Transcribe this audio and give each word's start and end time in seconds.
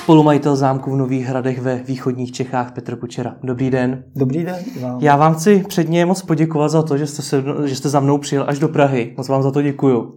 spolumajitel 0.00 0.56
zámku 0.56 0.90
v 0.90 0.96
Nových 0.96 1.26
Hradech 1.26 1.60
ve 1.60 1.76
východních 1.76 2.32
Čechách 2.32 2.72
Petr 2.72 2.96
Kučera. 2.96 3.34
Dobrý 3.42 3.70
den. 3.70 4.04
Dobrý 4.16 4.44
den. 4.44 4.56
Vám. 4.80 4.98
Já 5.00 5.16
vám 5.16 5.34
chci 5.34 5.64
předně 5.68 6.06
moc 6.06 6.22
poděkovat 6.22 6.68
za 6.68 6.82
to, 6.82 6.98
že 6.98 7.06
jste, 7.06 7.22
se, 7.22 7.44
že 7.64 7.76
jste 7.76 7.88
za 7.88 8.00
mnou 8.00 8.18
přijel 8.18 8.44
až 8.48 8.58
do 8.58 8.68
Prahy. 8.68 9.14
Moc 9.16 9.28
vám 9.28 9.42
za 9.42 9.50
to 9.50 9.62
děkuju. 9.62 10.14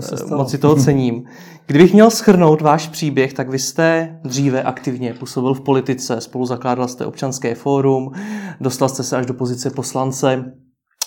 se 0.00 0.16
eh, 0.32 0.34
Moc 0.34 0.50
si 0.50 0.58
toho 0.58 0.76
cením. 0.76 1.24
Kdybych 1.66 1.92
měl 1.92 2.10
schrnout 2.10 2.60
váš 2.60 2.88
příběh, 2.88 3.32
tak 3.32 3.48
vy 3.48 3.58
jste 3.58 4.18
dříve 4.24 4.62
aktivně 4.62 5.14
působil 5.14 5.54
v 5.54 5.60
politice, 5.60 6.20
spolu 6.20 6.46
zakládal 6.46 6.88
jste 6.88 7.06
občanské 7.06 7.54
fórum, 7.54 8.12
dostal 8.60 8.88
jste 8.88 9.02
se 9.02 9.16
až 9.16 9.26
do 9.26 9.34
pozice 9.34 9.70
poslance 9.70 10.52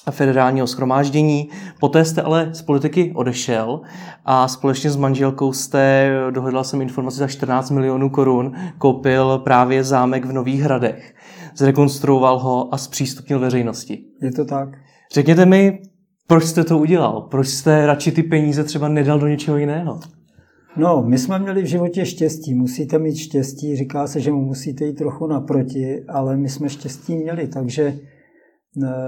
federálního 0.09 0.67
schromáždění. 0.67 1.49
Poté 1.79 2.05
jste 2.05 2.21
ale 2.21 2.49
z 2.53 2.61
politiky 2.61 3.11
odešel 3.15 3.81
a 4.25 4.47
společně 4.47 4.91
s 4.91 4.95
manželkou 4.95 5.53
jste, 5.53 6.11
dohledal 6.31 6.63
jsem 6.63 6.81
informaci, 6.81 7.17
za 7.17 7.27
14 7.27 7.69
milionů 7.69 8.09
korun 8.09 8.53
koupil 8.77 9.37
právě 9.37 9.83
zámek 9.83 10.25
v 10.25 10.31
Nových 10.31 10.61
Hradech. 10.61 11.13
Zrekonstruoval 11.55 12.39
ho 12.39 12.73
a 12.73 12.77
zpřístupnil 12.77 13.39
veřejnosti. 13.39 14.03
Je 14.21 14.31
to 14.31 14.45
tak. 14.45 14.69
Řekněte 15.13 15.45
mi, 15.45 15.79
proč 16.27 16.43
jste 16.43 16.63
to 16.63 16.77
udělal? 16.77 17.21
Proč 17.21 17.47
jste 17.47 17.85
radši 17.85 18.11
ty 18.11 18.23
peníze 18.23 18.63
třeba 18.63 18.87
nedal 18.87 19.19
do 19.19 19.27
něčeho 19.27 19.57
jiného? 19.57 19.99
No, 20.77 21.03
my 21.07 21.17
jsme 21.17 21.39
měli 21.39 21.61
v 21.61 21.65
životě 21.65 22.05
štěstí. 22.05 22.53
Musíte 22.53 22.99
mít 22.99 23.15
štěstí. 23.15 23.75
Říká 23.75 24.07
se, 24.07 24.19
že 24.19 24.31
mu 24.31 24.41
musíte 24.41 24.85
jít 24.85 24.93
trochu 24.93 25.27
naproti, 25.27 26.03
ale 26.07 26.37
my 26.37 26.49
jsme 26.49 26.69
štěstí 26.69 27.15
měli, 27.15 27.47
takže 27.47 27.99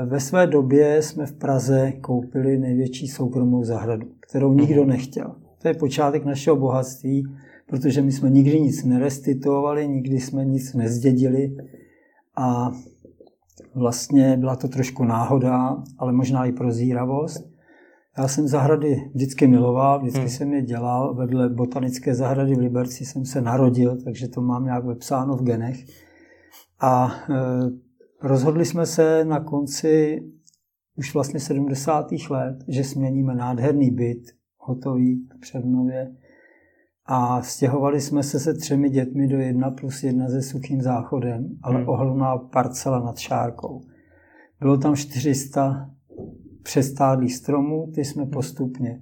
ve 0.05 0.19
své 0.19 0.47
době 0.47 1.01
jsme 1.01 1.25
v 1.25 1.33
Praze 1.33 1.91
koupili 1.91 2.57
největší 2.57 3.07
soukromou 3.07 3.63
zahradu, 3.63 4.07
kterou 4.19 4.53
nikdo 4.53 4.81
mhm. 4.81 4.89
nechtěl. 4.89 5.35
To 5.61 5.67
je 5.67 5.73
počátek 5.73 6.25
našeho 6.25 6.55
bohatství, 6.55 7.23
protože 7.67 8.01
my 8.01 8.11
jsme 8.11 8.29
nikdy 8.29 8.59
nic 8.59 8.83
nerestituovali, 8.83 9.87
nikdy 9.87 10.19
jsme 10.19 10.45
nic 10.45 10.73
nezdědili 10.73 11.55
a 12.37 12.71
vlastně 13.75 14.37
byla 14.37 14.55
to 14.55 14.67
trošku 14.67 15.03
náhoda, 15.03 15.83
ale 15.97 16.13
možná 16.13 16.45
i 16.45 16.51
prozíravost. 16.51 17.53
Já 18.17 18.27
jsem 18.27 18.47
zahrady 18.47 19.11
vždycky 19.13 19.47
miloval, 19.47 19.99
vždycky 19.99 20.19
hmm. 20.19 20.29
jsem 20.29 20.53
je 20.53 20.61
dělal. 20.61 21.15
Vedle 21.15 21.49
botanické 21.49 22.15
zahrady 22.15 22.55
v 22.55 22.59
Liberci 22.59 23.05
jsem 23.05 23.25
se 23.25 23.41
narodil, 23.41 23.97
takže 24.03 24.27
to 24.27 24.41
mám 24.41 24.65
nějak 24.65 24.85
vepsáno 24.85 25.35
v 25.35 25.43
genech. 25.43 25.85
A 26.81 27.11
e, 27.29 27.33
Rozhodli 28.23 28.65
jsme 28.65 28.85
se 28.85 29.25
na 29.25 29.39
konci 29.39 30.23
už 30.97 31.13
vlastně 31.13 31.39
70. 31.39 32.07
let, 32.29 32.63
že 32.67 32.83
směníme 32.83 33.35
nádherný 33.35 33.91
byt, 33.91 34.23
hotový 34.57 35.27
v 35.35 35.39
Přernově, 35.39 36.15
a 37.05 37.41
stěhovali 37.41 38.01
jsme 38.01 38.23
se 38.23 38.39
se 38.39 38.53
třemi 38.53 38.89
dětmi 38.89 39.27
do 39.27 39.37
jedna 39.37 39.71
plus 39.71 40.03
jedna 40.03 40.27
se 40.27 40.41
suchým 40.41 40.81
záchodem, 40.81 41.57
ale 41.63 41.75
hmm. 41.75 41.89
ohromná 41.89 42.37
parcela 42.37 42.99
nad 42.99 43.17
Šárkou. 43.17 43.81
Bylo 44.59 44.77
tam 44.77 44.95
400 44.95 45.89
přestádlých 46.63 47.35
stromů, 47.35 47.91
ty 47.95 48.05
jsme 48.05 48.25
postupně 48.25 49.01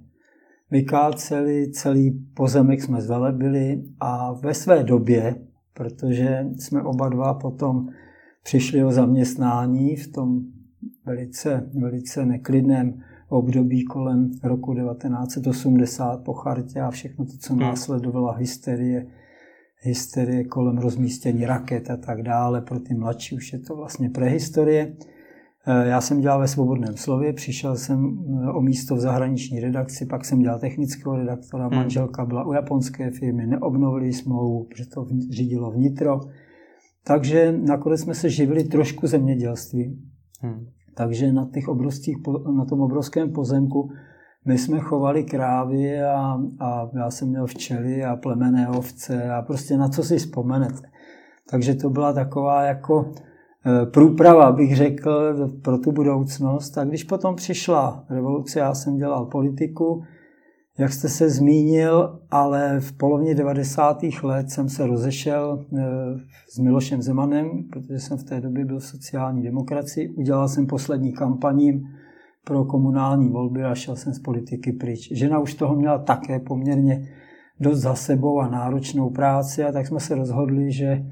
vykáceli, 0.70 1.70
celý 1.70 2.10
pozemek 2.34 2.82
jsme 2.82 3.00
zvelebili 3.00 3.82
a 4.00 4.32
ve 4.32 4.54
své 4.54 4.82
době, 4.82 5.34
protože 5.74 6.46
jsme 6.58 6.82
oba 6.82 7.08
dva 7.08 7.34
potom 7.34 7.88
přišli 8.42 8.84
o 8.84 8.92
zaměstnání 8.92 9.96
v 9.96 10.12
tom 10.12 10.40
velice, 11.06 11.70
velice 11.74 12.26
neklidném 12.26 13.02
období 13.28 13.84
kolem 13.84 14.30
roku 14.42 14.74
1980 14.74 16.24
po 16.24 16.32
chartě 16.32 16.80
a 16.80 16.90
všechno 16.90 17.24
to, 17.24 17.32
co 17.38 17.52
hmm. 17.52 17.62
následovala 17.62 18.32
hysterie, 18.32 19.06
hysterie 19.80 20.44
kolem 20.44 20.78
rozmístění 20.78 21.46
raket 21.46 21.90
a 21.90 21.96
tak 21.96 22.22
dále. 22.22 22.60
Pro 22.60 22.80
ty 22.80 22.94
mladší 22.94 23.36
už 23.36 23.52
je 23.52 23.58
to 23.58 23.76
vlastně 23.76 24.10
prehistorie. 24.10 24.96
Eh, 25.66 25.88
já 25.88 26.00
jsem 26.00 26.20
dělal 26.20 26.40
ve 26.40 26.48
Svobodném 26.48 26.96
slově, 26.96 27.32
přišel 27.32 27.76
jsem 27.76 28.18
eh, 28.44 28.50
o 28.50 28.60
místo 28.60 28.94
v 28.94 29.00
zahraniční 29.00 29.60
redakci, 29.60 30.06
pak 30.06 30.24
jsem 30.24 30.38
dělal 30.38 30.58
technického 30.58 31.16
redaktora, 31.16 31.66
hmm. 31.66 31.76
manželka 31.76 32.24
byla 32.24 32.44
u 32.44 32.52
japonské 32.52 33.10
firmy, 33.10 33.46
neobnovili 33.46 34.12
smlouvu, 34.12 34.64
protože 34.64 34.86
to 34.86 35.06
řídilo 35.30 35.70
vnitro. 35.70 36.20
Takže 37.04 37.52
nakonec 37.52 38.00
jsme 38.00 38.14
se 38.14 38.30
živili 38.30 38.64
trošku 38.64 39.06
zemědělstvím. 39.06 39.96
Hmm. 40.40 40.66
Takže 40.94 41.32
na, 41.32 41.48
těch 41.54 41.68
obrovských, 41.68 42.16
na 42.56 42.64
tom 42.64 42.80
obrovském 42.80 43.32
pozemku 43.32 43.90
my 44.44 44.58
jsme 44.58 44.80
chovali 44.80 45.24
krávy 45.24 46.02
a, 46.02 46.40
a 46.60 46.90
já 46.94 47.10
jsem 47.10 47.28
měl 47.28 47.46
včely 47.46 48.04
a 48.04 48.16
plemené 48.16 48.68
ovce 48.68 49.30
a 49.30 49.42
prostě 49.42 49.76
na 49.76 49.88
co 49.88 50.02
si 50.02 50.18
vzpomenete. 50.18 50.88
Takže 51.50 51.74
to 51.74 51.90
byla 51.90 52.12
taková 52.12 52.62
jako 52.62 53.12
e, 53.66 53.86
průprava, 53.86 54.52
bych 54.52 54.76
řekl, 54.76 55.34
pro 55.62 55.78
tu 55.78 55.92
budoucnost. 55.92 56.78
A 56.78 56.84
když 56.84 57.04
potom 57.04 57.36
přišla 57.36 58.04
revoluce, 58.10 58.58
já 58.58 58.74
jsem 58.74 58.96
dělal 58.96 59.26
politiku, 59.26 60.02
jak 60.78 60.92
jste 60.92 61.08
se 61.08 61.30
zmínil, 61.30 62.20
ale 62.30 62.80
v 62.80 62.92
polovině 62.92 63.34
90. 63.34 64.02
let 64.22 64.50
jsem 64.50 64.68
se 64.68 64.86
rozešel 64.86 65.66
eh, 65.78 65.84
s 66.54 66.58
Milošem 66.58 67.02
Zemanem, 67.02 67.50
protože 67.72 67.98
jsem 67.98 68.18
v 68.18 68.24
té 68.24 68.40
době 68.40 68.64
byl 68.64 68.78
v 68.78 68.84
sociální 68.84 69.42
demokracii. 69.42 70.08
Udělal 70.08 70.48
jsem 70.48 70.66
poslední 70.66 71.12
kampaním 71.12 71.82
pro 72.44 72.64
komunální 72.64 73.28
volby 73.28 73.64
a 73.64 73.74
šel 73.74 73.96
jsem 73.96 74.12
z 74.12 74.18
politiky 74.18 74.72
pryč. 74.72 75.12
Žena 75.12 75.38
už 75.38 75.54
toho 75.54 75.76
měla 75.76 75.98
také 75.98 76.40
poměrně 76.40 77.08
dost 77.60 77.80
za 77.80 77.94
sebou 77.94 78.40
a 78.40 78.48
náročnou 78.48 79.10
práci 79.10 79.64
a 79.64 79.72
tak 79.72 79.86
jsme 79.86 80.00
se 80.00 80.14
rozhodli, 80.14 80.72
že 80.72 81.04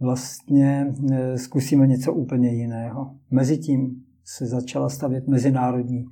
vlastně 0.00 0.94
eh, 1.12 1.38
zkusíme 1.38 1.86
něco 1.86 2.12
úplně 2.12 2.48
jiného. 2.48 3.14
Mezitím 3.30 4.02
se 4.24 4.46
začala 4.46 4.88
stavět 4.88 5.28
mezinárodní 5.28 6.04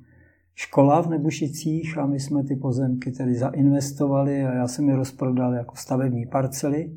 škola 0.57 1.01
v 1.01 1.09
Nebušicích 1.09 1.97
a 1.97 2.05
my 2.05 2.19
jsme 2.19 2.43
ty 2.43 2.55
pozemky 2.55 3.11
tedy 3.11 3.35
zainvestovali 3.35 4.45
a 4.45 4.53
já 4.53 4.67
jsem 4.67 4.89
je 4.89 4.95
rozprodal 4.95 5.53
jako 5.53 5.75
stavební 5.75 6.25
parcely 6.25 6.91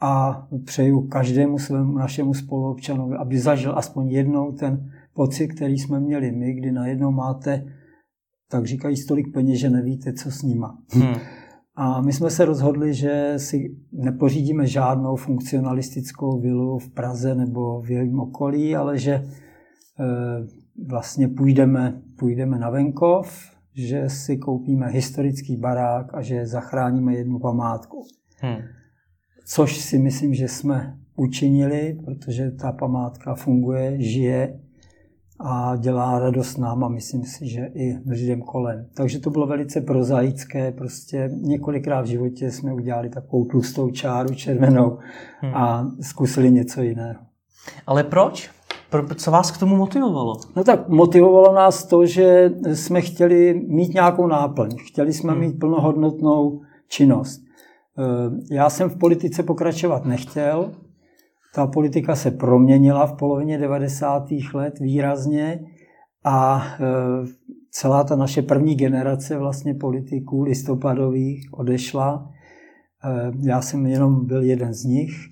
a 0.00 0.46
přeju 0.64 1.00
každému 1.00 1.58
svému 1.58 1.92
našemu 1.92 2.34
spoluobčanovi, 2.34 3.16
aby 3.16 3.38
zažil 3.38 3.78
aspoň 3.78 4.08
jednou 4.08 4.52
ten 4.52 4.90
pocit, 5.14 5.48
který 5.48 5.78
jsme 5.78 6.00
měli 6.00 6.32
my, 6.32 6.54
kdy 6.54 6.72
najednou 6.72 7.10
máte, 7.10 7.64
tak 8.50 8.66
říkají, 8.66 8.96
stolik 8.96 9.32
peněz, 9.32 9.58
že 9.58 9.70
nevíte, 9.70 10.12
co 10.12 10.30
s 10.30 10.42
nima. 10.42 10.78
Hmm. 10.90 11.14
A 11.74 12.00
my 12.00 12.12
jsme 12.12 12.30
se 12.30 12.44
rozhodli, 12.44 12.94
že 12.94 13.34
si 13.36 13.76
nepořídíme 13.92 14.66
žádnou 14.66 15.16
funkcionalistickou 15.16 16.40
vilu 16.40 16.78
v 16.78 16.90
Praze 16.90 17.34
nebo 17.34 17.82
v 17.82 17.90
jejím 17.90 18.20
okolí, 18.20 18.76
ale 18.76 18.98
že 18.98 19.12
eh, 19.12 20.61
vlastně 20.88 21.28
půjdeme, 21.28 22.02
půjdeme 22.18 22.58
na 22.58 22.70
venkov, 22.70 23.52
že 23.74 24.08
si 24.08 24.36
koupíme 24.36 24.88
historický 24.88 25.56
barák 25.56 26.14
a 26.14 26.22
že 26.22 26.46
zachráníme 26.46 27.14
jednu 27.14 27.38
památku. 27.38 28.06
Hmm. 28.40 28.56
Což 29.44 29.78
si 29.78 29.98
myslím, 29.98 30.34
že 30.34 30.48
jsme 30.48 30.98
učinili, 31.16 31.98
protože 32.04 32.50
ta 32.50 32.72
památka 32.72 33.34
funguje, 33.34 34.02
žije 34.02 34.60
a 35.40 35.76
dělá 35.76 36.18
radost 36.18 36.56
nám 36.56 36.84
a 36.84 36.88
myslím 36.88 37.24
si, 37.24 37.48
že 37.48 37.70
i 37.74 37.98
lidem 38.06 38.42
kolem. 38.42 38.86
Takže 38.94 39.18
to 39.18 39.30
bylo 39.30 39.46
velice 39.46 39.80
prozaické, 39.80 40.72
prostě 40.72 41.30
několikrát 41.32 42.02
v 42.02 42.06
životě 42.06 42.50
jsme 42.50 42.74
udělali 42.74 43.08
takovou 43.08 43.44
tlustou 43.44 43.90
čáru 43.90 44.34
červenou 44.34 44.98
hmm. 45.40 45.54
a 45.54 45.90
zkusili 46.00 46.50
něco 46.50 46.82
jiného. 46.82 47.20
Ale 47.86 48.04
proč? 48.04 48.50
Co 49.16 49.30
vás 49.30 49.50
k 49.50 49.58
tomu 49.58 49.76
motivovalo? 49.76 50.36
No 50.56 50.64
tak 50.64 50.88
motivovalo 50.88 51.54
nás 51.54 51.84
to, 51.84 52.06
že 52.06 52.50
jsme 52.72 53.00
chtěli 53.00 53.62
mít 53.68 53.94
nějakou 53.94 54.26
náplň. 54.26 54.76
Chtěli 54.86 55.12
jsme 55.12 55.32
hmm. 55.32 55.40
mít 55.40 55.58
plnohodnotnou 55.58 56.60
činnost. 56.88 57.42
Eh, 57.98 58.54
já 58.54 58.70
jsem 58.70 58.90
v 58.90 58.98
politice 58.98 59.42
pokračovat 59.42 60.04
nechtěl. 60.04 60.72
Ta 61.54 61.66
politika 61.66 62.16
se 62.16 62.30
proměnila 62.30 63.06
v 63.06 63.12
polovině 63.12 63.58
90. 63.58 64.28
let 64.54 64.78
výrazně 64.78 65.60
a 66.24 66.66
eh, 66.74 67.26
celá 67.70 68.04
ta 68.04 68.16
naše 68.16 68.42
první 68.42 68.74
generace 68.74 69.38
vlastně 69.38 69.74
politiků 69.74 70.42
listopadových 70.42 71.48
odešla. 71.52 72.30
Eh, 73.04 73.32
já 73.40 73.62
jsem 73.62 73.86
jenom 73.86 74.26
byl 74.26 74.42
jeden 74.42 74.74
z 74.74 74.84
nich 74.84 75.31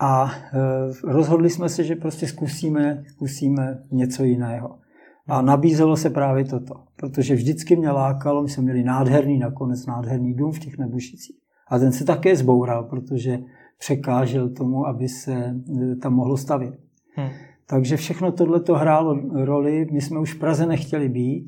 a 0.00 0.30
e, 0.30 1.12
rozhodli 1.12 1.50
jsme 1.50 1.68
se, 1.68 1.84
že 1.84 1.96
prostě 1.96 2.26
zkusíme, 2.26 3.04
zkusíme 3.06 3.82
něco 3.92 4.24
jiného. 4.24 4.78
A 5.28 5.42
nabízelo 5.42 5.96
se 5.96 6.10
právě 6.10 6.44
toto, 6.44 6.74
protože 6.96 7.34
vždycky 7.34 7.76
mě 7.76 7.90
lákalo, 7.90 8.42
my 8.42 8.48
jsme 8.48 8.62
měli 8.62 8.84
nádherný, 8.84 9.38
nakonec 9.38 9.86
nádherný 9.86 10.34
dům 10.34 10.52
v 10.52 10.58
těch 10.58 10.78
Nebušicích. 10.78 11.36
A 11.68 11.78
ten 11.78 11.92
se 11.92 12.04
také 12.04 12.36
zboural, 12.36 12.84
protože 12.84 13.38
překážel 13.78 14.48
tomu, 14.48 14.86
aby 14.86 15.08
se 15.08 15.32
e, 15.32 15.96
tam 15.96 16.14
mohlo 16.14 16.36
stavět. 16.36 16.74
Hmm. 17.14 17.28
Takže 17.66 17.96
všechno 17.96 18.32
tohle 18.32 18.60
to 18.60 18.74
hrálo 18.74 19.20
roli. 19.44 19.86
My 19.92 20.00
jsme 20.00 20.20
už 20.20 20.34
v 20.34 20.38
Praze 20.38 20.66
nechtěli 20.66 21.08
být, 21.08 21.46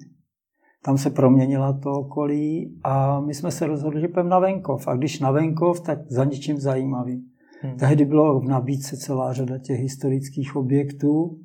tam 0.85 0.99
se 0.99 1.11
proměnila 1.11 1.73
to 1.73 1.91
okolí 1.91 2.79
a 2.85 3.21
my 3.21 3.35
jsme 3.35 3.51
se 3.51 3.67
rozhodli, 3.67 4.01
že 4.01 4.09
půjdeme 4.09 4.31
na 4.31 4.39
venkov. 4.39 4.89
A 4.89 4.97
když 4.97 5.21
na 5.21 5.31
venkov, 5.31 5.81
tak 5.81 5.99
za 6.09 6.25
ničím 6.25 6.61
zajímavým. 6.61 7.32
Hmm. 7.63 7.77
Tehdy 7.77 8.05
bylo 8.05 8.41
v 8.41 8.45
nabídce 8.45 8.97
celá 8.97 9.33
řada 9.33 9.59
těch 9.59 9.81
historických 9.81 10.57
objektů 10.57 11.39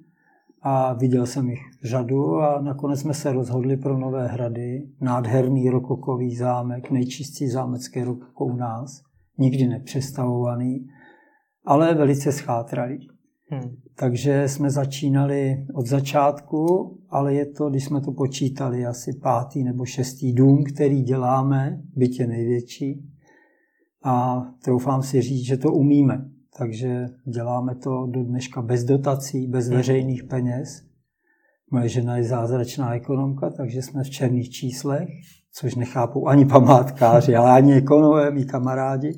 a 0.61 0.93
viděl 0.93 1.25
jsem 1.25 1.49
jich 1.49 1.59
řadu 1.83 2.35
a 2.35 2.61
nakonec 2.61 2.99
jsme 2.99 3.13
se 3.13 3.31
rozhodli 3.31 3.77
pro 3.77 3.97
Nové 3.97 4.27
hrady. 4.27 4.89
Nádherný 5.01 5.69
rokokový 5.69 6.35
zámek, 6.35 6.91
nejčistší 6.91 7.47
zámecký 7.47 8.03
rokoko 8.03 8.45
u 8.45 8.55
nás, 8.55 9.01
nikdy 9.37 9.67
nepřestavovaný, 9.67 10.87
ale 11.65 11.93
velice 11.93 12.31
schátralý. 12.31 13.07
Hmm. 13.49 13.75
Takže 13.99 14.47
jsme 14.47 14.69
začínali 14.69 15.65
od 15.73 15.85
začátku, 15.85 16.97
ale 17.09 17.33
je 17.33 17.45
to, 17.45 17.69
když 17.69 17.85
jsme 17.85 18.01
to 18.01 18.11
počítali, 18.11 18.85
asi 18.85 19.11
pátý 19.23 19.63
nebo 19.63 19.85
šestý 19.85 20.33
dům, 20.33 20.63
který 20.63 21.01
děláme, 21.01 21.81
bytě 21.95 22.27
největší. 22.27 23.03
A 24.03 24.45
troufám 24.63 25.03
si 25.03 25.21
říct, 25.21 25.45
že 25.45 25.57
to 25.57 25.71
umíme. 25.71 26.25
Takže 26.57 27.05
děláme 27.25 27.75
to 27.75 28.05
do 28.05 28.23
dneška 28.23 28.61
bez 28.61 28.83
dotací, 28.83 29.47
bez 29.47 29.67
hmm. 29.67 29.77
veřejných 29.77 30.23
peněz. 30.23 30.83
Moje 31.71 31.89
žena 31.89 32.17
je 32.17 32.23
zázračná 32.23 32.95
ekonomka, 32.95 33.49
takže 33.49 33.81
jsme 33.81 34.03
v 34.03 34.09
černých 34.09 34.49
číslech, 34.49 35.09
což 35.53 35.75
nechápou 35.75 36.27
ani 36.27 36.45
památkáři, 36.45 37.35
ale 37.35 37.51
ani 37.51 37.73
ekonomové, 37.73 38.31
mý 38.31 38.45
kamarádi. 38.45 39.17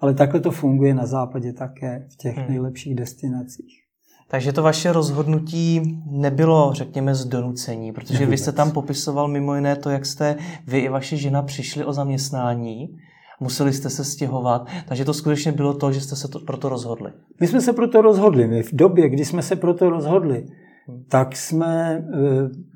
Ale 0.00 0.14
takhle 0.14 0.40
to 0.40 0.50
funguje 0.50 0.94
na 0.94 1.06
západě 1.06 1.52
také 1.52 2.06
v 2.12 2.16
těch 2.16 2.36
hmm. 2.36 2.48
nejlepších 2.48 2.94
destinacích. 2.94 3.86
Takže 4.28 4.52
to 4.52 4.62
vaše 4.62 4.92
rozhodnutí 4.92 5.80
nebylo, 6.10 6.72
řekněme, 6.72 7.14
z 7.14 7.24
donucení, 7.24 7.92
protože 7.92 8.26
vy 8.26 8.38
jste 8.38 8.52
tam 8.52 8.70
popisoval 8.70 9.28
mimo 9.28 9.54
jiné 9.54 9.76
to, 9.76 9.90
jak 9.90 10.06
jste 10.06 10.36
vy 10.66 10.78
i 10.78 10.88
vaše 10.88 11.16
žena 11.16 11.42
přišli 11.42 11.84
o 11.84 11.92
zaměstnání, 11.92 12.96
museli 13.40 13.72
jste 13.72 13.90
se 13.90 14.04
stěhovat, 14.04 14.66
takže 14.88 15.04
to 15.04 15.14
skutečně 15.14 15.52
bylo 15.52 15.74
to, 15.74 15.92
že 15.92 16.00
jste 16.00 16.16
se 16.16 16.28
to, 16.28 16.40
proto 16.40 16.68
rozhodli. 16.68 17.10
My 17.40 17.46
jsme 17.46 17.60
se 17.60 17.72
proto 17.72 18.02
rozhodli. 18.02 18.48
My 18.48 18.62
v 18.62 18.72
době, 18.72 19.08
kdy 19.08 19.24
jsme 19.24 19.42
se 19.42 19.56
proto 19.56 19.90
rozhodli, 19.90 20.46
hmm. 20.88 21.04
tak 21.08 21.36
jsme 21.36 21.92
e, 21.92 22.02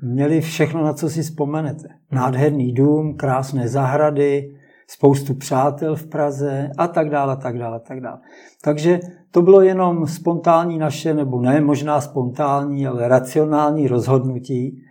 měli 0.01 0.41
všechno, 0.41 0.83
na 0.83 0.93
co 0.93 1.09
si 1.09 1.21
vzpomenete. 1.21 1.87
Nádherný 2.11 2.73
dům, 2.73 3.17
krásné 3.17 3.67
zahrady, 3.67 4.55
spoustu 4.87 5.33
přátel 5.33 5.95
v 5.95 6.05
Praze 6.05 6.69
a 6.77 6.87
tak 6.87 7.09
dále, 7.09 7.37
tak 7.37 7.57
dále, 7.57 7.79
tak 7.79 8.01
dále. 8.01 8.17
Takže 8.63 8.99
to 9.31 9.41
bylo 9.41 9.61
jenom 9.61 10.07
spontánní 10.07 10.77
naše, 10.77 11.13
nebo 11.13 11.41
ne 11.41 11.61
možná 11.61 12.01
spontánní, 12.01 12.87
ale 12.87 13.07
racionální 13.07 13.87
rozhodnutí 13.87 14.81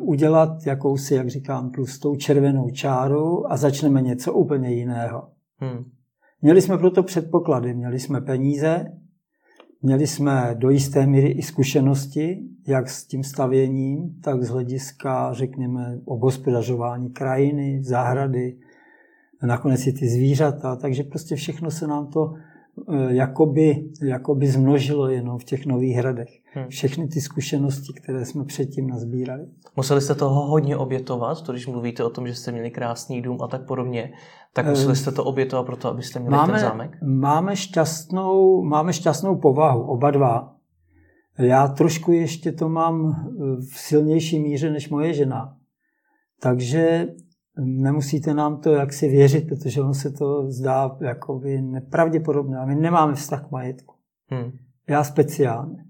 udělat 0.00 0.66
jakousi, 0.66 1.14
jak 1.14 1.28
říkám, 1.28 1.70
tlustou 1.70 2.16
červenou 2.16 2.70
čáru 2.70 3.52
a 3.52 3.56
začneme 3.56 4.02
něco 4.02 4.32
úplně 4.32 4.74
jiného. 4.74 5.28
Hmm. 5.58 5.84
Měli 6.42 6.62
jsme 6.62 6.78
proto 6.78 7.02
předpoklady, 7.02 7.74
měli 7.74 7.98
jsme 7.98 8.20
peníze, 8.20 8.84
měli 9.82 10.06
jsme 10.06 10.54
do 10.58 10.70
jisté 10.70 11.06
míry 11.06 11.28
i 11.28 11.42
zkušenosti, 11.42 12.42
jak 12.66 12.90
s 12.90 13.06
tím 13.06 13.24
stavěním, 13.24 14.20
tak 14.24 14.42
z 14.42 14.48
hlediska, 14.48 15.32
řekněme, 15.32 15.98
obhospodařování 16.04 17.10
krajiny, 17.10 17.82
zahrady, 17.82 18.56
nakonec 19.42 19.86
i 19.86 19.92
ty 19.92 20.08
zvířata, 20.08 20.76
takže 20.76 21.02
prostě 21.02 21.36
všechno 21.36 21.70
se 21.70 21.86
nám 21.86 22.06
to 22.06 22.34
eh, 22.34 22.49
jakoby, 23.08 23.84
jakoby 24.02 24.46
zmnožilo 24.46 25.08
jenom 25.08 25.38
v 25.38 25.44
těch 25.44 25.66
nových 25.66 25.96
hradech. 25.96 26.28
Hmm. 26.54 26.68
Všechny 26.68 27.08
ty 27.08 27.20
zkušenosti, 27.20 27.92
které 27.92 28.24
jsme 28.24 28.44
předtím 28.44 28.86
nazbírali. 28.86 29.46
Museli 29.76 30.00
jste 30.00 30.14
toho 30.14 30.46
hodně 30.46 30.76
obětovat, 30.76 31.42
to 31.42 31.52
když 31.52 31.66
mluvíte 31.66 32.04
o 32.04 32.10
tom, 32.10 32.26
že 32.26 32.34
jste 32.34 32.52
měli 32.52 32.70
krásný 32.70 33.22
dům 33.22 33.42
a 33.42 33.48
tak 33.48 33.66
podobně, 33.66 34.12
tak 34.52 34.66
eh, 34.66 34.70
museli 34.70 34.96
jste 34.96 35.12
to 35.12 35.24
obětovat 35.24 35.66
pro 35.66 35.76
to, 35.76 35.88
abyste 35.88 36.20
měli 36.20 36.36
máme, 36.36 36.52
ten 36.52 36.60
zámek? 36.60 36.98
Máme 37.02 37.56
šťastnou, 37.56 38.64
máme 38.64 38.92
šťastnou 38.92 39.36
povahu, 39.36 39.82
oba 39.82 40.10
dva. 40.10 40.56
Já 41.38 41.68
trošku 41.68 42.12
ještě 42.12 42.52
to 42.52 42.68
mám 42.68 43.14
v 43.72 43.78
silnější 43.78 44.38
míře 44.38 44.70
než 44.70 44.88
moje 44.88 45.14
žena. 45.14 45.56
Takže 46.40 47.08
nemusíte 47.60 48.34
nám 48.34 48.60
to 48.60 48.72
jaksi 48.72 49.08
věřit, 49.08 49.48
protože 49.48 49.82
on 49.82 49.94
se 49.94 50.10
to 50.10 50.50
zdá 50.50 50.96
jakoby 51.00 51.62
nepravděpodobné. 51.62 52.58
A 52.58 52.66
my 52.66 52.74
nemáme 52.74 53.14
vztah 53.14 53.46
k 53.48 53.50
majetku. 53.50 53.94
Hmm. 54.30 54.50
Já 54.88 55.04
speciálně. 55.04 55.84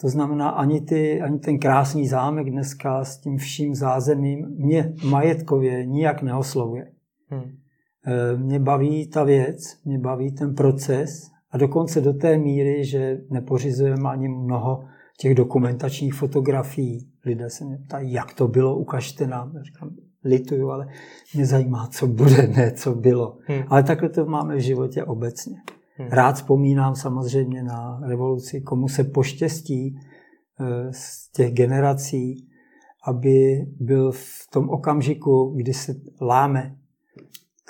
To 0.00 0.08
znamená, 0.08 0.48
ani, 0.48 0.80
ty, 0.80 1.20
ani 1.20 1.38
ten 1.38 1.58
krásný 1.58 2.08
zámek 2.08 2.50
dneska 2.50 3.04
s 3.04 3.18
tím 3.18 3.36
vším 3.36 3.74
zázemím 3.74 4.46
mě 4.58 4.94
majetkově 5.04 5.86
nijak 5.86 6.22
neoslovuje. 6.22 6.92
Hmm. 7.28 7.42
E, 8.06 8.36
mě 8.36 8.58
baví 8.58 9.08
ta 9.08 9.24
věc, 9.24 9.80
mě 9.84 9.98
baví 9.98 10.32
ten 10.32 10.54
proces 10.54 11.30
a 11.50 11.58
dokonce 11.58 12.00
do 12.00 12.12
té 12.12 12.38
míry, 12.38 12.84
že 12.84 13.20
nepořizujeme 13.30 14.08
ani 14.08 14.28
mnoho 14.28 14.84
těch 15.18 15.34
dokumentačních 15.34 16.14
fotografií. 16.14 17.08
Lidé 17.24 17.50
se 17.50 17.64
mě 17.64 17.78
ptají, 17.78 18.12
jak 18.12 18.34
to 18.34 18.48
bylo, 18.48 18.76
ukažte 18.76 19.26
nám. 19.26 19.52
Já 19.56 19.62
říkám, 19.62 19.90
lituju, 20.24 20.70
ale 20.70 20.86
mě 21.34 21.46
zajímá, 21.46 21.86
co 21.86 22.06
bude, 22.06 22.46
ne 22.56 22.72
co 22.72 22.94
bylo. 22.94 23.38
Hmm. 23.46 23.62
Ale 23.68 23.82
takhle 23.82 24.08
to 24.08 24.26
máme 24.26 24.56
v 24.56 24.60
životě 24.60 25.04
obecně. 25.04 25.56
Hmm. 25.96 26.08
Rád 26.08 26.32
vzpomínám 26.32 26.94
samozřejmě 26.94 27.62
na 27.62 28.00
revoluci, 28.06 28.60
komu 28.60 28.88
se 28.88 29.04
poštěstí 29.04 29.98
eh, 30.60 30.92
z 30.92 31.32
těch 31.32 31.52
generací, 31.52 32.48
aby 33.04 33.66
byl 33.80 34.12
v 34.12 34.48
tom 34.52 34.70
okamžiku, 34.70 35.52
kdy 35.56 35.74
se 35.74 35.94
láme 36.20 36.76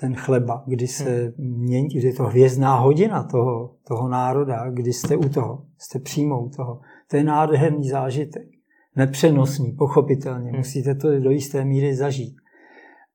ten 0.00 0.14
chleba, 0.14 0.64
kdy 0.66 0.86
se 0.86 1.34
hmm. 1.38 1.58
mění, 1.58 1.88
kdy 1.88 2.06
je 2.06 2.14
to 2.14 2.24
hvězdná 2.24 2.76
hodina 2.76 3.22
toho, 3.24 3.74
toho 3.88 4.08
národa, 4.08 4.70
kdy 4.70 4.92
jste 4.92 5.16
u 5.16 5.28
toho, 5.28 5.62
jste 5.78 5.98
přímo 5.98 6.44
u 6.44 6.48
toho. 6.48 6.80
To 7.10 7.16
je 7.16 7.24
nádherný 7.24 7.88
zážitek. 7.88 8.42
Nepřenosný, 8.96 9.72
pochopitelně. 9.72 10.50
Hmm. 10.50 10.58
Musíte 10.58 10.94
to 10.94 11.20
do 11.20 11.30
jisté 11.30 11.64
míry 11.64 11.94
zažít. 11.94 12.41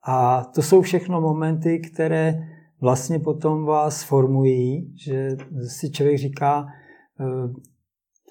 A 0.07 0.44
to 0.56 0.62
jsou 0.62 0.81
všechno 0.81 1.21
momenty, 1.21 1.80
které 1.80 2.48
vlastně 2.81 3.19
potom 3.19 3.65
vás 3.65 4.04
formují, 4.04 4.94
že 4.95 5.38
si 5.68 5.92
člověk 5.92 6.18
říká, 6.18 6.68
eh, 7.19 7.54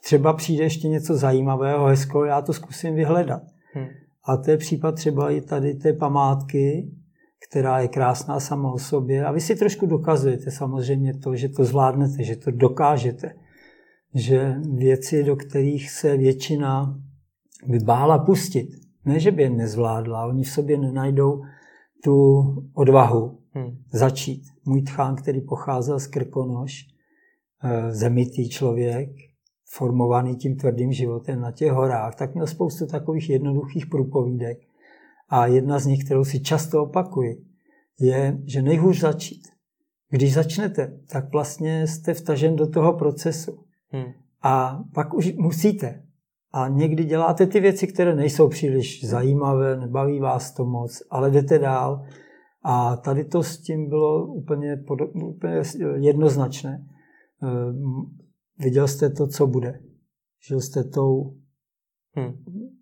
třeba 0.03 0.33
přijde 0.33 0.65
ještě 0.65 0.89
něco 0.89 1.17
zajímavého, 1.17 1.87
hezkého, 1.87 2.25
já 2.25 2.43
to 2.43 2.53
zkusím 2.53 2.95
vyhledat. 2.95 3.43
Hmm. 3.73 3.87
A 4.25 4.37
to 4.37 4.51
je 4.51 4.57
případ 4.57 4.95
třeba 4.95 5.31
i 5.31 5.41
tady 5.41 5.75
té 5.75 5.93
památky, 5.93 6.91
která 7.49 7.81
je 7.81 7.89
krásná 7.89 8.41
sama 8.41 8.73
o 8.73 8.79
sobě. 8.79 9.25
A 9.25 9.33
vy 9.33 9.41
si 9.41 9.57
trošku 9.57 9.87
dokazujete 9.87 10.51
samozřejmě 10.51 11.15
to, 11.15 11.37
že 11.37 11.49
to 11.49 11.65
zvládnete, 11.65 12.23
že 12.23 12.37
to 12.37 12.51
dokážete. 12.51 13.35
Že 14.15 14.55
věci, 14.75 15.25
do 15.25 15.37
kterých 15.37 15.91
se 15.91 16.17
většina 16.17 17.01
vybála 17.67 18.19
pustit, 18.19 18.69
ne, 19.05 19.21
že 19.21 19.31
by 19.31 19.43
je 19.43 19.51
nezvládla, 19.51 20.27
oni 20.27 20.45
v 20.45 20.51
sobě 20.51 20.79
nenajdou 20.79 21.43
tu 22.05 22.45
odvahu 22.75 23.39
hmm. 23.53 23.79
začít. 23.93 24.43
Můj 24.65 24.83
tchán, 24.83 25.17
který 25.17 25.41
pocházel 25.41 26.01
z 26.01 26.07
Krkonoš, 26.07 26.87
eh, 27.65 27.93
zemitý 27.93 28.49
člověk, 28.49 29.11
formovaný 29.71 30.37
tím 30.37 30.57
tvrdým 30.57 30.93
životem 30.93 31.41
na 31.41 31.53
těch 31.53 31.73
horách, 31.73 32.15
tak 32.15 32.35
měl 32.35 32.47
spoustu 32.47 32.87
takových 32.87 33.31
jednoduchých 33.31 33.87
průpovídek. 33.87 34.59
A 35.29 35.47
jedna 35.47 35.79
z 35.79 35.87
nich, 35.87 36.05
kterou 36.05 36.25
si 36.25 36.41
často 36.41 36.83
opakuji, 36.83 37.45
je, 38.01 38.39
že 38.45 38.63
nejhůř 38.63 39.01
začít. 39.01 39.43
Když 40.11 40.35
začnete, 40.35 40.99
tak 41.11 41.33
vlastně 41.33 41.87
jste 41.87 42.15
vtažen 42.15 42.57
do 42.57 42.67
toho 42.67 42.93
procesu. 42.93 43.59
Hmm. 43.89 44.13
A 44.43 44.85
pak 44.95 45.15
už 45.15 45.33
musíte. 45.33 46.06
A 46.57 46.69
někdy 46.69 47.05
děláte 47.05 47.47
ty 47.47 47.61
věci, 47.61 47.87
které 47.87 48.15
nejsou 48.15 48.49
příliš 48.49 49.05
zajímavé, 49.05 49.77
nebaví 49.77 50.21
vás 50.21 50.53
to 50.55 50.65
moc, 50.65 51.03
ale 51.11 51.31
jdete 51.31 51.59
dál. 51.59 52.07
A 52.63 52.97
tady 52.97 53.25
to 53.25 53.43
s 53.43 53.59
tím 53.59 53.89
bylo 53.89 54.27
úplně, 54.27 54.85
úplně 55.25 55.63
jednoznačné. 55.97 56.87
Ehm, 57.43 58.07
viděl 58.59 58.89
jste 58.89 59.11
to, 59.11 59.27
co 59.27 59.47
bude. 59.47 59.81
Žil 60.49 60.61
jste 60.61 60.85
tou 60.85 61.35
hmm. 62.15 62.33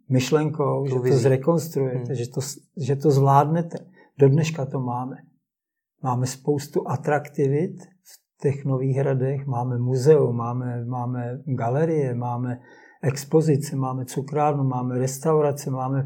myšlenkou, 0.09 0.87
že 0.87 0.95
to 0.95 1.16
zrekonstruujete, 1.16 2.07
hmm. 2.07 2.14
že, 2.14 2.31
to, 2.31 2.40
že 2.76 2.97
to 2.97 3.11
zvládnete. 3.11 3.78
Do 4.19 4.28
dneška 4.28 4.66
to 4.66 4.81
máme. 4.81 5.16
Máme 6.02 6.26
spoustu 6.26 6.88
atraktivit 6.88 7.83
v 7.83 8.40
těch 8.43 8.64
nových 8.64 8.97
hradech, 8.97 9.47
máme 9.47 9.78
muzeum, 9.78 10.37
máme, 10.37 10.85
máme 10.85 11.40
galerie, 11.45 12.14
máme 12.14 12.61
expozice, 13.04 13.76
máme 13.76 14.04
cukrárnu, 14.04 14.64
máme 14.64 14.99
restaurace, 14.99 15.70
máme 15.70 16.04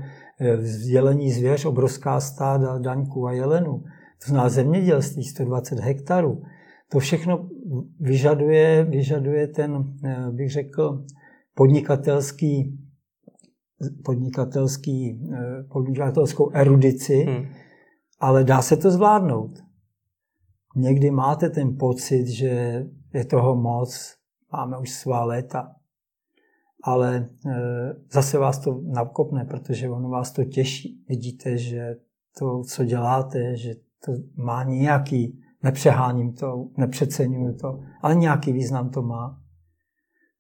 vzdělení 0.57 1.31
eh, 1.31 1.35
zvěř, 1.35 1.65
obrovská 1.65 2.21
stáda 2.21 2.79
daňků 2.79 3.27
a 3.27 3.33
jelenů. 3.33 3.83
To 4.25 4.27
znamená 4.27 4.49
zemědělství 4.49 5.25
120 5.25 5.79
hektarů. 5.79 6.43
To 6.91 6.99
všechno 6.99 7.49
vyžaduje, 8.01 8.85
vyžaduje 8.85 9.47
ten, 9.47 9.85
eh, 10.05 10.31
bych 10.31 10.51
řekl, 10.51 11.05
podnikatelský 11.55 12.79
podnikatelský, 14.05 15.21
eh, 15.33 15.63
podnikatelskou 15.73 16.51
erudici, 16.51 17.15
hmm. 17.15 17.47
ale 18.21 18.45
dá 18.45 18.63
se 18.63 18.77
to 18.77 18.91
zvládnout. 18.91 19.51
Někdy 20.77 21.11
máte 21.11 21.51
ten 21.51 21.77
pocit, 21.77 22.27
že 22.27 22.85
je 23.15 23.25
toho 23.25 23.57
moc, 23.57 24.15
máme 24.53 24.79
už 24.79 24.91
svá 24.91 25.25
léta, 25.25 25.75
ale 26.83 27.29
eh, 27.47 27.95
zase 28.13 28.39
vás 28.39 28.59
to 28.59 28.81
nakopne, 28.85 29.45
protože 29.45 29.89
ono 29.89 30.09
vás 30.09 30.33
to 30.33 30.45
těší. 30.45 31.05
Vidíte, 31.09 31.59
že 31.59 31.97
to, 32.39 32.63
co 32.63 32.85
děláte, 32.85 33.57
že 33.57 33.75
to 34.05 34.13
má 34.37 34.65
nějaký, 34.65 35.41
nepřeháním 35.63 36.33
to, 36.33 36.69
nepřecením 36.77 37.55
to, 37.55 37.81
ale 38.03 38.15
nějaký 38.15 38.53
význam 38.53 38.91
to 38.91 39.03
má. 39.03 39.39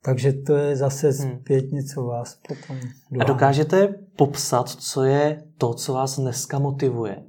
Takže 0.04 0.32
to 0.32 0.56
je 0.56 0.76
zase 0.76 1.10
hmm. 1.10 1.38
zpětně, 1.38 1.84
co 1.84 2.04
vás 2.04 2.40
potom 2.48 2.76
dohání. 2.76 3.20
A 3.20 3.24
dokážete 3.24 3.94
popsat, 4.16 4.68
co 4.68 5.04
je 5.04 5.44
to, 5.58 5.74
co 5.74 5.92
vás 5.92 6.20
dneska 6.20 6.58
motivuje 6.58 7.24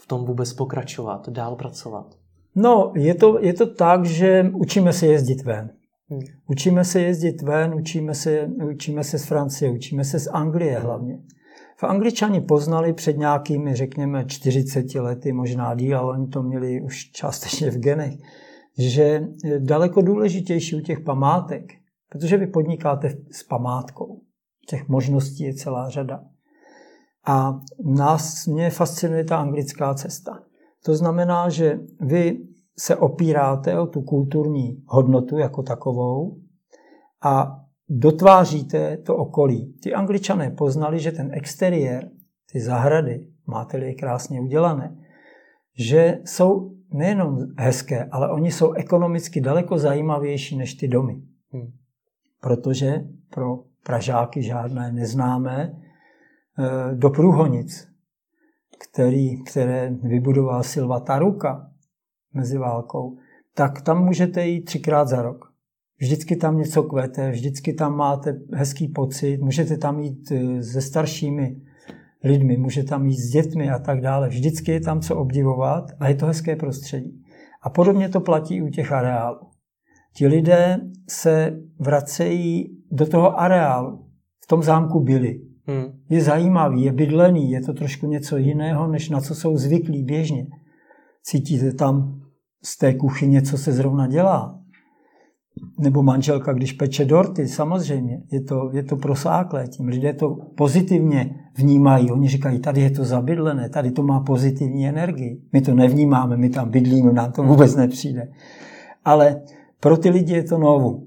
v 0.00 0.06
tom 0.06 0.24
vůbec 0.24 0.52
pokračovat, 0.52 1.28
dál 1.28 1.56
pracovat? 1.56 2.14
No, 2.54 2.92
je 2.94 3.14
to, 3.14 3.38
je 3.40 3.54
to 3.54 3.66
tak, 3.66 4.04
že 4.04 4.50
učíme 4.54 4.92
se 4.92 5.06
jezdit 5.06 5.42
ven. 5.42 5.70
Hmm. 6.08 6.20
Učíme 6.46 6.84
se 6.84 7.00
jezdit 7.00 7.42
ven, 7.42 7.74
učíme 7.74 8.14
se, 8.14 8.50
učíme 8.70 9.04
se 9.04 9.18
z 9.18 9.24
Francie, 9.24 9.70
učíme 9.70 10.04
se 10.04 10.18
z 10.18 10.26
Anglie 10.26 10.78
hlavně. 10.78 11.18
V 11.76 11.84
Angličani 11.84 12.40
poznali 12.40 12.92
před 12.92 13.18
nějakými, 13.18 13.74
řekněme, 13.74 14.24
40 14.24 14.94
lety, 14.94 15.32
možná 15.32 15.74
díl, 15.74 15.98
ale 15.98 16.12
oni 16.12 16.28
to 16.28 16.42
měli 16.42 16.80
už 16.80 17.10
částečně 17.10 17.70
v 17.70 17.78
genech, 17.78 18.14
že 18.78 19.28
daleko 19.58 20.02
důležitější 20.02 20.76
u 20.76 20.80
těch 20.80 21.00
památek, 21.00 21.72
protože 22.08 22.36
vy 22.36 22.46
podnikáte 22.46 23.16
s 23.30 23.42
památkou. 23.42 24.20
Těch 24.68 24.88
možností 24.88 25.44
je 25.44 25.54
celá 25.54 25.90
řada. 25.90 26.24
A 27.26 27.60
nás, 27.84 28.46
mě 28.46 28.70
fascinuje 28.70 29.24
ta 29.24 29.36
anglická 29.36 29.94
cesta. 29.94 30.42
To 30.84 30.94
znamená, 30.94 31.48
že 31.48 31.78
vy 32.00 32.38
se 32.78 32.96
opíráte 32.96 33.80
o 33.80 33.86
tu 33.86 34.02
kulturní 34.02 34.82
hodnotu 34.86 35.38
jako 35.38 35.62
takovou 35.62 36.36
a 37.24 37.60
dotváříte 37.88 38.96
to 38.96 39.16
okolí. 39.16 39.74
Ty 39.82 39.94
angličané 39.94 40.50
poznali, 40.50 41.00
že 41.00 41.12
ten 41.12 41.30
exteriér, 41.32 42.10
ty 42.52 42.60
zahrady, 42.60 43.26
máte-li 43.46 43.86
je 43.86 43.94
krásně 43.94 44.40
udělané, 44.40 44.96
že 45.78 46.18
jsou 46.24 46.76
nejenom 46.92 47.38
hezké, 47.58 48.04
ale 48.04 48.32
oni 48.32 48.52
jsou 48.52 48.72
ekonomicky 48.72 49.40
daleko 49.40 49.78
zajímavější 49.78 50.56
než 50.56 50.74
ty 50.74 50.88
domy. 50.88 51.22
Hmm. 51.52 51.72
Protože 52.40 53.04
pro 53.30 53.58
Pražáky 53.82 54.42
žádné 54.42 54.92
neznámé 54.92 55.72
eh, 55.72 56.94
do 56.94 57.10
Průhonic, 57.10 57.88
který, 58.78 59.44
které 59.44 59.90
vybudoval 60.02 60.62
Silva 60.62 61.00
Taruka 61.00 61.70
mezi 62.36 62.58
válkou, 62.58 63.16
tak 63.54 63.82
tam 63.82 64.04
můžete 64.04 64.46
jít 64.46 64.60
třikrát 64.64 65.08
za 65.08 65.22
rok. 65.22 65.52
Vždycky 65.98 66.36
tam 66.36 66.58
něco 66.58 66.82
kvete, 66.82 67.30
vždycky 67.30 67.72
tam 67.72 67.96
máte 67.96 68.38
hezký 68.52 68.88
pocit, 68.88 69.40
můžete 69.40 69.76
tam 69.76 70.00
jít 70.00 70.32
eh, 70.32 70.62
se 70.62 70.80
staršími 70.80 71.56
lidmi, 72.24 72.56
můžete 72.56 72.88
tam 72.88 73.06
jít 73.06 73.18
s 73.18 73.30
dětmi 73.30 73.70
a 73.70 73.78
tak 73.78 74.00
dále. 74.00 74.28
Vždycky 74.28 74.72
je 74.72 74.80
tam 74.80 75.00
co 75.00 75.16
obdivovat 75.16 75.84
a 76.00 76.08
je 76.08 76.14
to 76.14 76.26
hezké 76.26 76.56
prostředí. 76.56 77.22
A 77.62 77.70
podobně 77.70 78.08
to 78.08 78.20
platí 78.20 78.62
u 78.62 78.68
těch 78.68 78.92
areálů. 78.92 79.38
Ti 80.14 80.26
lidé 80.26 80.80
se 81.08 81.58
vracejí 81.78 82.76
do 82.90 83.06
toho 83.06 83.40
areálu. 83.40 84.06
V 84.44 84.46
tom 84.46 84.62
zámku 84.62 85.00
byli. 85.00 85.40
Hmm. 85.66 85.84
Je 86.08 86.22
zajímavý, 86.22 86.82
je 86.82 86.92
bydlený, 86.92 87.50
je 87.50 87.60
to 87.60 87.72
trošku 87.72 88.06
něco 88.06 88.36
jiného, 88.36 88.88
než 88.88 89.10
na 89.10 89.20
co 89.20 89.34
jsou 89.34 89.56
zvyklí 89.56 90.02
běžně. 90.02 90.46
Cítíte 91.22 91.72
tam 91.72 92.22
z 92.64 92.78
té 92.78 92.94
kuchyně, 92.94 93.42
co 93.42 93.58
se 93.58 93.72
zrovna 93.72 94.06
dělá 94.06 94.60
nebo 95.78 96.02
manželka, 96.02 96.52
když 96.52 96.72
peče 96.72 97.04
dorty, 97.04 97.48
samozřejmě, 97.48 98.22
je 98.32 98.40
to, 98.40 98.70
je 98.72 98.82
to 98.82 98.96
prosáklé. 98.96 99.68
Tím 99.68 99.88
lidé 99.88 100.12
to 100.12 100.36
pozitivně 100.56 101.34
vnímají. 101.54 102.10
Oni 102.10 102.28
říkají, 102.28 102.58
tady 102.58 102.80
je 102.80 102.90
to 102.90 103.04
zabydlené, 103.04 103.68
tady 103.68 103.90
to 103.90 104.02
má 104.02 104.20
pozitivní 104.20 104.88
energii. 104.88 105.42
My 105.52 105.60
to 105.60 105.74
nevnímáme, 105.74 106.36
my 106.36 106.50
tam 106.50 106.70
bydlíme, 106.70 107.12
nám 107.12 107.32
to 107.32 107.42
vůbec 107.42 107.76
nepřijde. 107.76 108.28
Ale 109.04 109.42
pro 109.80 109.96
ty 109.96 110.10
lidi 110.10 110.32
je 110.32 110.44
to 110.44 110.58
novu. 110.58 111.06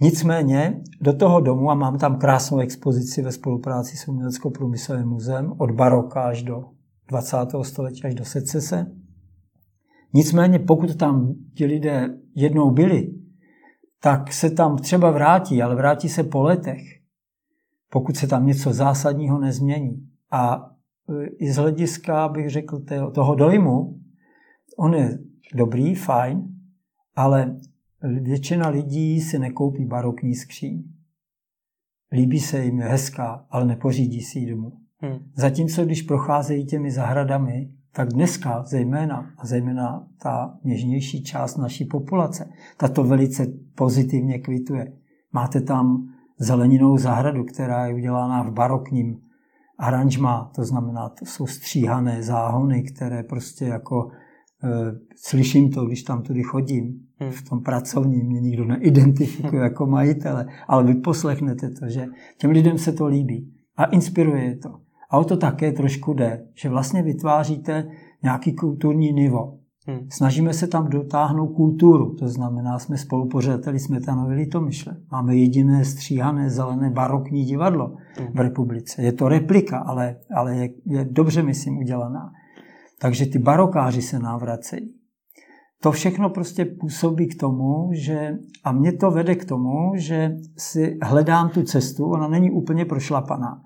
Nicméně 0.00 0.80
do 1.00 1.12
toho 1.12 1.40
domu, 1.40 1.70
a 1.70 1.74
mám 1.74 1.98
tam 1.98 2.18
krásnou 2.18 2.58
expozici 2.58 3.22
ve 3.22 3.32
spolupráci 3.32 3.96
s 3.96 4.08
Umělecko-průmyslovým 4.08 5.06
muzeem, 5.06 5.52
od 5.58 5.70
baroka 5.70 6.22
až 6.22 6.42
do 6.42 6.64
20. 7.08 7.36
století, 7.62 8.04
až 8.04 8.14
do 8.14 8.24
secese. 8.24 8.86
Nicméně 10.14 10.58
pokud 10.58 10.96
tam 10.96 11.34
ti 11.54 11.66
lidé 11.66 12.18
jednou 12.34 12.70
byli, 12.70 13.14
tak 14.00 14.32
se 14.32 14.50
tam 14.50 14.76
třeba 14.76 15.10
vrátí, 15.10 15.62
ale 15.62 15.74
vrátí 15.74 16.08
se 16.08 16.24
po 16.24 16.42
letech, 16.42 16.82
pokud 17.90 18.16
se 18.16 18.26
tam 18.26 18.46
něco 18.46 18.72
zásadního 18.72 19.38
nezmění. 19.38 20.08
A 20.30 20.70
e, 21.08 21.26
i 21.26 21.52
z 21.52 21.56
hlediska, 21.56 22.28
bych 22.28 22.50
řekl, 22.50 22.80
toho 23.14 23.34
dojmu, 23.34 24.00
on 24.78 24.94
je 24.94 25.18
dobrý, 25.54 25.94
fajn, 25.94 26.48
ale 27.16 27.56
většina 28.02 28.68
lidí 28.68 29.20
si 29.20 29.38
nekoupí 29.38 29.84
barokní 29.84 30.34
skříň. 30.34 30.84
Líbí 32.12 32.40
se 32.40 32.64
jim, 32.64 32.78
je 32.78 32.86
hezká, 32.86 33.46
ale 33.50 33.66
nepořídí 33.66 34.20
si 34.20 34.38
ji 34.38 34.50
domů. 34.50 34.72
Hmm. 34.98 35.18
Zatímco, 35.34 35.84
když 35.84 36.02
procházejí 36.02 36.66
těmi 36.66 36.90
zahradami, 36.90 37.70
tak 37.92 38.08
dneska 38.08 38.62
zejména, 38.62 39.30
a 39.38 39.46
zejména 39.46 40.06
ta 40.22 40.58
něžnější 40.64 41.22
část 41.22 41.56
naší 41.56 41.84
populace, 41.84 42.48
tato 42.76 43.04
velice 43.04 43.46
pozitivně 43.74 44.38
kvituje. 44.38 44.92
Máte 45.32 45.60
tam 45.60 46.08
zeleninou 46.38 46.98
zahradu, 46.98 47.44
která 47.44 47.86
je 47.86 47.94
udělána 47.94 48.42
v 48.42 48.52
barokním 48.52 49.20
aranžmá, 49.78 50.50
to 50.54 50.64
znamená, 50.64 51.08
to 51.08 51.26
jsou 51.26 51.46
stříhané 51.46 52.22
záhony, 52.22 52.82
které 52.82 53.22
prostě 53.22 53.64
jako 53.64 54.10
e, 54.64 54.68
slyším 55.16 55.70
to, 55.70 55.86
když 55.86 56.02
tam 56.02 56.22
tudy 56.22 56.42
chodím, 56.42 57.00
hmm. 57.16 57.30
v 57.30 57.48
tom 57.48 57.62
pracovním, 57.62 58.26
mě 58.26 58.40
nikdo 58.40 58.64
neidentifikuje 58.64 59.62
jako 59.70 59.86
majitele, 59.86 60.46
ale 60.68 60.84
vy 60.84 60.94
poslechnete 60.94 61.70
to, 61.70 61.88
že 61.88 62.06
těm 62.38 62.50
lidem 62.50 62.78
se 62.78 62.92
to 62.92 63.06
líbí 63.06 63.54
a 63.76 63.84
inspiruje 63.84 64.44
je 64.44 64.56
to. 64.56 64.80
A 65.10 65.18
o 65.18 65.24
to 65.24 65.36
také 65.36 65.72
trošku 65.72 66.14
jde, 66.14 66.46
že 66.54 66.68
vlastně 66.68 67.02
vytváříte 67.02 67.88
nějaký 68.22 68.54
kulturní 68.54 69.12
nivo. 69.12 69.56
Hmm. 69.86 70.06
Snažíme 70.10 70.52
se 70.52 70.66
tam 70.66 70.88
dotáhnout 70.88 71.48
kulturu, 71.48 72.14
to 72.14 72.28
znamená, 72.28 72.78
jsme 72.78 72.98
spolupořadateli 72.98 73.78
Smetanovy 73.78 74.48
myšle. 74.60 74.96
Máme 75.12 75.36
jediné 75.36 75.84
stříhané 75.84 76.50
zelené 76.50 76.90
barokní 76.90 77.44
divadlo 77.44 77.96
hmm. 78.18 78.28
v 78.34 78.40
republice. 78.40 79.02
Je 79.02 79.12
to 79.12 79.28
replika, 79.28 79.78
ale, 79.78 80.16
ale 80.36 80.56
je, 80.56 80.68
je 80.86 81.04
dobře, 81.04 81.42
myslím, 81.42 81.78
udělaná. 81.78 82.32
Takže 83.00 83.26
ty 83.26 83.38
barokáři 83.38 84.02
se 84.02 84.18
nám 84.18 84.40
vracejí. 84.40 84.94
To 85.82 85.92
všechno 85.92 86.30
prostě 86.30 86.64
působí 86.64 87.26
k 87.26 87.40
tomu, 87.40 87.90
že, 87.92 88.38
a 88.64 88.72
mě 88.72 88.92
to 88.92 89.10
vede 89.10 89.34
k 89.34 89.44
tomu, 89.44 89.92
že 89.94 90.36
si 90.56 90.98
hledám 91.02 91.48
tu 91.48 91.62
cestu, 91.62 92.04
ona 92.04 92.28
není 92.28 92.50
úplně 92.50 92.84
prošlapaná. 92.84 93.62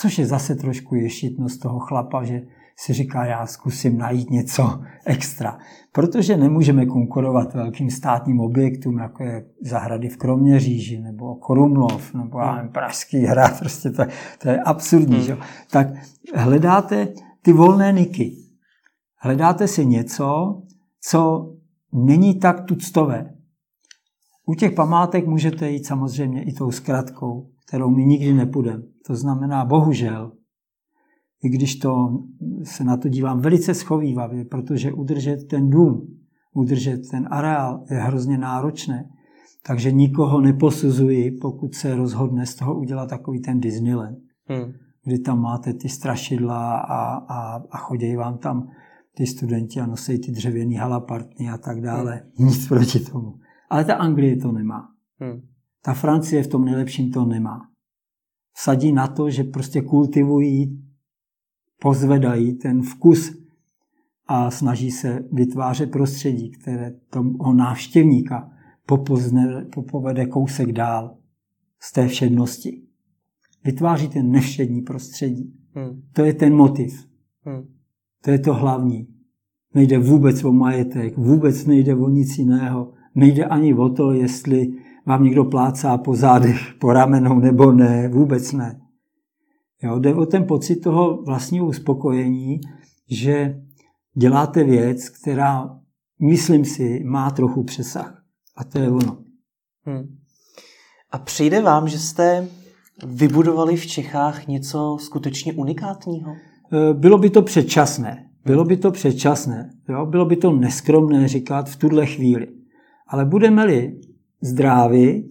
Což 0.00 0.18
je 0.18 0.26
zase 0.26 0.54
trošku 0.54 0.94
ješitnost 0.94 1.60
toho 1.60 1.78
chlapa, 1.78 2.24
že 2.24 2.42
si 2.76 2.92
říká, 2.92 3.24
já 3.24 3.46
zkusím 3.46 3.98
najít 3.98 4.30
něco 4.30 4.80
extra. 5.04 5.58
Protože 5.92 6.36
nemůžeme 6.36 6.86
konkurovat 6.86 7.54
velkým 7.54 7.90
státním 7.90 8.40
objektům, 8.40 8.98
jako 8.98 9.22
je 9.22 9.44
zahrady 9.62 10.08
v 10.08 10.16
Kroměříži, 10.16 11.00
nebo 11.00 11.34
Korumlov, 11.34 12.14
nebo 12.14 12.38
já 12.38 12.56
nevím, 12.56 12.72
Pražský 12.72 13.18
hrad, 13.18 13.58
prostě 13.58 13.90
to, 13.90 14.02
to 14.38 14.48
je 14.48 14.60
absurdní. 14.60 15.16
Hmm. 15.16 15.24
Že? 15.24 15.36
Tak 15.70 15.86
hledáte 16.34 17.08
ty 17.42 17.52
volné 17.52 17.92
niky. 17.92 18.36
Hledáte 19.16 19.68
si 19.68 19.86
něco, 19.86 20.58
co 21.02 21.52
není 21.92 22.38
tak 22.38 22.64
tuctové. 22.64 23.34
U 24.46 24.54
těch 24.54 24.72
památek 24.72 25.26
můžete 25.26 25.70
jít 25.70 25.86
samozřejmě 25.86 26.42
i 26.42 26.52
tou 26.52 26.70
zkratkou, 26.70 27.50
kterou 27.70 27.90
my 27.90 28.04
nikdy 28.04 28.32
nepůjdeme. 28.34 28.82
To 29.06 29.16
znamená, 29.16 29.64
bohužel, 29.64 30.32
i 31.42 31.48
když 31.48 31.76
to 31.76 32.18
se 32.62 32.84
na 32.84 32.96
to 32.96 33.08
dívám 33.08 33.40
velice 33.40 33.74
schovývavě, 33.74 34.44
protože 34.44 34.92
udržet 34.92 35.48
ten 35.50 35.70
dům, 35.70 36.18
udržet 36.54 37.00
ten 37.10 37.28
areál 37.30 37.84
je 37.90 37.96
hrozně 37.96 38.38
náročné. 38.38 39.10
Takže 39.66 39.92
nikoho 39.92 40.40
neposuzuji, 40.40 41.30
pokud 41.30 41.74
se 41.74 41.94
rozhodne 41.94 42.46
z 42.46 42.54
toho 42.54 42.78
udělat 42.80 43.08
takový 43.08 43.40
ten 43.40 43.60
Disneyland, 43.60 44.18
hmm. 44.46 44.72
kdy 45.04 45.18
tam 45.18 45.40
máte 45.40 45.72
ty 45.74 45.88
strašidla 45.88 46.78
a, 46.78 47.14
a, 47.14 47.62
a 47.70 47.78
chodí 47.78 48.16
vám 48.16 48.38
tam 48.38 48.68
ty 49.16 49.26
studenti 49.26 49.80
a 49.80 49.86
nosí 49.86 50.18
ty 50.18 50.32
dřevěný 50.32 50.74
halapartny 50.74 51.50
a 51.50 51.58
tak 51.58 51.80
dále. 51.80 52.22
Hmm. 52.36 52.48
Nic 52.48 52.68
proti 52.68 53.00
tomu. 53.00 53.34
Ale 53.68 53.84
ta 53.84 53.94
Anglie 53.94 54.36
to 54.36 54.52
nemá. 54.52 54.88
Hmm. 55.20 55.49
Ta 55.82 55.94
Francie 55.94 56.42
v 56.42 56.48
tom 56.48 56.64
nejlepším 56.64 57.10
to 57.10 57.24
nemá. 57.24 57.60
vsadí 58.56 58.92
na 58.92 59.08
to, 59.08 59.30
že 59.30 59.44
prostě 59.44 59.82
kultivují, 59.82 60.84
pozvedají 61.80 62.54
ten 62.54 62.82
vkus 62.82 63.40
a 64.26 64.50
snaží 64.50 64.90
se 64.90 65.24
vytvářet 65.32 65.90
prostředí, 65.90 66.50
které 66.50 66.92
toho 67.10 67.52
návštěvníka 67.52 68.50
popozne, 68.86 69.64
popovede 69.74 70.26
kousek 70.26 70.72
dál 70.72 71.16
z 71.80 71.92
té 71.92 72.08
všednosti. 72.08 72.82
Vytváří 73.64 74.08
ten 74.08 74.30
nevšední 74.30 74.82
prostředí. 74.82 75.54
Hmm. 75.74 76.02
To 76.12 76.24
je 76.24 76.34
ten 76.34 76.54
motiv. 76.54 77.06
Hmm. 77.44 77.62
To 78.24 78.30
je 78.30 78.38
to 78.38 78.54
hlavní. 78.54 79.08
Nejde 79.74 79.98
vůbec 79.98 80.44
o 80.44 80.52
majetek, 80.52 81.16
vůbec 81.16 81.66
nejde 81.66 81.94
o 81.94 82.08
nic 82.08 82.38
jiného. 82.38 82.92
Nejde 83.14 83.44
ani 83.44 83.74
o 83.74 83.88
to, 83.88 84.12
jestli 84.12 84.72
vám 85.06 85.24
někdo 85.24 85.44
plácá 85.44 85.98
po 85.98 86.14
zádech, 86.14 86.74
po 86.80 86.92
ramenou 86.92 87.38
nebo 87.38 87.72
ne, 87.72 88.08
vůbec 88.08 88.52
ne. 88.52 88.80
Jo, 89.82 89.98
jde 89.98 90.14
o 90.14 90.26
ten 90.26 90.46
pocit 90.46 90.76
toho 90.76 91.22
vlastního 91.22 91.66
uspokojení, 91.66 92.60
že 93.10 93.60
děláte 94.14 94.64
věc, 94.64 95.08
která, 95.08 95.78
myslím 96.20 96.64
si, 96.64 97.02
má 97.04 97.30
trochu 97.30 97.64
přesah. 97.64 98.22
A 98.56 98.64
to 98.64 98.78
je 98.78 98.90
ono. 98.90 99.18
Hmm. 99.84 100.16
A 101.10 101.18
přijde 101.18 101.62
vám, 101.62 101.88
že 101.88 101.98
jste 101.98 102.48
vybudovali 103.06 103.76
v 103.76 103.86
Čechách 103.86 104.46
něco 104.46 104.96
skutečně 105.00 105.52
unikátního? 105.52 106.32
E, 106.32 106.94
bylo 106.94 107.18
by 107.18 107.30
to 107.30 107.42
předčasné. 107.42 108.26
Bylo 108.44 108.64
by 108.64 108.76
to 108.76 108.90
předčasné. 108.90 109.70
Jo? 109.88 110.06
Bylo 110.06 110.24
by 110.24 110.36
to 110.36 110.52
neskromné 110.52 111.28
říkat 111.28 111.68
v 111.68 111.76
tuhle 111.76 112.06
chvíli. 112.06 112.46
Ale 113.08 113.24
budeme-li 113.24 114.00
zdraví, 114.42 115.28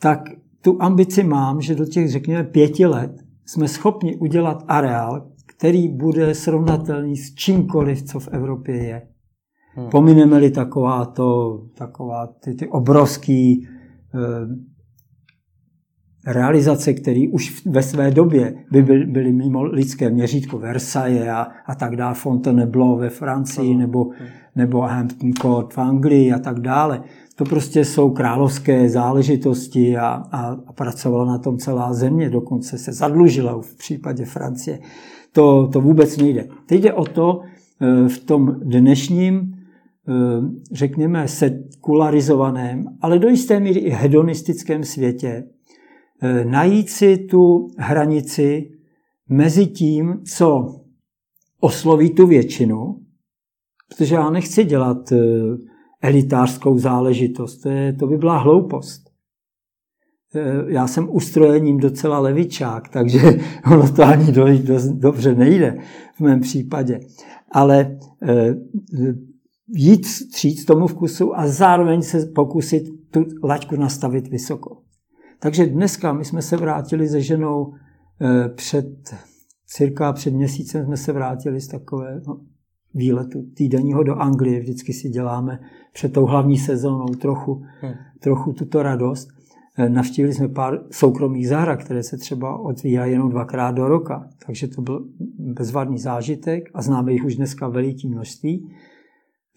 tak 0.00 0.20
tu 0.62 0.82
ambici 0.82 1.22
mám, 1.22 1.60
že 1.60 1.74
do 1.74 1.86
těch, 1.86 2.10
řekněme, 2.10 2.44
pěti 2.44 2.86
let 2.86 3.12
jsme 3.46 3.68
schopni 3.68 4.16
udělat 4.16 4.64
areál, 4.68 5.30
který 5.46 5.88
bude 5.88 6.34
srovnatelný 6.34 7.16
s 7.16 7.34
čímkoliv, 7.34 8.02
co 8.02 8.20
v 8.20 8.28
Evropě 8.28 8.76
je. 8.76 9.08
Hmm. 9.74 9.90
Pomineme-li 9.90 10.50
taková, 10.50 11.04
to, 11.04 11.60
taková 11.74 12.26
ty, 12.26 12.54
ty 12.54 12.68
obrovský 12.68 13.68
eh, 14.14 14.18
realizace, 16.26 16.92
které 16.92 17.26
už 17.32 17.66
ve 17.66 17.82
své 17.82 18.10
době 18.10 18.54
by 18.72 18.82
byly, 18.82 19.06
byly 19.06 19.32
mimo 19.32 19.62
lidské 19.62 20.10
měřítko 20.10 20.58
Versailles 20.58 21.28
a, 21.28 21.48
a 21.66 21.74
tak 21.74 21.96
dále, 21.96 22.14
Fontainebleau 22.14 22.96
ve 22.96 23.10
Francii 23.10 23.74
nebo, 23.74 24.10
nebo 24.56 24.80
Hampton 24.80 25.32
Court 25.32 25.74
v 25.74 25.78
Anglii 25.78 26.32
a 26.32 26.38
tak 26.38 26.60
dále. 26.60 27.02
To 27.36 27.44
prostě 27.44 27.84
jsou 27.84 28.10
královské 28.10 28.88
záležitosti 28.88 29.96
a, 29.96 30.22
a, 30.32 30.56
a 30.66 30.72
pracovala 30.72 31.24
na 31.24 31.38
tom 31.38 31.58
celá 31.58 31.92
země, 31.92 32.30
dokonce 32.30 32.78
se 32.78 32.92
zadlužila 32.92 33.60
v 33.62 33.74
případě 33.74 34.24
Francie. 34.24 34.78
To, 35.32 35.68
to 35.72 35.80
vůbec 35.80 36.16
nejde. 36.16 36.48
Teď 36.66 36.82
jde 36.82 36.92
o 36.92 37.04
to, 37.04 37.40
eh, 37.80 38.08
v 38.08 38.18
tom 38.18 38.60
dnešním, 38.62 39.54
eh, 40.08 40.12
řekněme, 40.72 41.28
sekularizovaném, 41.28 42.84
ale 43.00 43.18
do 43.18 43.28
jisté 43.28 43.60
míry 43.60 43.80
i 43.80 43.90
hedonistickém 43.90 44.84
světě, 44.84 45.44
najít 46.44 46.90
si 46.90 47.16
tu 47.16 47.68
hranici 47.78 48.70
mezi 49.28 49.66
tím, 49.66 50.20
co 50.24 50.76
osloví 51.60 52.10
tu 52.10 52.26
většinu, 52.26 53.00
protože 53.88 54.14
já 54.14 54.30
nechci 54.30 54.64
dělat 54.64 55.12
elitářskou 56.02 56.78
záležitost. 56.78 57.58
To, 57.58 57.68
je, 57.68 57.92
to 57.92 58.06
by 58.06 58.16
byla 58.16 58.38
hloupost. 58.38 59.02
E, 60.34 60.72
já 60.72 60.86
jsem 60.86 61.08
ustrojením 61.10 61.78
docela 61.78 62.18
levičák, 62.18 62.88
takže 62.92 63.18
ono 63.72 63.92
to 63.92 64.02
ani 64.02 64.32
do, 64.32 64.44
do, 64.58 64.74
dobře 64.92 65.34
nejde 65.34 65.78
v 66.14 66.20
mém 66.20 66.40
případě. 66.40 67.00
Ale 67.52 67.98
jít 69.68 70.06
stříc 70.06 70.64
tomu 70.64 70.86
vkusu 70.86 71.38
a 71.38 71.48
zároveň 71.48 72.02
se 72.02 72.26
pokusit 72.34 72.82
tu 73.10 73.24
laťku 73.42 73.76
nastavit 73.76 74.28
vysoko. 74.28 74.89
Takže 75.40 75.66
dneska 75.66 76.12
my 76.12 76.24
jsme 76.24 76.42
se 76.42 76.56
vrátili 76.56 77.08
se 77.08 77.20
ženou 77.20 77.72
e, 78.20 78.48
před 78.48 79.14
cirka 79.66 80.12
před 80.12 80.34
měsícem 80.34 80.84
jsme 80.84 80.96
se 80.96 81.12
vrátili 81.12 81.60
z 81.60 81.68
takové 81.68 82.20
no, 82.26 82.40
výletu 82.94 83.42
týdenního 83.54 84.02
do 84.02 84.14
Anglie. 84.14 84.60
Vždycky 84.60 84.92
si 84.92 85.08
děláme 85.08 85.60
před 85.92 86.12
tou 86.12 86.26
hlavní 86.26 86.58
sezónou 86.58 87.06
trochu, 87.06 87.62
hmm. 87.80 87.92
trochu 88.20 88.52
tuto 88.52 88.82
radost. 88.82 89.28
Eh, 89.78 89.88
navštívili 89.88 90.34
jsme 90.34 90.48
pár 90.48 90.80
soukromých 90.90 91.48
zahrad, 91.48 91.84
které 91.84 92.02
se 92.02 92.16
třeba 92.16 92.58
otvírají 92.58 93.12
jenom 93.12 93.30
dvakrát 93.30 93.70
do 93.70 93.88
roka. 93.88 94.28
Takže 94.46 94.68
to 94.68 94.82
byl 94.82 95.08
bezvadný 95.38 95.98
zážitek 95.98 96.70
a 96.74 96.82
známe 96.82 97.12
jich 97.12 97.24
už 97.24 97.36
dneska 97.36 97.68
veliký 97.68 98.08
množství. 98.08 98.70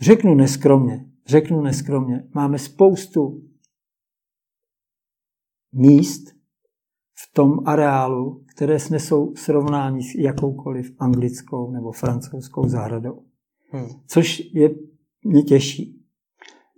Řeknu 0.01 0.35
neskromně, 0.35 1.05
řeknu 1.27 1.61
neskromně, 1.61 2.23
máme 2.33 2.59
spoustu 2.59 3.41
míst 5.73 6.23
v 7.15 7.33
tom 7.33 7.59
areálu, 7.65 8.41
které 8.55 8.79
snesou 8.79 9.35
srovnání 9.35 10.03
s 10.03 10.15
jakoukoliv 10.15 10.91
anglickou 10.99 11.71
nebo 11.71 11.91
francouzskou 11.91 12.67
zahradou. 12.67 13.19
Hmm. 13.71 13.87
Což 14.07 14.43
je 14.53 14.69
mě 15.23 15.43
těžší. 15.43 15.99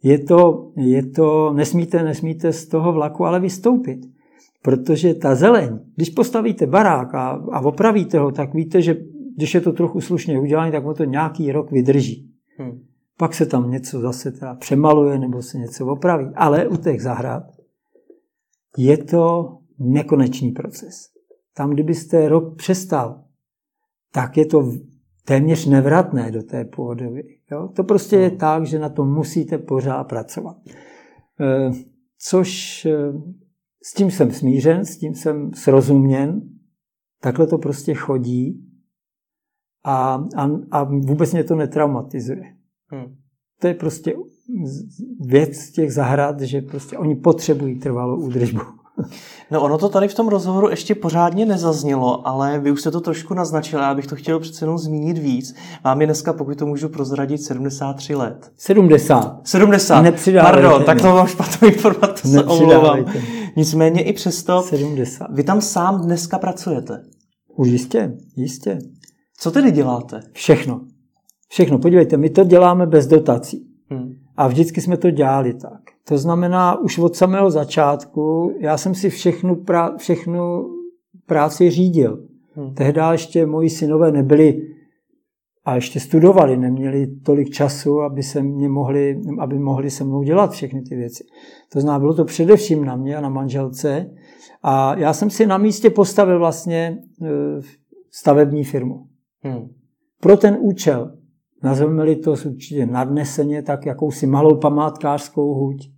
Je 0.04 0.20
to, 0.20 0.72
je 0.78 1.06
to, 1.06 1.54
nesmíte, 1.54 2.04
nesmíte 2.04 2.54
z 2.54 2.68
toho 2.68 2.94
vlaku 2.94 3.26
ale 3.26 3.40
vystoupit. 3.40 4.00
Protože 4.64 5.14
ta 5.14 5.36
zeleň, 5.36 5.80
když 5.96 6.10
postavíte 6.10 6.66
barák 6.66 7.16
a, 7.16 7.30
a 7.30 7.60
opravíte 7.60 8.20
ho, 8.20 8.32
tak 8.32 8.54
víte, 8.54 8.82
že 8.82 8.98
když 9.36 9.54
je 9.54 9.62
to 9.62 9.72
trochu 9.72 10.02
slušně 10.02 10.40
udělané, 10.40 10.72
tak 10.72 10.84
to 10.98 11.04
nějaký 11.04 11.52
rok 11.52 11.72
vydrží. 11.72 12.32
Hmm. 12.58 12.82
Pak 13.18 13.34
se 13.34 13.46
tam 13.46 13.72
něco 13.72 14.02
zase 14.02 14.32
teda 14.32 14.56
přemaluje 14.56 15.20
nebo 15.20 15.42
se 15.42 15.58
něco 15.58 15.88
opraví. 15.88 16.26
Ale 16.36 16.68
u 16.68 16.78
těch 16.78 17.02
zahrad 17.02 17.44
je 18.78 18.98
to 18.98 19.58
nekonečný 19.80 20.52
proces. 20.52 20.96
Tam, 21.54 21.70
kdybyste 21.70 22.30
rok 22.30 22.58
přestal, 22.58 23.24
tak 24.12 24.38
je 24.38 24.46
to 24.46 24.72
téměř 25.26 25.66
nevratné 25.66 26.32
do 26.32 26.44
té 26.44 26.66
pohody. 26.66 27.24
Jo? 27.52 27.70
To 27.76 27.84
prostě 27.84 28.16
je 28.16 28.32
tak, 28.32 28.66
že 28.66 28.80
na 28.80 28.90
tom 28.90 29.14
musíte 29.14 29.58
pořád 29.58 30.04
pracovat. 30.04 30.58
E, 31.40 31.72
což 32.18 32.86
e, 32.86 33.14
s 33.84 33.94
tím 33.94 34.12
jsem 34.12 34.32
smířen, 34.32 34.86
s 34.86 34.98
tím 34.98 35.16
jsem 35.16 35.54
srozuměn, 35.54 36.42
takhle 37.22 37.48
to 37.48 37.58
prostě 37.58 37.94
chodí 37.94 38.72
a, 39.84 40.14
a, 40.38 40.50
a 40.72 40.84
vůbec 40.84 41.34
mě 41.34 41.44
to 41.44 41.56
netraumatizuje. 41.56 42.56
Hmm. 42.88 43.16
To 43.60 43.68
je 43.68 43.74
prostě 43.74 44.16
věc 45.20 45.70
těch 45.72 45.94
zahrad, 45.94 46.42
že 46.42 46.62
prostě 46.62 46.98
oni 46.98 47.16
potřebují 47.16 47.80
trvalou 47.80 48.18
údržbu. 48.18 48.62
No 49.52 49.62
ono 49.62 49.78
to 49.78 49.90
tady 49.90 50.08
v 50.08 50.14
tom 50.14 50.28
rozhovoru 50.28 50.70
ještě 50.70 50.96
pořádně 50.96 51.46
nezaznělo, 51.46 52.28
ale 52.28 52.60
vy 52.60 52.72
už 52.72 52.80
jste 52.80 52.92
to 52.92 53.02
trošku 53.02 53.34
naznačil, 53.34 53.80
já 53.80 53.94
bych 53.96 54.08
to 54.08 54.16
chtěl 54.16 54.40
přece 54.40 54.66
jenom 54.66 54.78
zmínit 54.78 55.18
víc. 55.18 55.56
Vám 55.84 56.02
je 56.02 56.08
dneska, 56.08 56.34
pokud 56.34 56.58
to 56.58 56.66
můžu 56.66 56.90
prozradit, 56.90 57.42
73 57.42 58.16
let. 58.16 58.52
70. 58.58 59.42
70. 59.44 60.04
Pardon, 60.42 60.84
tak 60.84 61.02
to 61.02 61.08
mám 61.08 61.28
špatnou 61.28 61.68
informaci, 61.68 62.28
se 62.28 62.44
omlouvám. 62.44 63.06
Nicméně 63.56 64.04
i 64.04 64.14
přesto, 64.14 64.62
70. 64.62 65.28
vy 65.30 65.44
tam 65.44 65.62
sám 65.62 66.02
dneska 66.02 66.40
pracujete. 66.40 67.04
Už 67.56 67.68
jistě, 67.68 68.18
jistě. 68.36 68.80
Co 69.38 69.52
tedy 69.52 69.72
děláte? 69.72 70.20
Všechno. 70.34 70.82
Všechno. 71.50 71.80
Podívejte, 71.80 72.18
my 72.18 72.30
to 72.30 72.44
děláme 72.44 72.86
bez 72.86 73.08
dotací. 73.08 73.75
A 74.38 74.48
vždycky 74.48 74.82
jsme 74.82 74.98
to 74.98 75.12
dělali 75.12 75.54
tak. 75.54 75.82
To 76.08 76.18
znamená, 76.18 76.80
už 76.80 76.98
od 76.98 77.16
samého 77.16 77.52
začátku 77.52 78.56
já 78.60 78.78
jsem 78.78 78.96
si 78.96 79.10
všechnu, 79.10 79.56
prá, 79.56 79.98
všechnu 79.98 80.66
práci 81.26 81.70
řídil. 81.70 82.26
Hmm. 82.56 82.74
Tehdy 82.74 83.02
ještě 83.12 83.46
moji 83.46 83.70
synové 83.70 84.12
nebyli 84.12 84.62
a 85.66 85.76
ještě 85.76 86.00
studovali, 86.00 86.58
neměli 86.58 87.08
tolik 87.08 87.50
času, 87.50 88.02
aby, 88.02 88.24
se 88.24 88.44
mě 88.44 88.70
mohli, 88.70 89.22
aby 89.40 89.60
mohli 89.60 89.90
se 89.90 90.04
mnou 90.04 90.24
dělat 90.24 90.52
všechny 90.52 90.82
ty 90.82 90.96
věci. 90.96 91.24
To 91.74 91.82
znamená, 91.82 92.00
bylo 92.00 92.14
to 92.14 92.26
především 92.26 92.86
na 92.86 92.96
mě 92.96 93.18
a 93.18 93.22
na 93.22 93.30
manželce. 93.30 94.12
A 94.64 94.96
já 95.00 95.14
jsem 95.14 95.30
si 95.30 95.48
na 95.48 95.58
místě 95.58 95.90
postavil 95.90 96.40
vlastně 96.40 96.98
e, 97.22 97.28
stavební 98.12 98.64
firmu. 98.64 99.08
Hmm. 99.42 99.68
Pro 100.22 100.38
ten 100.38 100.58
účel, 100.60 101.12
nazveme-li 101.64 102.16
to 102.16 102.32
určitě 102.32 102.86
nadneseně, 102.86 103.62
tak 103.62 103.86
jakousi 103.86 104.28
malou 104.28 104.58
památkářskou 104.58 105.54
huť. 105.54 105.90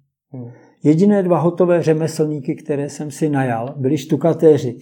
Jediné 0.83 1.23
dva 1.23 1.39
hotové 1.39 1.83
řemeslníky, 1.83 2.55
které 2.55 2.89
jsem 2.89 3.11
si 3.11 3.29
najal, 3.29 3.75
byli 3.77 3.97
štukatéři, 3.97 4.77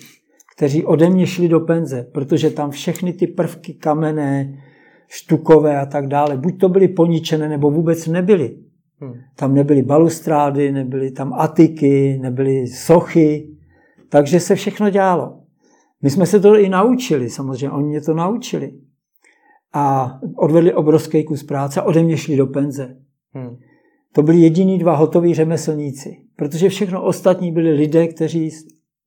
kteří 0.56 0.86
ode 0.86 1.10
mě 1.10 1.28
šli 1.28 1.48
do 1.48 1.60
penze, 1.60 2.08
protože 2.14 2.50
tam 2.50 2.72
všechny 2.72 3.14
ty 3.14 3.28
prvky 3.28 3.74
kamenné, 3.74 4.64
štukové 5.08 5.80
a 5.80 5.86
tak 5.86 6.08
dále, 6.08 6.38
buď 6.38 6.60
to 6.60 6.70
byly 6.70 6.88
poničené, 6.88 7.50
nebo 7.50 7.72
vůbec 7.72 8.08
nebyly. 8.08 8.58
Hmm. 9.00 9.14
Tam 9.36 9.54
nebyly 9.54 9.82
balustrády, 9.82 10.72
nebyly 10.72 11.12
tam 11.12 11.34
atiky, 11.34 12.20
nebyly 12.22 12.68
sochy, 12.68 13.56
Takže 14.10 14.40
se 14.40 14.56
všechno 14.56 14.90
dělalo. 14.90 15.40
My 16.02 16.10
jsme 16.10 16.26
se 16.26 16.40
to 16.40 16.60
i 16.60 16.70
naučili, 16.70 17.30
samozřejmě, 17.30 17.72
oni 17.72 17.88
mě 17.88 18.02
to 18.02 18.14
naučili. 18.14 18.72
A 19.78 20.20
odvedli 20.36 20.74
obrovský 20.74 21.24
kus 21.24 21.44
práce 21.44 21.82
a 21.82 21.84
ode 21.84 22.04
mě 22.04 22.18
šli 22.18 22.38
do 22.38 22.48
penze. 22.48 22.98
Hmm. 23.32 23.58
To 24.14 24.24
byli 24.24 24.38
jediní 24.38 24.80
dva 24.80 24.96
hotoví 24.96 25.34
řemeslníci, 25.34 26.18
protože 26.36 26.70
všechno 26.70 27.04
ostatní 27.04 27.52
byli 27.52 27.72
lidé, 27.72 28.08
kteří 28.08 28.52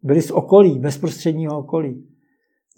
byli 0.03 0.23
z 0.23 0.31
okolí, 0.31 0.79
bezprostředního 0.79 1.59
okolí. 1.59 2.07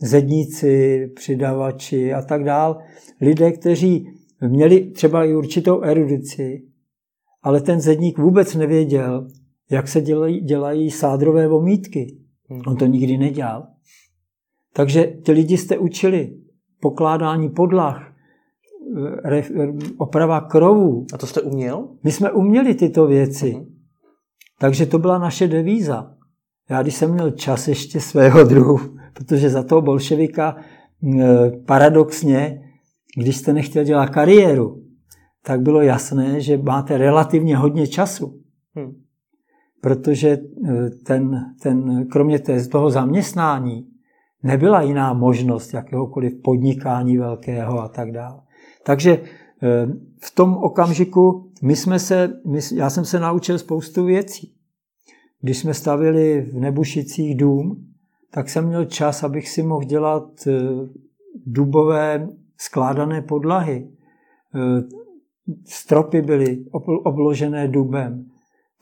Zedníci, 0.02 1.06
přidavači 1.14 2.12
a 2.12 2.22
tak 2.22 2.44
dál. 2.44 2.78
Lidé, 3.20 3.52
kteří 3.52 4.06
měli 4.48 4.90
třeba 4.90 5.24
i 5.24 5.34
určitou 5.34 5.80
erudici, 5.80 6.62
ale 7.42 7.60
ten 7.60 7.80
zedník 7.80 8.18
vůbec 8.18 8.54
nevěděl, 8.54 9.28
jak 9.70 9.88
se 9.88 10.00
dělají, 10.00 10.40
dělají 10.40 10.90
sádrové 10.90 11.48
vomítky. 11.48 12.16
Hmm. 12.48 12.62
On 12.66 12.76
to 12.76 12.86
nikdy 12.86 13.18
nedělal. 13.18 13.66
Takže 14.72 15.04
ti 15.22 15.32
lidi 15.32 15.58
jste 15.58 15.78
učili 15.78 16.36
pokládání 16.80 17.48
podlah, 17.48 18.10
oprava 19.98 20.40
krovů. 20.40 21.06
A 21.14 21.18
to 21.18 21.26
jste 21.26 21.40
uměl? 21.40 21.88
My 22.04 22.12
jsme 22.12 22.32
uměli 22.32 22.74
tyto 22.74 23.06
věci. 23.06 23.52
Uh-huh. 23.52 23.66
Takže 24.58 24.86
to 24.86 24.98
byla 24.98 25.18
naše 25.18 25.48
devíza. 25.48 26.14
Já 26.70 26.82
když 26.82 26.94
jsem 26.94 27.12
měl 27.12 27.30
čas 27.30 27.68
ještě 27.68 28.00
svého 28.00 28.44
druhu, 28.44 28.78
protože 29.14 29.50
za 29.50 29.62
toho 29.62 29.82
bolševika 29.82 30.56
paradoxně, 31.66 32.60
když 33.16 33.36
jste 33.36 33.52
nechtěl 33.52 33.84
dělat 33.84 34.10
kariéru, 34.10 34.82
tak 35.44 35.60
bylo 35.60 35.82
jasné, 35.82 36.40
že 36.40 36.58
máte 36.58 36.98
relativně 36.98 37.56
hodně 37.56 37.86
času. 37.86 38.40
Hmm. 38.76 38.92
Protože 39.82 40.38
ten, 41.06 41.30
ten, 41.62 42.06
kromě 42.08 42.38
té, 42.38 42.68
toho 42.68 42.90
zaměstnání 42.90 43.89
nebyla 44.42 44.82
jiná 44.82 45.12
možnost 45.12 45.74
jakéhokoliv 45.74 46.34
podnikání 46.42 47.18
velkého 47.18 47.78
a 47.80 47.88
tak 47.88 48.12
dále. 48.12 48.40
Takže 48.84 49.10
e, 49.10 49.20
v 50.22 50.34
tom 50.34 50.56
okamžiku 50.56 51.50
my 51.62 51.76
jsme 51.76 51.98
se, 51.98 52.40
my, 52.46 52.60
já 52.74 52.90
jsem 52.90 53.04
se 53.04 53.20
naučil 53.20 53.58
spoustu 53.58 54.04
věcí. 54.04 54.54
Když 55.40 55.58
jsme 55.58 55.74
stavili 55.74 56.40
v 56.40 56.54
Nebušicích 56.54 57.36
dům, 57.36 57.86
tak 58.30 58.48
jsem 58.48 58.66
měl 58.66 58.84
čas, 58.84 59.24
abych 59.24 59.48
si 59.48 59.62
mohl 59.62 59.84
dělat 59.84 60.46
e, 60.46 60.50
dubové 61.46 62.28
skládané 62.56 63.22
podlahy. 63.22 63.88
Stropy 65.64 66.22
byly 66.22 66.64
obložené 67.04 67.68
dubem. 67.68 68.26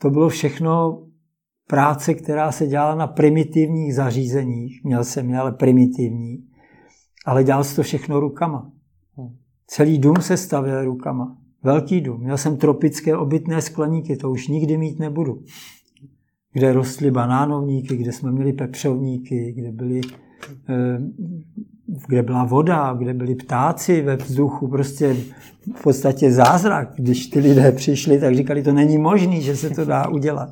To 0.01 0.09
bylo 0.09 0.29
všechno 0.29 1.03
práce, 1.69 2.13
která 2.13 2.51
se 2.51 2.67
dělala 2.67 2.95
na 2.95 3.07
primitivních 3.07 3.95
zařízeních. 3.95 4.83
Měl 4.83 5.03
jsem 5.03 5.29
je 5.29 5.37
ale 5.37 5.51
primitivní, 5.51 6.37
ale 7.25 7.43
dělal 7.43 7.63
se 7.63 7.75
to 7.75 7.83
všechno 7.83 8.19
rukama. 8.19 8.71
Celý 9.67 9.97
dům 9.97 10.15
se 10.19 10.37
stavěl 10.37 10.85
rukama. 10.85 11.37
Velký 11.63 12.01
dům. 12.01 12.21
Měl 12.21 12.37
jsem 12.37 12.57
tropické 12.57 13.17
obytné 13.17 13.61
skleníky, 13.61 14.17
to 14.17 14.31
už 14.31 14.47
nikdy 14.47 14.77
mít 14.77 14.99
nebudu. 14.99 15.43
Kde 16.53 16.73
rostly 16.73 17.11
banánovníky, 17.11 17.97
kde 17.97 18.11
jsme 18.11 18.31
měli 18.31 18.53
pepřovníky, 18.53 19.53
kde 19.57 19.71
byly 19.71 20.01
eh, 20.69 20.99
kde 22.07 22.23
byla 22.23 22.45
voda, 22.45 22.93
kde 22.93 23.13
byli 23.13 23.35
ptáci 23.35 24.01
ve 24.01 24.15
vzduchu, 24.15 24.67
prostě 24.67 25.15
v 25.75 25.83
podstatě 25.83 26.31
zázrak. 26.31 26.93
Když 26.95 27.27
ty 27.27 27.39
lidé 27.39 27.71
přišli, 27.71 28.19
tak 28.19 28.35
říkali, 28.35 28.63
to 28.63 28.73
není 28.73 28.97
možné, 28.97 29.41
že 29.41 29.55
se 29.55 29.69
to 29.69 29.85
dá 29.85 30.07
udělat. 30.07 30.49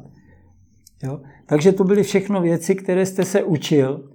Jo? 1.03 1.21
Takže 1.45 1.71
to 1.71 1.83
byly 1.83 2.03
všechno 2.03 2.41
věci, 2.41 2.75
které 2.75 3.05
jste 3.05 3.25
se 3.25 3.43
učil 3.43 4.09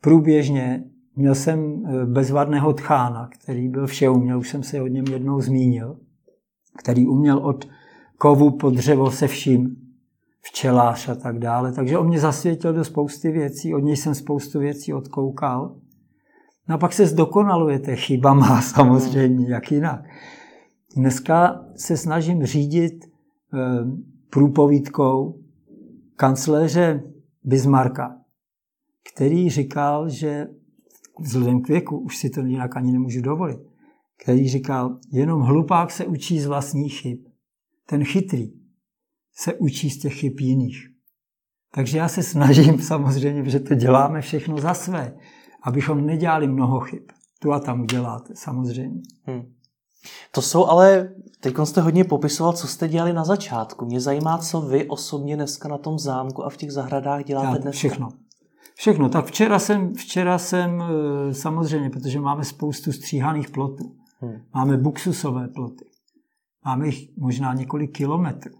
průběžně. 0.00 0.84
Měl 1.16 1.34
jsem 1.34 1.84
eh, 1.86 2.06
bezvadného 2.06 2.72
tchána, 2.72 3.28
který 3.32 3.68
byl 3.68 3.86
všeuměl, 3.86 4.38
už 4.38 4.48
jsem 4.48 4.62
se 4.62 4.82
o 4.82 4.86
něm 4.86 5.04
jednou 5.06 5.40
zmínil, 5.40 5.96
který 6.78 7.06
uměl 7.06 7.38
od 7.38 7.68
kovu 8.18 8.50
po 8.50 8.70
dřevo 8.70 9.10
se 9.10 9.28
vším, 9.28 9.76
včelář 10.42 11.08
a 11.08 11.14
tak 11.14 11.38
dále. 11.38 11.72
Takže 11.72 11.98
on 11.98 12.08
mě 12.08 12.20
zasvětil 12.20 12.72
do 12.72 12.84
spousty 12.84 13.30
věcí, 13.30 13.74
od 13.74 13.78
něj 13.78 13.96
jsem 13.96 14.14
spoustu 14.14 14.58
věcí 14.58 14.92
odkoukal. 14.92 15.76
No 16.68 16.74
a 16.74 16.78
pak 16.78 16.92
se 16.92 17.06
zdokonalujete 17.06 17.96
chybama 17.96 18.62
samozřejmě, 18.74 19.48
jak 19.48 19.72
jinak. 19.72 20.00
Dneska 20.96 21.64
se 21.76 21.96
snažím 21.96 22.46
řídit 22.46 23.04
eh, 23.04 23.58
průpovídkou 24.30 25.45
kancléře 26.16 27.02
Bismarcka, 27.44 28.20
který 29.14 29.50
říkal, 29.50 30.08
že 30.08 30.46
vzhledem 31.20 31.62
k 31.62 31.68
věku, 31.68 31.98
už 31.98 32.16
si 32.16 32.30
to 32.30 32.40
jinak 32.40 32.76
ani 32.76 32.92
nemůžu 32.92 33.20
dovolit, 33.20 33.60
který 34.22 34.48
říkal, 34.48 34.98
jenom 35.12 35.40
hlupák 35.40 35.90
se 35.90 36.06
učí 36.06 36.40
z 36.40 36.46
vlastních 36.46 37.00
chyb. 37.00 37.18
Ten 37.86 38.04
chytrý 38.04 38.52
se 39.34 39.54
učí 39.54 39.90
z 39.90 39.98
těch 39.98 40.14
chyb 40.14 40.40
jiných. 40.40 40.88
Takže 41.74 41.98
já 41.98 42.08
se 42.08 42.22
snažím 42.22 42.78
samozřejmě, 42.92 43.50
že 43.50 43.60
to 43.60 43.74
děláme 43.74 44.20
všechno 44.20 44.58
za 44.58 44.74
své 44.74 45.16
abychom 45.66 46.06
nedělali 46.06 46.48
mnoho 46.48 46.80
chyb. 46.80 47.02
Tu 47.38 47.52
a 47.52 47.60
tam 47.60 47.80
uděláte, 47.80 48.32
samozřejmě. 48.36 49.00
Hmm. 49.24 49.54
To 50.32 50.42
jsou 50.42 50.66
ale, 50.66 51.14
teď 51.46 51.56
jste 51.64 51.80
hodně 51.80 52.04
popisoval, 52.04 52.52
co 52.52 52.66
jste 52.66 52.88
dělali 52.88 53.12
na 53.12 53.24
začátku. 53.24 53.86
Mě 53.86 54.00
zajímá, 54.00 54.38
co 54.38 54.60
vy 54.60 54.88
osobně 54.88 55.36
dneska 55.36 55.68
na 55.68 55.78
tom 55.78 55.98
zámku 55.98 56.44
a 56.44 56.50
v 56.50 56.56
těch 56.56 56.72
zahradách 56.72 57.24
děláte 57.24 57.58
dnes. 57.58 57.76
Všechno. 57.76 58.08
Všechno. 58.74 59.08
Tak 59.08 59.24
včera 59.24 59.58
jsem, 59.58 59.94
včera 59.94 60.38
jsem 60.38 60.82
eh, 60.82 61.34
samozřejmě, 61.34 61.90
protože 61.90 62.20
máme 62.20 62.44
spoustu 62.44 62.92
stříhaných 62.92 63.50
plotů. 63.50 63.96
Hmm. 64.20 64.40
Máme 64.54 64.76
buksusové 64.76 65.48
ploty. 65.48 65.84
Máme 66.64 66.86
jich 66.86 67.16
možná 67.16 67.54
několik 67.54 67.96
kilometrů. 67.96 68.54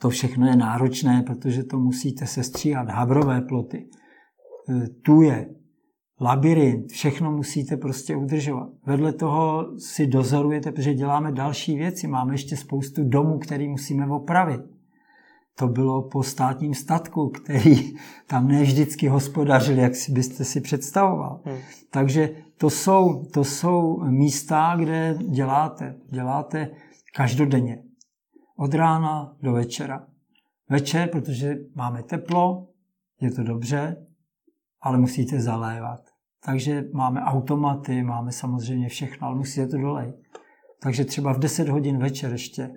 To 0.00 0.10
všechno 0.10 0.46
je 0.46 0.56
náročné, 0.56 1.22
protože 1.26 1.64
to 1.64 1.78
musíte 1.78 2.26
sestříhat. 2.26 2.88
Havrové 2.88 3.40
ploty, 3.40 3.88
eh, 4.70 4.88
tu 4.88 5.20
je 5.20 5.48
labirint, 6.20 6.90
všechno 6.92 7.32
musíte 7.32 7.76
prostě 7.76 8.16
udržovat. 8.16 8.68
Vedle 8.86 9.12
toho 9.12 9.66
si 9.78 10.06
dozorujete, 10.06 10.72
protože 10.72 10.94
děláme 10.94 11.32
další 11.32 11.76
věci. 11.76 12.06
Máme 12.06 12.34
ještě 12.34 12.56
spoustu 12.56 13.04
domů, 13.04 13.38
které 13.38 13.68
musíme 13.68 14.06
opravit. 14.06 14.60
To 15.58 15.68
bylo 15.68 16.02
po 16.02 16.22
státním 16.22 16.74
statku, 16.74 17.28
který 17.28 17.94
tam 18.26 18.48
ne 18.48 18.62
vždycky 18.62 19.08
hospodařil, 19.08 19.78
jak 19.78 19.94
si 19.94 20.12
byste 20.12 20.44
si 20.44 20.60
představoval. 20.60 21.40
Hmm. 21.44 21.58
Takže 21.90 22.30
to 22.58 22.70
jsou, 22.70 23.24
to 23.24 23.44
jsou 23.44 24.04
místa, 24.04 24.76
kde 24.78 25.18
děláte. 25.28 25.94
Děláte 26.10 26.70
každodenně. 27.14 27.82
Od 28.56 28.74
rána 28.74 29.36
do 29.42 29.52
večera. 29.52 30.06
Večer, 30.68 31.08
protože 31.08 31.56
máme 31.74 32.02
teplo, 32.02 32.66
je 33.20 33.30
to 33.30 33.42
dobře, 33.42 34.05
ale 34.80 34.98
musíte 34.98 35.40
zalévat. 35.40 36.00
Takže 36.44 36.84
máme 36.92 37.20
automaty, 37.20 38.02
máme 38.02 38.32
samozřejmě 38.32 38.88
všechno, 38.88 39.26
ale 39.26 39.36
musíte 39.36 39.66
to 39.66 39.78
dolej. 39.78 40.12
Takže 40.82 41.04
třeba 41.04 41.32
v 41.32 41.38
10 41.38 41.68
hodin 41.68 41.98
večer 41.98 42.32
ještě 42.32 42.70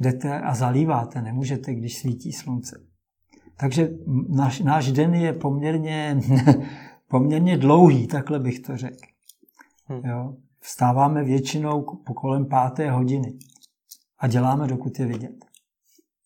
jdete 0.00 0.40
a 0.40 0.54
zalíváte, 0.54 1.22
nemůžete, 1.22 1.74
když 1.74 1.98
svítí 1.98 2.32
slunce. 2.32 2.80
Takže 3.56 3.90
náš, 4.28 4.60
náš 4.60 4.92
den 4.92 5.14
je 5.14 5.32
poměrně, 5.32 6.20
poměrně 7.08 7.58
dlouhý, 7.58 8.06
takhle 8.06 8.38
bych 8.38 8.60
to 8.60 8.76
řekl. 8.76 9.06
Hm. 9.88 10.08
Jo? 10.08 10.36
Vstáváme 10.60 11.24
většinou 11.24 11.82
po 12.06 12.14
kolem 12.14 12.46
páté 12.46 12.90
hodiny 12.90 13.34
a 14.18 14.26
děláme, 14.26 14.66
dokud 14.66 14.98
je 14.98 15.06
vidět. 15.06 15.44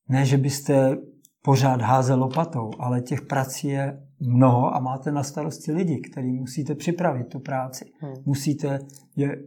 Ne, 0.09 0.25
že 0.27 0.37
byste 0.37 0.99
pořád 1.43 1.81
házel 1.81 2.19
lopatou, 2.19 2.71
ale 2.79 3.01
těch 3.01 3.23
prací 3.23 3.69
je 3.69 4.06
mnoho 4.21 4.75
a 4.75 4.81
máte 4.81 5.13
na 5.13 5.23
starosti 5.23 5.73
lidi, 5.73 6.01
který 6.01 6.33
musíte 6.33 6.75
připravit 6.75 7.29
tu 7.29 7.39
práci. 7.39 7.85
Hmm. 8.01 8.15
Musíte 8.25 8.79
je 9.17 9.43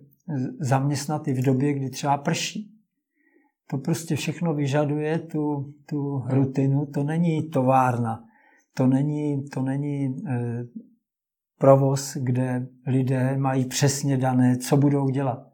zaměstnat 0.60 1.28
i 1.28 1.34
v 1.34 1.42
době, 1.42 1.74
kdy 1.74 1.90
třeba 1.90 2.18
prší. 2.18 2.76
To 3.70 3.78
prostě 3.78 4.16
všechno 4.16 4.54
vyžaduje 4.54 5.20
tu, 5.20 5.74
tu 5.86 6.16
hmm. 6.16 6.32
rutinu. 6.32 6.86
To 6.86 7.04
není 7.04 7.50
továrna, 7.50 8.24
to 8.74 8.88
není, 8.88 9.50
to 9.50 9.62
není 9.62 10.06
e, 10.06 10.14
provoz, 11.58 12.18
kde 12.22 12.68
lidé 12.88 13.38
mají 13.38 13.66
přesně 13.66 14.18
dané, 14.18 14.58
co 14.58 14.78
budou 14.78 15.10
dělat. 15.10 15.50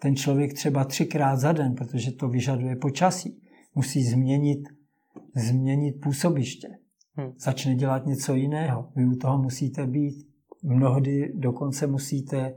Ten 0.00 0.16
člověk 0.16 0.54
třeba 0.54 0.84
třikrát 0.84 1.36
za 1.36 1.52
den, 1.52 1.74
protože 1.74 2.12
to 2.12 2.28
vyžaduje 2.28 2.76
počasí, 2.76 3.42
musí 3.74 4.04
změnit, 4.04 4.68
změnit 5.36 5.92
působiště 5.92 6.68
hmm. 7.14 7.32
začne 7.38 7.74
dělat 7.74 8.06
něco 8.06 8.34
jiného. 8.34 8.92
Vy 8.96 9.06
u 9.06 9.16
toho 9.16 9.42
musíte 9.42 9.86
být. 9.86 10.26
Mnohdy 10.62 11.32
dokonce 11.34 11.86
musíte 11.86 12.54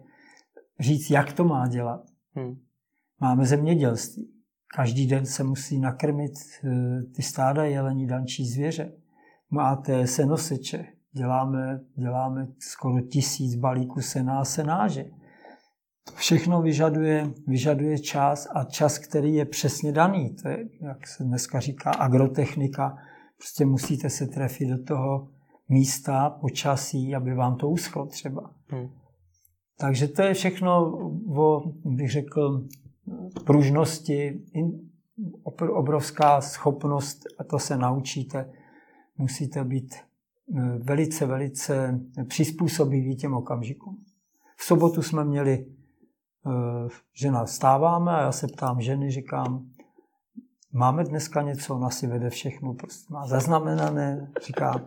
říct, 0.80 1.10
jak 1.10 1.34
to 1.34 1.44
má 1.44 1.68
dělat. 1.68 2.06
Hmm. 2.36 2.56
Máme 3.20 3.46
zemědělství. 3.46 4.38
Každý 4.76 5.08
den 5.08 5.26
se 5.26 5.44
musí 5.44 5.80
nakrmit 5.80 6.32
eh, 6.64 7.04
ty 7.16 7.22
stáda 7.22 7.64
jelení 7.64 8.08
dančí 8.08 8.46
zvěře. 8.46 8.94
máte 9.50 10.08
senoseče, 10.08 10.86
děláme, 11.12 11.80
děláme 11.96 12.48
skoro 12.60 13.02
tisíc 13.02 13.56
balíků 13.56 14.02
sena 14.02 14.40
a 14.40 14.46
senáže. 14.46 15.06
To 16.04 16.14
všechno 16.16 16.62
vyžaduje, 16.62 17.30
vyžaduje 17.48 18.00
čas 18.00 18.48
a 18.56 18.64
čas, 18.64 18.98
který 18.98 19.36
je 19.36 19.46
přesně 19.46 19.92
daný. 19.92 20.36
To 20.36 20.50
je, 20.50 20.70
jak 20.82 21.08
se 21.08 21.24
dneska 21.24 21.60
říká, 21.60 21.92
agrotechnika. 21.92 22.98
Prostě 23.38 23.66
musíte 23.66 24.10
se 24.10 24.28
trefit 24.28 24.70
do 24.70 24.84
toho 24.84 25.28
místa, 25.70 26.30
počasí, 26.30 27.16
aby 27.16 27.34
vám 27.34 27.56
to 27.56 27.70
uschlo 27.70 28.06
třeba. 28.06 28.52
Hmm. 28.68 28.90
Takže 29.80 30.08
to 30.08 30.22
je 30.22 30.34
všechno 30.34 30.98
o, 31.36 31.74
bych 31.86 32.12
řekl, 32.12 32.68
pružnosti, 33.46 34.42
obrovská 35.74 36.42
schopnost, 36.42 37.24
a 37.40 37.44
to 37.44 37.60
se 37.60 37.78
naučíte. 37.78 38.54
Musíte 39.18 39.64
být 39.64 39.96
eh, 39.96 40.78
velice, 40.78 41.26
velice 41.26 42.00
přizpůsobiví 42.28 43.16
těm 43.16 43.34
okamžikům. 43.34 44.06
V 44.58 44.64
sobotu 44.64 45.02
jsme 45.02 45.26
měli, 45.26 45.66
eh, 46.46 46.90
žena 47.14 47.44
vstáváme 47.44 48.12
a 48.12 48.22
já 48.22 48.32
se 48.32 48.48
ptám 48.48 48.82
ženy, 48.82 49.12
říkám, 49.12 49.70
máme 50.72 51.04
dneska 51.04 51.42
něco, 51.42 51.76
ona 51.76 51.90
si 51.90 52.08
vede 52.08 52.30
všechno, 52.30 52.74
prostě 52.74 53.14
má 53.14 53.28
zaznamenané, 53.28 54.32
říká, 54.46 54.86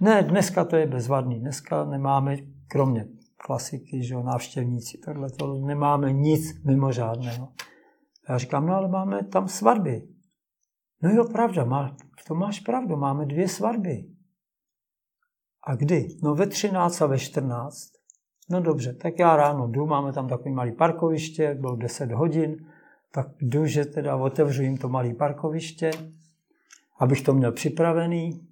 ne, 0.00 0.22
dneska 0.22 0.64
to 0.64 0.76
je 0.76 0.86
bezvadný, 0.86 1.40
dneska 1.40 1.84
nemáme, 1.84 2.36
kromě 2.68 3.08
klasiky, 3.36 4.02
že 4.02 4.14
jo, 4.14 4.22
návštěvníci, 4.22 4.98
tohle 4.98 5.30
to 5.30 5.54
nemáme 5.54 6.12
nic 6.12 6.64
mimořádného. 6.64 7.48
Já 8.28 8.38
říkám, 8.38 8.66
no 8.66 8.74
ale 8.74 8.88
máme 8.88 9.24
tam 9.24 9.48
svatby. 9.48 10.08
No 11.02 11.10
jo, 11.10 11.24
pravda, 11.24 11.64
má, 11.64 11.96
to 12.26 12.34
máš 12.34 12.60
pravdu, 12.60 12.96
máme 12.96 13.26
dvě 13.26 13.48
svatby. 13.48 14.04
A 15.66 15.74
kdy? 15.74 16.08
No 16.22 16.34
ve 16.34 16.46
13 16.46 17.02
a 17.02 17.06
ve 17.06 17.18
14. 17.18 17.88
No 18.50 18.60
dobře, 18.60 18.94
tak 18.94 19.18
já 19.18 19.36
ráno 19.36 19.68
jdu, 19.68 19.86
máme 19.86 20.12
tam 20.12 20.28
takový 20.28 20.54
malý 20.54 20.72
parkoviště, 20.72 21.54
bylo 21.54 21.76
10 21.76 22.12
hodin, 22.12 22.56
tak 23.12 23.26
jdu, 23.40 23.66
že 23.66 23.84
teda 23.84 24.16
otevřu 24.16 24.62
jim 24.62 24.76
to 24.76 24.88
malé 24.88 25.14
parkoviště, 25.14 25.90
abych 27.00 27.22
to 27.22 27.34
měl 27.34 27.52
připravený. 27.52 28.48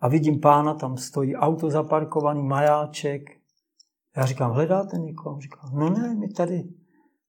A 0.00 0.08
vidím 0.08 0.40
pána, 0.40 0.74
tam 0.74 0.96
stojí 0.96 1.36
auto 1.36 1.70
zaparkovaný, 1.70 2.42
majáček. 2.42 3.22
Já 4.16 4.26
říkám, 4.26 4.52
hledáte 4.52 4.98
někoho? 4.98 5.40
Říkám, 5.40 5.70
no 5.74 5.90
ne, 5.90 6.14
my 6.14 6.28
tady 6.28 6.64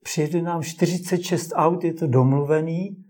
přijede 0.03 0.41
nám 0.41 0.63
46 0.63 1.51
aut, 1.55 1.83
je 1.83 1.93
to 1.93 2.07
domluvený, 2.07 3.05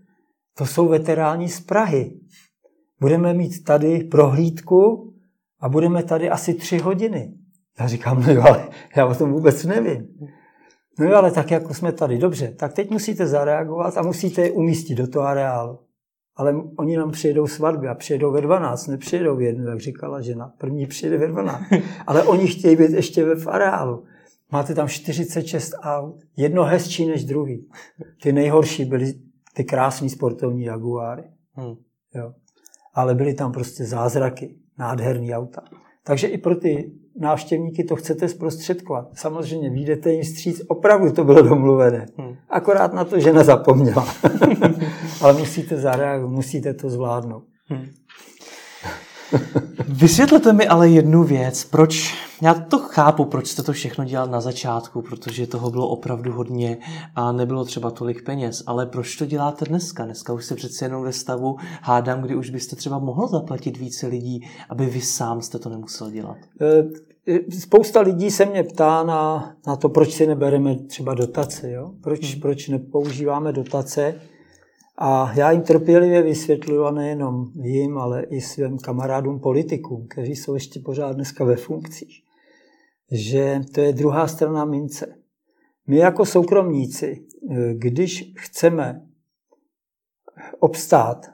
to 0.56 0.66
jsou 0.66 0.88
veteráni 0.88 1.48
z 1.48 1.60
Prahy. 1.60 2.20
Budeme 3.00 3.34
mít 3.34 3.64
tady 3.64 4.04
prohlídku 4.04 5.14
a 5.60 5.68
budeme 5.68 6.02
tady 6.02 6.30
asi 6.30 6.54
tři 6.54 6.78
hodiny. 6.78 7.34
Já 7.80 7.88
říkám, 7.88 8.22
no 8.22 8.32
jo, 8.32 8.42
ale 8.42 8.68
já 8.96 9.06
o 9.06 9.14
tom 9.14 9.32
vůbec 9.32 9.64
nevím. 9.64 10.08
No 10.98 11.06
jo, 11.06 11.16
ale 11.16 11.30
tak 11.30 11.50
jako 11.50 11.74
jsme 11.74 11.92
tady, 11.92 12.18
dobře, 12.18 12.54
tak 12.56 12.72
teď 12.72 12.90
musíte 12.90 13.26
zareagovat 13.26 13.98
a 13.98 14.02
musíte 14.02 14.42
je 14.42 14.50
umístit 14.50 14.94
do 14.94 15.06
toho 15.06 15.26
areálu. 15.26 15.78
Ale 16.36 16.54
oni 16.78 16.96
nám 16.96 17.10
přijedou 17.10 17.46
svatby 17.46 17.88
a 17.88 17.94
přijedou 17.94 18.32
ve 18.32 18.40
12, 18.40 18.86
nepřijedou 18.86 19.36
v 19.36 19.42
jednu, 19.42 19.68
jak 19.68 19.80
říkala 19.80 20.20
žena. 20.20 20.52
První 20.58 20.86
přijede 20.86 21.18
ve 21.18 21.26
12. 21.26 21.62
Ale 22.06 22.22
oni 22.22 22.46
chtějí 22.46 22.76
být 22.76 22.90
ještě 22.90 23.24
ve 23.24 23.34
v 23.34 23.46
areálu. 23.46 24.04
Máte 24.52 24.74
tam 24.74 24.88
46 24.88 25.74
aut, 25.82 26.20
jedno 26.36 26.64
hezčí 26.64 27.06
než 27.06 27.24
druhý. 27.24 27.68
Ty 28.22 28.32
nejhorší 28.32 28.84
byly 28.84 29.14
ty 29.54 29.64
krásní 29.64 30.10
sportovní 30.10 30.64
Jaguáry. 30.64 31.24
Hmm. 31.52 31.74
Jo. 32.14 32.32
Ale 32.94 33.14
byly 33.14 33.34
tam 33.34 33.52
prostě 33.52 33.84
zázraky, 33.84 34.56
nádherný 34.78 35.34
auta. 35.34 35.62
Takže 36.04 36.26
i 36.26 36.38
pro 36.38 36.54
ty 36.54 36.92
návštěvníky 37.20 37.84
to 37.84 37.96
chcete 37.96 38.28
zprostředkovat. 38.28 39.08
Samozřejmě 39.14 39.70
výjdete 39.70 40.12
jim 40.12 40.24
stříc, 40.24 40.62
opravdu 40.68 41.12
to 41.12 41.24
bylo 41.24 41.42
domluvené. 41.42 42.06
Hmm. 42.18 42.36
Akorát 42.48 42.92
na 42.92 43.04
to, 43.04 43.20
že 43.20 43.32
nezapomněla. 43.32 44.06
Ale 45.22 45.32
musíte 45.32 45.76
zareagovat, 45.76 46.32
musíte 46.32 46.74
to 46.74 46.90
zvládnout. 46.90 47.42
Hmm. 47.66 47.86
Vysvětlete 49.88 50.52
mi 50.52 50.68
ale 50.68 50.88
jednu 50.88 51.24
věc, 51.24 51.64
proč, 51.64 52.14
já 52.42 52.54
to 52.54 52.78
chápu, 52.78 53.24
proč 53.24 53.46
jste 53.46 53.62
to 53.62 53.72
všechno 53.72 54.04
dělal 54.04 54.26
na 54.26 54.40
začátku, 54.40 55.02
protože 55.02 55.46
toho 55.46 55.70
bylo 55.70 55.88
opravdu 55.88 56.32
hodně 56.32 56.78
a 57.14 57.32
nebylo 57.32 57.64
třeba 57.64 57.90
tolik 57.90 58.24
peněz, 58.24 58.62
ale 58.66 58.86
proč 58.86 59.16
to 59.16 59.26
děláte 59.26 59.64
dneska? 59.64 60.04
Dneska 60.04 60.32
už 60.32 60.44
jste 60.44 60.54
přece 60.54 60.84
jenom 60.84 61.02
ve 61.02 61.12
stavu, 61.12 61.56
hádám, 61.82 62.22
kdy 62.22 62.36
už 62.36 62.50
byste 62.50 62.76
třeba 62.76 62.98
mohl 62.98 63.28
zaplatit 63.28 63.76
více 63.76 64.06
lidí, 64.06 64.48
aby 64.68 64.86
vy 64.86 65.00
sám 65.00 65.42
jste 65.42 65.58
to 65.58 65.68
nemusel 65.68 66.10
dělat. 66.10 66.36
E, 67.26 67.34
e, 67.34 67.60
spousta 67.60 68.00
lidí 68.00 68.30
se 68.30 68.44
mě 68.44 68.64
ptá 68.64 69.04
na, 69.04 69.56
na 69.66 69.76
to, 69.76 69.88
proč 69.88 70.12
si 70.12 70.26
nebereme 70.26 70.76
třeba 70.76 71.14
dotace, 71.14 71.70
jo? 71.70 71.92
Proč, 72.02 72.32
hmm. 72.32 72.40
proč 72.40 72.68
nepoužíváme 72.68 73.52
dotace. 73.52 74.20
A 74.98 75.32
já 75.34 75.50
jim 75.50 75.62
trpělivě 75.62 76.22
vysvětluju, 76.22 76.84
a 76.84 76.90
nejenom 76.90 77.52
jim, 77.62 77.98
ale 77.98 78.22
i 78.22 78.40
svým 78.40 78.78
kamarádům 78.78 79.40
politikům, 79.40 80.06
kteří 80.10 80.36
jsou 80.36 80.54
ještě 80.54 80.80
pořád 80.80 81.12
dneska 81.12 81.44
ve 81.44 81.56
funkcích, 81.56 82.22
že 83.12 83.60
to 83.74 83.80
je 83.80 83.92
druhá 83.92 84.28
strana 84.28 84.64
mince. 84.64 85.16
My 85.86 85.96
jako 85.96 86.26
soukromníci, 86.26 87.26
když 87.72 88.32
chceme 88.36 89.06
obstát, 90.58 91.26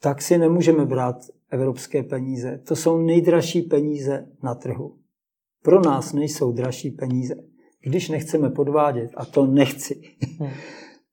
tak 0.00 0.22
si 0.22 0.38
nemůžeme 0.38 0.86
brát 0.86 1.16
evropské 1.50 2.02
peníze. 2.02 2.58
To 2.58 2.76
jsou 2.76 2.98
nejdražší 2.98 3.62
peníze 3.62 4.26
na 4.42 4.54
trhu. 4.54 4.99
Pro 5.62 5.80
nás 5.80 6.12
nejsou 6.12 6.52
dražší 6.52 6.90
peníze. 6.90 7.34
Když 7.82 8.08
nechceme 8.08 8.50
podvádět, 8.50 9.10
a 9.16 9.24
to 9.24 9.46
nechci, 9.46 10.00
hmm 10.38 10.50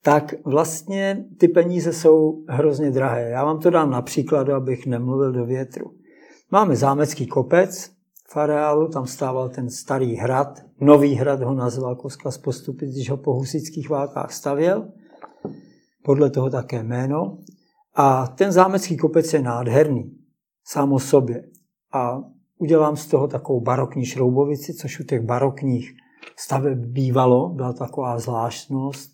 tak 0.08 0.34
vlastně 0.46 1.26
ty 1.38 1.48
peníze 1.48 1.94
jsou 1.94 2.44
hrozně 2.48 2.92
drahé. 2.92 3.30
Já 3.30 3.46
vám 3.46 3.60
to 3.60 3.70
dám 3.70 3.92
na 3.92 4.02
příkladu, 4.02 4.54
abych 4.54 4.86
nemluvil 4.86 5.32
do 5.32 5.46
větru. 5.46 5.86
Máme 6.52 6.76
zámecký 6.76 7.28
kopec 7.28 7.92
v 8.30 8.38
areálu, 8.38 8.88
tam 8.88 9.08
stával 9.08 9.50
ten 9.50 9.70
starý 9.70 10.16
hrad, 10.16 10.60
nový 10.82 11.14
hrad 11.14 11.42
ho 11.42 11.54
nazval 11.54 11.96
Koska 11.96 12.32
z 12.32 12.38
postupy, 12.38 12.86
když 12.86 13.10
ho 13.10 13.18
po 13.18 13.34
husických 13.34 13.90
válkách 13.90 14.34
stavěl, 14.34 14.88
podle 16.04 16.30
toho 16.30 16.50
také 16.50 16.84
jméno. 16.84 17.38
A 17.96 18.28
ten 18.28 18.52
zámecký 18.52 18.98
kopec 18.98 19.34
je 19.34 19.42
nádherný, 19.42 20.18
sám 20.66 20.94
o 20.94 21.00
sobě. 21.00 21.44
A 21.94 22.22
udělám 22.58 22.98
z 22.98 23.08
toho 23.08 23.28
takovou 23.28 23.62
barokní 23.62 24.06
šroubovici, 24.06 24.74
což 24.74 25.00
u 25.00 25.04
těch 25.04 25.22
barokních 25.22 25.94
staveb 26.36 26.78
bývalo, 26.78 27.50
byla 27.50 27.74
taková 27.74 28.20
zvláštnost, 28.20 29.12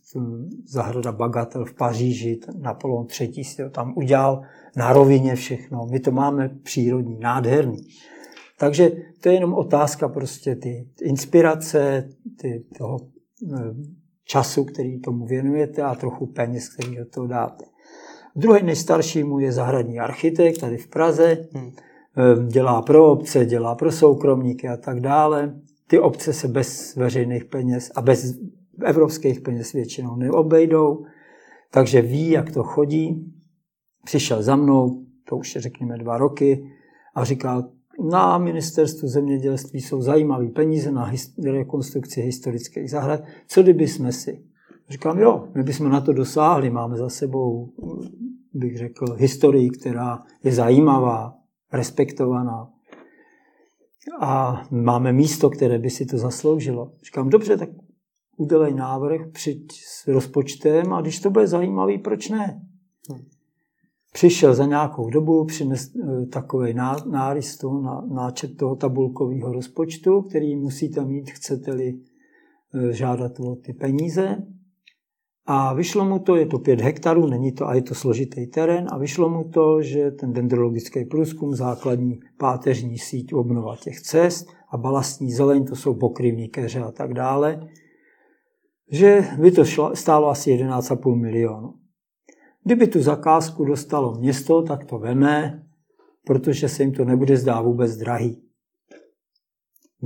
zahrada 0.66 1.12
Bagatel 1.12 1.66
v 1.66 1.74
Paříži, 1.74 2.40
Napoleon 2.60 3.08
III. 3.20 3.44
si 3.44 3.64
to 3.64 3.70
tam 3.70 3.94
udělal 3.98 4.42
na 4.76 4.94
rovině 4.94 5.36
všechno. 5.36 5.88
My 5.92 6.00
to 6.00 6.12
máme 6.12 6.50
přírodní, 6.64 7.20
nádherný. 7.20 7.88
Takže 8.60 8.92
to 9.22 9.30
je 9.30 9.36
jenom 9.36 9.54
otázka 9.54 10.10
prostě 10.10 10.56
ty, 10.56 10.88
inspirace, 11.02 12.10
ty, 12.42 12.66
toho 12.78 13.00
eh, 13.54 13.58
času, 14.26 14.64
který 14.64 15.00
tomu 15.00 15.26
věnujete 15.26 15.82
a 15.82 15.96
trochu 15.96 16.26
peněz, 16.26 16.70
který 16.70 16.96
do 16.96 17.06
toho 17.06 17.28
dáte. 17.28 17.66
Druhý 18.36 18.64
nejstarší 18.64 19.24
mu 19.24 19.40
je 19.40 19.52
zahradní 19.52 20.00
architekt 20.00 20.60
tady 20.60 20.78
v 20.78 20.88
Praze. 20.88 21.48
Hmm. 21.54 21.72
Eh, 22.18 22.46
dělá 22.48 22.82
pro 22.82 23.12
obce, 23.12 23.46
dělá 23.46 23.76
pro 23.76 23.92
soukromníky 23.92 24.68
a 24.68 24.78
tak 24.78 25.00
dále. 25.00 25.56
Ty 25.88 26.00
obce 26.00 26.34
se 26.34 26.48
bez 26.48 26.96
veřejných 26.96 27.46
peněz 27.46 27.92
a 27.96 28.02
bez 28.02 28.40
evropských 28.84 29.42
peněz 29.42 29.72
většinou 29.72 30.16
neobejdou, 30.16 31.06
takže 31.72 32.02
ví, 32.02 32.30
jak 32.30 32.52
to 32.52 32.64
chodí. 32.64 33.34
Přišel 34.06 34.44
za 34.44 34.56
mnou, 34.56 35.06
to 35.30 35.38
už 35.38 35.56
je 35.56 35.62
řekněme 35.62 35.98
dva 35.98 36.18
roky, 36.18 36.72
a 37.16 37.24
říkal, 37.24 37.70
na 38.12 38.38
ministerstvu 38.38 39.08
zemědělství 39.08 39.82
jsou 39.82 40.02
zajímavé 40.02 40.48
peníze 40.48 40.92
na 40.92 41.12
rekonstrukci 41.44 42.22
historických 42.22 42.90
zahrad. 42.90 43.22
Co 43.48 43.64
kdyby 43.64 43.88
jsme 43.88 44.12
si? 44.12 44.44
Říkám, 44.90 45.20
jo, 45.20 45.48
my 45.56 45.64
bychom 45.64 45.90
na 45.90 46.02
to 46.02 46.14
dosáhli, 46.14 46.70
máme 46.70 46.98
za 46.98 47.10
sebou, 47.10 47.70
bych 48.54 48.78
řekl, 48.78 49.06
historii, 49.18 49.70
která 49.70 50.20
je 50.44 50.52
zajímavá, 50.52 51.43
respektovaná. 51.74 52.70
A 54.20 54.62
máme 54.72 55.14
místo, 55.14 55.50
které 55.50 55.80
by 55.80 55.90
si 55.90 56.06
to 56.06 56.18
zasloužilo. 56.18 56.92
Říkám, 57.04 57.30
dobře, 57.30 57.58
tak 57.58 57.70
udělej 58.38 58.74
návrh, 58.74 59.22
přijď 59.32 59.72
s 59.72 60.08
rozpočtem 60.08 60.94
a 60.94 61.02
když 61.02 61.20
to 61.20 61.30
bude 61.30 61.48
zajímavý, 61.48 61.98
proč 61.98 62.30
ne? 62.30 62.62
Hmm. 63.10 63.20
Přišel 64.14 64.56
za 64.56 64.66
nějakou 64.66 65.10
dobu, 65.10 65.46
přines 65.46 65.96
eh, 65.96 66.26
takový 66.26 66.74
nárys 67.06 67.58
toho, 67.58 68.02
náčet 68.14 68.58
toho 68.58 68.76
tabulkového 68.76 69.54
rozpočtu, 69.54 70.22
který 70.22 70.56
musíte 70.56 71.06
mít, 71.06 71.32
chcete-li 71.32 72.00
eh, 72.74 72.94
žádat 72.94 73.40
o 73.40 73.56
ty 73.56 73.74
peníze. 73.74 74.38
A 75.46 75.74
vyšlo 75.74 76.06
mu 76.06 76.20
to, 76.20 76.36
je 76.36 76.46
to 76.46 76.60
5 76.60 76.82
hektarů, 76.82 77.28
není 77.28 77.52
to 77.52 77.68
a 77.68 77.76
je 77.76 77.82
to 77.82 77.96
složitý 77.96 78.48
terén 78.48 78.88
a 78.92 78.98
vyšlo 78.98 79.30
mu 79.30 79.44
to, 79.44 79.82
že 79.82 80.12
ten 80.12 80.34
dendrologický 80.34 81.06
průzkum, 81.06 81.56
základní 81.56 82.20
páteřní 82.38 82.98
síť 82.98 83.34
obnova 83.34 83.76
těch 83.76 84.02
cest 84.02 84.48
a 84.70 84.78
balastní 84.78 85.32
zeleň, 85.32 85.66
to 85.66 85.76
jsou 85.76 85.94
pokryvní 85.94 86.48
keře 86.48 86.80
a 86.80 86.92
tak 86.92 87.14
dále, 87.14 87.68
že 88.92 89.26
by 89.40 89.52
to 89.52 89.66
šlo, 89.66 89.96
stálo 89.96 90.30
asi 90.30 90.50
11,5 90.52 91.16
milionu. 91.16 91.74
Kdyby 92.64 92.88
tu 92.88 93.02
zakázku 93.02 93.66
dostalo 93.66 94.16
město, 94.20 94.62
tak 94.62 94.86
to 94.86 95.00
veme, 95.00 95.64
protože 96.26 96.70
se 96.70 96.84
jim 96.84 96.92
to 96.92 97.06
nebude 97.06 97.38
zdá 97.38 97.62
vůbec 97.62 97.98
drahý. 97.98 98.44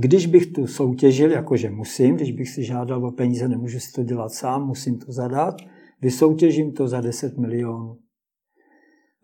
Když 0.00 0.26
bych 0.26 0.52
tu 0.52 0.66
soutěžil, 0.66 1.30
jakože 1.30 1.70
musím, 1.70 2.16
když 2.16 2.32
bych 2.32 2.48
si 2.48 2.64
žádal 2.64 3.06
o 3.06 3.12
peníze, 3.12 3.48
nemůžu 3.48 3.80
si 3.80 3.92
to 3.92 4.02
dělat 4.02 4.32
sám, 4.32 4.66
musím 4.66 4.98
to 4.98 5.12
zadat, 5.12 5.54
vysoutěžím 6.02 6.72
to 6.72 6.88
za 6.88 7.00
10 7.00 7.38
milionů. 7.38 7.96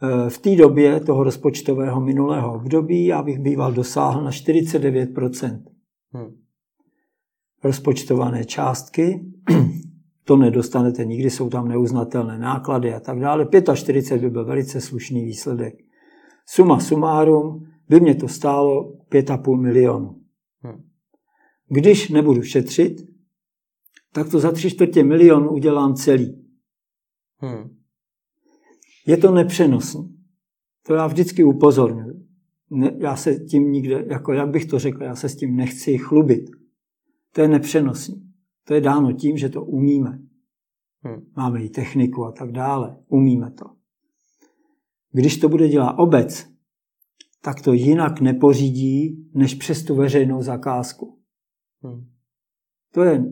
E, 0.02 0.30
v 0.30 0.38
té 0.38 0.56
době 0.56 1.00
toho 1.00 1.24
rozpočtového 1.24 2.00
minulého 2.00 2.54
období 2.54 3.04
já 3.04 3.22
bych 3.22 3.38
býval 3.38 3.72
dosáhl 3.72 4.24
na 4.24 4.30
49% 4.30 5.62
hmm. 6.12 6.34
rozpočtované 7.64 8.44
částky. 8.44 9.20
To 10.26 10.36
nedostanete 10.36 11.04
nikdy, 11.04 11.30
jsou 11.30 11.50
tam 11.50 11.68
neuznatelné 11.68 12.38
náklady 12.38 12.94
a 12.94 13.00
tak 13.00 13.20
dále. 13.20 13.48
45 13.74 14.20
by 14.20 14.30
byl 14.30 14.44
velice 14.44 14.80
slušný 14.80 15.24
výsledek. 15.24 15.74
Suma 16.46 16.80
sumárum 16.80 17.66
by 17.88 18.00
mě 18.00 18.14
to 18.14 18.28
stálo 18.28 18.92
5,5 19.12 19.60
milionu. 19.60 20.23
Když 21.68 22.08
nebudu 22.08 22.42
šetřit, 22.42 23.14
tak 24.12 24.30
to 24.30 24.40
za 24.40 24.52
tři 24.52 24.70
čtvrtě 24.70 25.04
milionu 25.04 25.50
udělám 25.50 25.94
celý. 25.94 26.44
Hmm. 27.36 27.76
Je 29.06 29.16
to 29.16 29.32
nepřenosné. 29.32 30.08
To 30.86 30.94
já 30.94 31.06
vždycky 31.06 31.44
upozorňuji. 31.44 32.24
Ne, 32.70 32.96
já 32.98 33.16
se 33.16 33.34
tím 33.34 33.72
nikde, 33.72 34.04
jako 34.08 34.32
jak 34.32 34.50
bych 34.50 34.66
to 34.66 34.78
řekl, 34.78 35.02
já 35.02 35.16
se 35.16 35.28
s 35.28 35.36
tím 35.36 35.56
nechci 35.56 35.98
chlubit. 35.98 36.50
To 37.32 37.40
je 37.40 37.48
nepřenosné. 37.48 38.14
To 38.64 38.74
je 38.74 38.80
dáno 38.80 39.12
tím, 39.12 39.36
že 39.36 39.48
to 39.48 39.64
umíme. 39.64 40.18
Hmm. 41.00 41.26
Máme 41.36 41.64
i 41.64 41.68
techniku 41.68 42.24
a 42.24 42.32
tak 42.32 42.52
dále. 42.52 42.96
Umíme 43.08 43.50
to. 43.50 43.64
Když 45.12 45.36
to 45.36 45.48
bude 45.48 45.68
dělat 45.68 45.94
obec, 45.98 46.46
tak 47.42 47.60
to 47.60 47.72
jinak 47.72 48.20
nepořídí, 48.20 49.28
než 49.34 49.54
přes 49.54 49.84
tu 49.84 49.94
veřejnou 49.94 50.42
zakázku. 50.42 51.18
Hmm. 51.84 52.04
To 52.94 53.02
je 53.02 53.24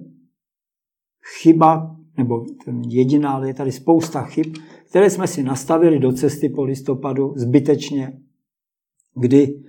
chyba, 1.42 1.96
nebo 2.18 2.44
jediná, 2.88 3.30
ale 3.30 3.48
je 3.48 3.54
tady 3.54 3.72
spousta 3.72 4.22
chyb, 4.22 4.46
které 4.88 5.10
jsme 5.10 5.26
si 5.26 5.42
nastavili 5.42 5.98
do 5.98 6.12
cesty 6.12 6.48
po 6.48 6.64
listopadu 6.64 7.32
zbytečně, 7.36 8.20
kdy 9.14 9.62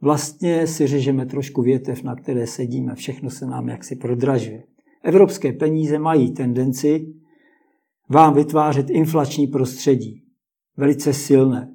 vlastně 0.00 0.66
si 0.66 0.86
řežeme 0.86 1.26
trošku 1.26 1.62
větev, 1.62 2.02
na 2.02 2.16
které 2.16 2.46
sedíme, 2.46 2.94
všechno 2.94 3.30
se 3.30 3.46
nám 3.46 3.68
jaksi 3.68 3.96
prodražuje. 3.96 4.64
Evropské 5.02 5.52
peníze 5.52 5.98
mají 5.98 6.32
tendenci 6.32 7.14
vám 8.08 8.34
vytvářet 8.34 8.90
inflační 8.90 9.46
prostředí, 9.46 10.22
velice 10.76 11.12
silné. 11.12 11.74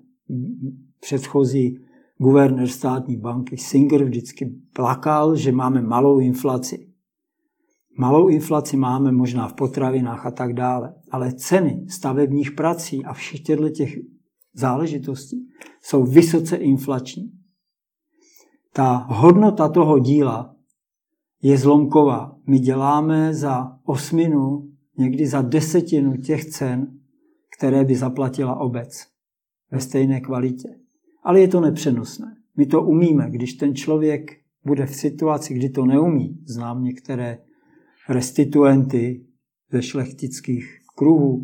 Předchozí 1.00 1.80
guvernér 2.22 2.68
státní 2.68 3.18
banky 3.18 3.58
Singer 3.58 4.04
vždycky 4.04 4.46
plakal, 4.74 5.36
že 5.36 5.52
máme 5.52 5.82
malou 5.82 6.20
inflaci. 6.20 6.90
Malou 7.98 8.28
inflaci 8.28 8.78
máme 8.78 9.12
možná 9.12 9.48
v 9.48 9.54
potravinách 9.54 10.26
a 10.26 10.32
tak 10.32 10.54
dále, 10.54 10.96
ale 11.12 11.34
ceny 11.34 11.86
stavebních 11.90 12.52
prací 12.52 13.06
a 13.06 13.14
všech 13.14 13.40
těchto 13.40 13.70
těch 13.70 13.98
záležitostí 14.54 15.48
jsou 15.82 16.04
vysoce 16.04 16.56
inflační. 16.56 17.32
Ta 18.74 19.06
hodnota 19.10 19.70
toho 19.70 20.00
díla 20.00 20.56
je 21.42 21.58
zlomková. 21.58 22.36
My 22.48 22.60
děláme 22.60 23.34
za 23.34 23.78
osminu, 23.84 24.72
někdy 24.98 25.28
za 25.28 25.42
desetinu 25.42 26.18
těch 26.18 26.46
cen, 26.46 27.00
které 27.58 27.84
by 27.84 27.96
zaplatila 27.96 28.60
obec 28.60 29.08
ve 29.72 29.80
stejné 29.80 30.22
kvalitě 30.22 30.80
ale 31.24 31.40
je 31.40 31.48
to 31.48 31.62
nepřenosné. 31.62 32.36
My 32.58 32.66
to 32.66 32.82
umíme. 32.82 33.30
Když 33.30 33.54
ten 33.54 33.76
člověk 33.76 34.32
bude 34.66 34.86
v 34.86 34.96
situaci, 34.96 35.54
kdy 35.54 35.70
to 35.70 35.86
neumí, 35.86 36.40
znám 36.46 36.84
některé 36.84 37.38
restituenty 38.10 39.26
ze 39.72 39.82
šlechtických 39.82 40.80
kruhů, 40.96 41.44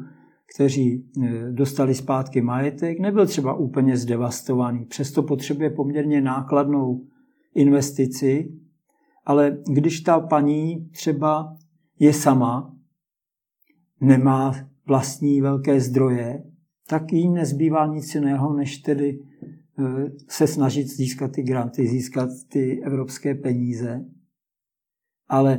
kteří 0.55 1.05
e, 1.23 1.51
dostali 1.51 1.95
zpátky 1.95 2.41
majetek, 2.41 2.99
nebyl 2.99 3.27
třeba 3.27 3.53
úplně 3.53 3.97
zdevastovaný. 3.97 4.85
Přesto 4.85 5.23
potřebuje 5.23 5.69
poměrně 5.69 6.21
nákladnou 6.21 7.05
investici, 7.55 8.51
ale 9.25 9.57
když 9.67 10.01
ta 10.01 10.19
paní 10.19 10.89
třeba 10.89 11.57
je 11.99 12.13
sama, 12.13 12.75
nemá 14.01 14.53
vlastní 14.87 15.41
velké 15.41 15.79
zdroje, 15.79 16.43
tak 16.89 17.13
jí 17.13 17.29
nezbývá 17.29 17.85
nic 17.85 18.15
jiného, 18.15 18.53
než 18.53 18.77
tedy 18.77 19.19
se 20.29 20.47
snažit 20.47 20.87
získat 20.87 21.31
ty 21.31 21.43
granty, 21.43 21.87
získat 21.87 22.29
ty 22.49 22.83
evropské 22.83 23.35
peníze, 23.35 24.05
ale 25.27 25.57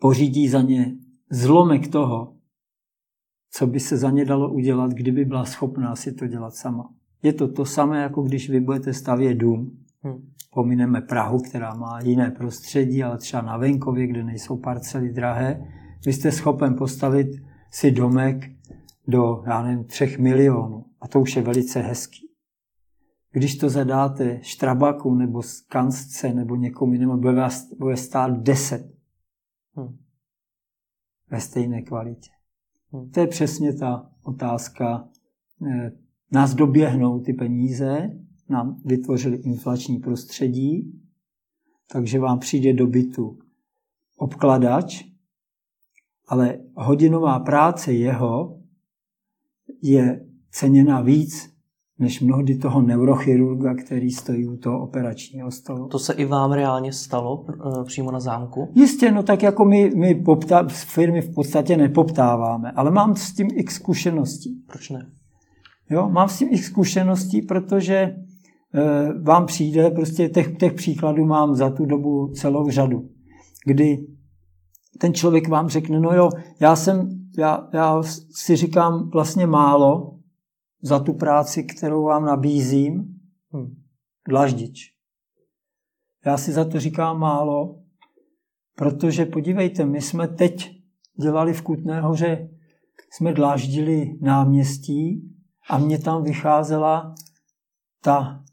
pořídí 0.00 0.48
za 0.48 0.62
ně 0.62 0.96
zlomek 1.30 1.88
toho, 1.88 2.36
co 3.50 3.66
by 3.66 3.80
se 3.80 3.96
za 3.96 4.10
ně 4.10 4.24
dalo 4.24 4.52
udělat, 4.52 4.90
kdyby 4.90 5.24
byla 5.24 5.44
schopná 5.44 5.96
si 5.96 6.12
to 6.12 6.26
dělat 6.26 6.54
sama. 6.54 6.94
Je 7.22 7.32
to 7.32 7.52
to 7.52 7.64
samé, 7.64 8.02
jako 8.02 8.22
když 8.22 8.50
vy 8.50 8.60
budete 8.60 8.94
stavět 8.94 9.34
dům. 9.34 9.78
Hmm. 10.02 10.30
Pomineme 10.52 11.00
Prahu, 11.00 11.38
která 11.38 11.74
má 11.74 12.00
jiné 12.00 12.30
prostředí, 12.30 13.02
ale 13.02 13.18
třeba 13.18 13.42
na 13.42 13.56
venkově, 13.56 14.06
kde 14.06 14.24
nejsou 14.24 14.56
parcely 14.56 15.12
drahé. 15.12 15.66
Vy 16.06 16.12
jste 16.12 16.32
schopen 16.32 16.74
postavit 16.74 17.28
si 17.70 17.90
domek 17.90 18.50
do, 19.08 19.42
já 19.46 19.62
nevím, 19.62 19.84
třech 19.84 20.18
milionů. 20.18 20.84
A 21.00 21.08
to 21.08 21.20
už 21.20 21.36
je 21.36 21.42
velice 21.42 21.80
hezký. 21.80 22.29
Když 23.32 23.56
to 23.56 23.68
zadáte 23.68 24.38
Štrabaku 24.42 25.14
nebo 25.14 25.42
Skansce 25.42 26.34
nebo 26.34 26.56
někomu 26.56 26.92
jinému, 26.92 27.16
bude, 27.16 27.32
vás, 27.32 27.72
bude 27.72 27.96
stát 27.96 28.42
10 28.42 28.94
hmm. 29.76 29.98
ve 31.30 31.40
stejné 31.40 31.82
kvalitě. 31.82 32.30
Hmm. 32.92 33.10
To 33.10 33.20
je 33.20 33.26
přesně 33.26 33.72
ta 33.72 34.10
otázka. 34.22 35.08
Eh, 35.66 35.92
nás 36.32 36.54
doběhnou 36.54 37.20
ty 37.20 37.32
peníze, 37.32 38.10
nám 38.48 38.80
vytvořili 38.84 39.36
inflační 39.36 39.98
prostředí, 39.98 41.00
takže 41.92 42.18
vám 42.18 42.38
přijde 42.38 42.72
do 42.72 42.86
bytu 42.86 43.38
obkladač, 44.16 45.04
ale 46.28 46.58
hodinová 46.74 47.40
práce 47.40 47.92
jeho 47.92 48.60
je 49.82 50.26
ceněna 50.50 51.00
víc 51.00 51.49
než 52.00 52.20
mnohdy 52.20 52.54
toho 52.54 52.82
neurochirurga, 52.82 53.74
který 53.74 54.10
stojí 54.10 54.48
u 54.48 54.56
toho 54.56 54.80
operačního 54.80 55.50
stolu. 55.50 55.88
To 55.88 55.98
se 55.98 56.12
i 56.12 56.24
vám 56.24 56.52
reálně 56.52 56.92
stalo 56.92 57.44
e, 57.48 57.84
přímo 57.84 58.10
na 58.10 58.20
zámku? 58.20 58.68
Jistě, 58.74 59.10
no 59.10 59.22
tak 59.22 59.42
jako 59.42 59.64
my, 59.64 59.90
my 59.96 60.14
poptá, 60.14 60.68
firmy 60.68 61.20
v 61.20 61.34
podstatě 61.34 61.76
nepoptáváme, 61.76 62.70
ale 62.70 62.90
mám 62.90 63.16
s 63.16 63.32
tím 63.32 63.48
x 63.54 63.74
zkušeností. 63.74 64.62
Proč 64.66 64.90
ne? 64.90 65.06
Jo, 65.90 66.08
mám 66.10 66.28
s 66.28 66.38
tím 66.38 66.48
x 66.50 66.66
zkušeností, 66.66 67.42
protože 67.42 67.94
e, 67.94 68.14
vám 69.22 69.46
přijde, 69.46 69.90
prostě 69.90 70.28
těch, 70.28 70.56
těch 70.56 70.72
příkladů 70.72 71.24
mám 71.24 71.54
za 71.54 71.70
tu 71.70 71.86
dobu 71.86 72.28
celou 72.34 72.70
řadu, 72.70 73.08
kdy 73.66 74.06
ten 74.98 75.14
člověk 75.14 75.48
vám 75.48 75.68
řekne, 75.68 76.00
no 76.00 76.14
jo, 76.14 76.30
já 76.60 76.76
jsem, 76.76 77.08
já, 77.38 77.68
já 77.72 78.02
si 78.30 78.56
říkám 78.56 79.10
vlastně 79.12 79.46
málo, 79.46 80.19
za 80.82 80.98
tu 80.98 81.12
práci, 81.12 81.64
kterou 81.64 82.04
vám 82.04 82.24
nabízím, 82.24 83.20
hm, 83.52 83.82
dlaždič. 84.28 84.94
Já 86.26 86.36
si 86.36 86.52
za 86.52 86.64
to 86.64 86.80
říkám 86.80 87.18
málo, 87.18 87.82
protože 88.76 89.24
podívejte, 89.24 89.84
my 89.84 90.00
jsme 90.00 90.28
teď 90.28 90.80
dělali 91.22 91.52
v 91.52 91.62
Kutné 91.62 92.00
hoře, 92.00 92.50
jsme 93.12 93.32
dláždili 93.32 94.18
náměstí 94.20 95.30
a 95.68 95.78
mě 95.78 95.98
tam 95.98 96.22
vycházela 96.22 97.14
ta 98.02 98.44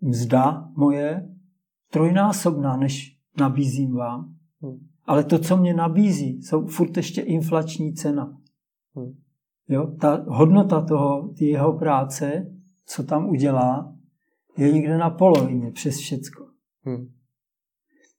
mzda 0.00 0.68
moje 0.76 1.28
trojnásobná, 1.90 2.76
než 2.76 3.18
nabízím 3.38 3.94
vám. 3.94 4.34
Hmm. 4.60 4.88
Ale 5.04 5.24
to, 5.24 5.38
co 5.38 5.56
mě 5.56 5.74
nabízí, 5.74 6.42
jsou 6.42 6.66
furt 6.66 6.96
ještě 6.96 7.20
inflační 7.20 7.94
cena. 7.94 8.38
Hmm. 8.94 9.21
Jo? 9.72 9.86
Ta 10.00 10.24
hodnota 10.28 10.80
toho, 10.80 11.28
ty 11.38 11.44
jeho 11.44 11.72
práce, 11.78 12.46
co 12.86 13.02
tam 13.02 13.28
udělá, 13.28 13.96
je 14.56 14.72
někde 14.72 14.98
na 14.98 15.10
polovině 15.10 15.70
přes 15.70 15.96
všecko. 15.96 16.46
Hmm. 16.84 17.08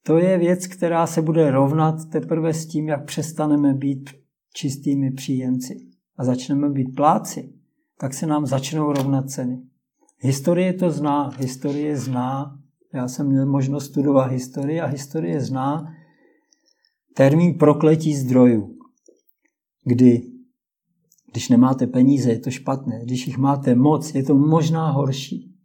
To 0.06 0.18
je 0.18 0.38
věc, 0.38 0.68
která 0.68 1.08
se 1.08 1.22
bude 1.22 1.52
rovnat 1.52 1.96
teprve 2.12 2.54
s 2.54 2.66
tím, 2.66 2.88
jak 2.88 3.06
přestaneme 3.06 3.74
být 3.74 4.10
čistými 4.54 5.12
příjemci 5.12 5.88
a 6.18 6.24
začneme 6.24 6.70
být 6.70 6.96
pláci, 6.96 7.54
tak 8.00 8.14
se 8.14 8.28
nám 8.28 8.46
začnou 8.46 8.94
rovnat 8.94 9.30
ceny. 9.30 9.62
Historie 10.20 10.74
to 10.74 10.92
zná, 10.92 11.30
historie 11.38 11.98
zná, 11.98 12.60
já 12.94 13.08
jsem 13.08 13.28
měl 13.28 13.46
možnost 13.46 13.86
studovat 13.86 14.32
historii 14.32 14.82
a 14.82 14.86
historie 14.86 15.42
zná 15.42 15.94
termín 17.16 17.58
prokletí 17.58 18.16
zdrojů, 18.16 18.78
kdy 19.84 20.33
když 21.34 21.50
nemáte 21.50 21.88
peníze, 21.88 22.30
je 22.30 22.40
to 22.40 22.52
špatné. 22.52 23.00
Když 23.04 23.28
jich 23.28 23.38
máte 23.38 23.76
moc, 23.76 24.16
je 24.16 24.24
to 24.24 24.36
možná 24.36 24.92
horší. 24.92 25.56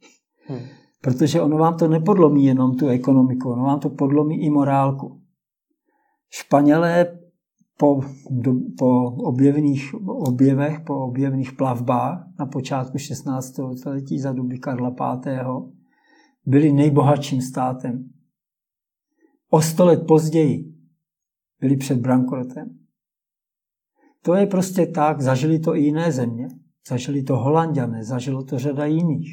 Hmm. 0.47 0.61
Protože 1.01 1.41
ono 1.41 1.59
vám 1.59 1.77
to 1.77 1.89
nepodlomí 1.89 2.45
jenom 2.45 2.77
tu 2.77 2.89
ekonomiku, 2.89 3.51
ono 3.51 3.63
vám 3.63 3.81
to 3.81 3.91
podlomí 3.91 4.45
i 4.45 4.51
morálku. 4.51 5.21
Španělé 6.31 7.19
po, 7.79 8.01
do, 8.31 8.55
po 8.79 9.07
objevných, 9.07 9.95
objevech, 10.07 10.81
po 10.81 11.07
objevných 11.07 11.53
plavbách 11.53 12.27
na 12.39 12.47
počátku 12.47 12.99
16. 12.99 13.61
století 13.77 14.19
za 14.19 14.33
doby 14.33 14.59
Karla 14.59 14.91
V. 14.91 15.73
byli 16.47 16.73
nejbohatším 16.73 17.43
státem. 17.43 18.09
O 19.51 19.61
sto 19.61 19.85
let 19.85 20.07
později 20.07 20.75
byli 21.61 21.77
před 21.77 22.01
bankrotem. 22.01 22.79
To 24.23 24.35
je 24.35 24.47
prostě 24.47 24.87
tak, 24.87 25.21
zažili 25.21 25.59
to 25.59 25.77
i 25.77 25.81
jiné 25.81 26.13
země. 26.13 26.49
Zažili 26.89 27.23
to 27.23 27.37
holanděné, 27.37 28.05
zažilo 28.05 28.45
to 28.45 28.59
řada 28.59 28.87
jiných. 28.87 29.29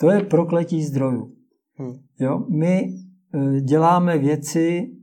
To 0.00 0.10
je 0.10 0.24
prokletí 0.24 0.82
zdrojů. 0.82 1.36
Hmm. 1.74 1.94
Jo? 2.18 2.46
My 2.50 2.88
e, 3.34 3.60
děláme 3.60 4.18
věci 4.18 4.96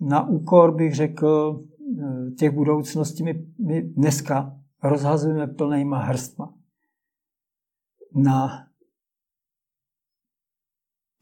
na 0.00 0.28
úkor, 0.28 0.74
bych 0.74 0.94
řekl, 0.94 1.60
e, 1.98 2.30
těch 2.30 2.50
budoucností. 2.50 3.22
My, 3.22 3.46
my 3.66 3.82
dneska 3.82 4.58
rozhazujeme 4.82 5.46
plnýma 5.46 5.98
hrstma 5.98 6.54
na 8.14 8.68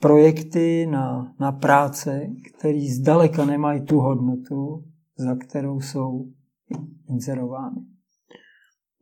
projekty, 0.00 0.86
na, 0.86 1.34
na 1.40 1.52
práce, 1.52 2.30
které 2.48 2.86
zdaleka 2.90 3.44
nemají 3.44 3.84
tu 3.84 3.98
hodnotu, 4.00 4.84
za 5.16 5.34
kterou 5.34 5.80
jsou 5.80 6.26
inzerovány. 7.10 7.80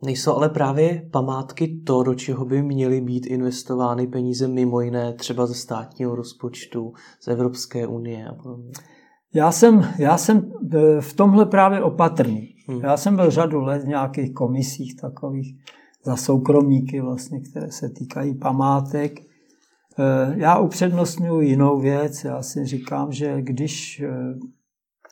Nejsou 0.05 0.37
ale 0.37 0.49
právě 0.49 1.09
památky 1.12 1.83
to, 1.87 2.03
do 2.03 2.15
čeho 2.15 2.45
by 2.45 2.62
měly 2.62 3.01
být 3.01 3.27
investovány 3.27 4.07
peníze 4.07 4.49
mimo 4.49 4.81
jiné, 4.81 5.12
třeba 5.12 5.47
ze 5.47 5.55
státního 5.55 6.15
rozpočtu, 6.15 6.93
z 7.21 7.29
Evropské 7.29 7.87
unie 7.87 8.29
a 8.29 8.35
podobně? 8.35 8.73
Já 9.35 9.53
jsem, 9.53 9.89
já 9.99 10.19
jsem 10.19 10.53
e, 10.73 11.01
v 11.01 11.12
tomhle 11.12 11.47
právě 11.47 11.83
opatrný. 11.83 12.55
Hmm. 12.69 12.81
Já 12.81 12.97
jsem 12.97 13.17
byl 13.17 13.31
řadu 13.31 13.61
let 13.61 13.85
v 13.85 13.89
nějakých 13.89 14.35
komisích 14.35 14.97
takových 15.01 15.57
za 16.05 16.17
soukromníky, 16.17 17.01
vlastně, 17.01 17.41
které 17.41 17.71
se 17.71 17.89
týkají 17.89 18.35
památek. 18.35 19.21
E, 19.21 19.25
já 20.37 20.59
upřednostňuji 20.59 21.49
jinou 21.49 21.81
věc. 21.81 22.25
Já 22.25 22.43
si 22.43 22.65
říkám, 22.65 23.12
že 23.12 23.43
když 23.43 24.01
e, 24.01 24.09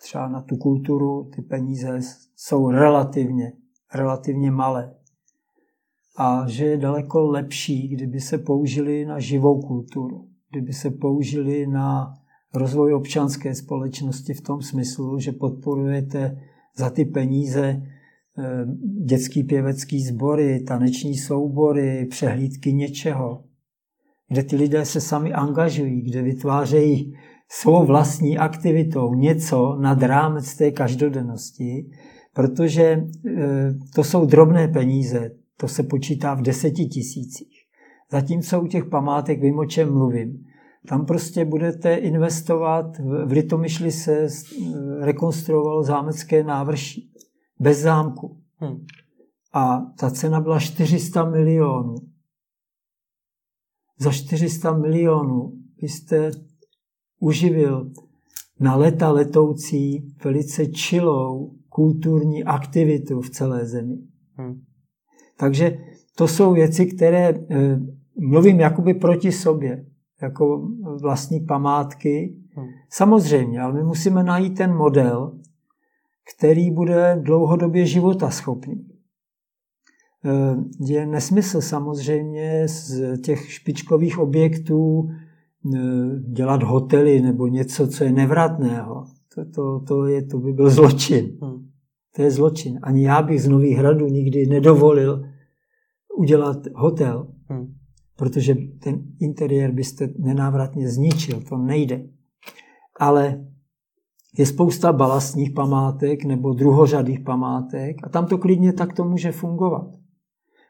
třeba 0.02 0.28
na 0.28 0.42
tu 0.42 0.56
kulturu 0.56 1.30
ty 1.34 1.42
peníze 1.42 2.00
jsou 2.36 2.70
relativně, 2.70 3.52
relativně 3.94 4.50
malé. 4.50 4.94
A 6.16 6.48
že 6.48 6.64
je 6.64 6.76
daleko 6.76 7.30
lepší, 7.30 7.88
kdyby 7.88 8.20
se 8.20 8.38
použili 8.38 9.04
na 9.04 9.18
živou 9.18 9.62
kulturu, 9.62 10.28
kdyby 10.50 10.72
se 10.72 10.90
použili 10.90 11.66
na 11.66 12.14
rozvoj 12.54 12.94
občanské 12.94 13.54
společnosti 13.54 14.34
v 14.34 14.40
tom 14.40 14.62
smyslu, 14.62 15.18
že 15.18 15.32
podporujete 15.32 16.40
za 16.76 16.90
ty 16.90 17.04
peníze 17.04 17.82
eh, 18.38 18.66
dětský 19.04 19.44
pěvecký 19.44 20.02
sbory, 20.02 20.60
taneční 20.60 21.16
soubory, 21.16 22.06
přehlídky 22.10 22.72
něčeho, 22.72 23.44
kde 24.28 24.42
ty 24.42 24.56
lidé 24.56 24.84
se 24.84 25.00
sami 25.00 25.32
angažují, 25.32 26.02
kde 26.02 26.22
vytvářejí 26.22 27.16
svou 27.60 27.86
vlastní 27.86 28.38
aktivitou 28.38 29.14
něco 29.14 29.76
nad 29.80 30.02
rámec 30.02 30.56
té 30.56 30.70
každodennosti, 30.70 31.90
protože 32.34 32.82
e, 32.82 33.04
to 33.94 34.04
jsou 34.04 34.26
drobné 34.26 34.68
peníze, 34.68 35.30
to 35.56 35.68
se 35.68 35.82
počítá 35.82 36.34
v 36.34 36.42
deseti 36.42 36.86
tisících. 36.86 37.66
Zatímco 38.10 38.62
u 38.62 38.66
těch 38.66 38.84
památek 38.84 39.40
vím, 39.40 39.58
o 39.58 39.66
čem 39.66 39.92
mluvím. 39.92 40.44
Tam 40.88 41.06
prostě 41.06 41.44
budete 41.44 41.94
investovat, 41.94 42.98
v 42.98 43.32
Litomyšli 43.32 43.92
se 43.92 44.12
e, 44.22 44.28
rekonstruovalo 45.00 45.82
zámecké 45.82 46.44
návrší, 46.44 47.12
bez 47.60 47.78
zámku. 47.78 48.40
Hmm. 48.56 48.86
A 49.52 49.80
ta 49.98 50.10
cena 50.10 50.40
byla 50.40 50.60
400 50.60 51.30
milionů. 51.30 51.94
Za 53.98 54.12
400 54.12 54.72
milionů 54.72 55.52
byste 55.80 56.30
uživil 57.22 57.90
na 58.60 58.76
leta 58.76 59.10
letoucí 59.10 60.14
velice 60.24 60.66
čilou 60.66 61.52
kulturní 61.68 62.44
aktivitu 62.44 63.20
v 63.20 63.30
celé 63.30 63.66
zemi. 63.66 63.98
Hmm. 64.36 64.60
Takže 65.36 65.78
to 66.16 66.28
jsou 66.28 66.52
věci, 66.52 66.86
které 66.86 67.28
eh, 67.28 67.80
mluvím 68.20 68.60
jakoby 68.60 68.94
proti 68.94 69.32
sobě, 69.32 69.86
jako 70.22 70.68
vlastní 71.02 71.40
památky. 71.40 72.36
Hmm. 72.54 72.66
Samozřejmě, 72.90 73.60
ale 73.60 73.74
my 73.74 73.84
musíme 73.84 74.22
najít 74.22 74.56
ten 74.56 74.74
model, 74.74 75.38
který 76.36 76.70
bude 76.70 77.20
dlouhodobě 77.22 77.86
životaschopný. 77.86 78.86
Eh, 80.24 80.56
je 80.80 81.06
nesmysl 81.06 81.60
samozřejmě 81.60 82.68
z 82.68 83.16
těch 83.20 83.52
špičkových 83.52 84.18
objektů 84.18 85.08
dělat 86.32 86.62
hotely 86.62 87.20
nebo 87.20 87.46
něco, 87.46 87.88
co 87.88 88.04
je 88.04 88.12
nevratného. 88.12 89.04
To, 89.34 89.44
to, 89.44 89.80
to, 89.80 90.06
je, 90.06 90.22
to 90.22 90.38
by 90.38 90.52
byl 90.52 90.70
zločin. 90.70 91.38
Hmm. 91.42 91.68
To 92.16 92.22
je 92.22 92.30
zločin. 92.30 92.78
Ani 92.82 93.04
já 93.04 93.22
bych 93.22 93.42
z 93.42 93.48
Nových 93.48 93.76
hradů 93.76 94.06
nikdy 94.06 94.46
nedovolil 94.46 95.24
udělat 96.18 96.58
hotel, 96.74 97.26
hmm. 97.48 97.74
protože 98.16 98.54
ten 98.54 99.02
interiér 99.20 99.72
byste 99.72 100.08
nenávratně 100.18 100.88
zničil. 100.88 101.40
To 101.48 101.56
nejde. 101.56 102.04
Ale 103.00 103.46
je 104.38 104.46
spousta 104.46 104.92
balastních 104.92 105.50
památek 105.50 106.24
nebo 106.24 106.52
druhořadých 106.52 107.20
památek 107.20 107.96
a 108.02 108.08
tam 108.08 108.26
to 108.26 108.38
klidně 108.38 108.72
takto 108.72 109.04
může 109.04 109.32
fungovat. 109.32 109.86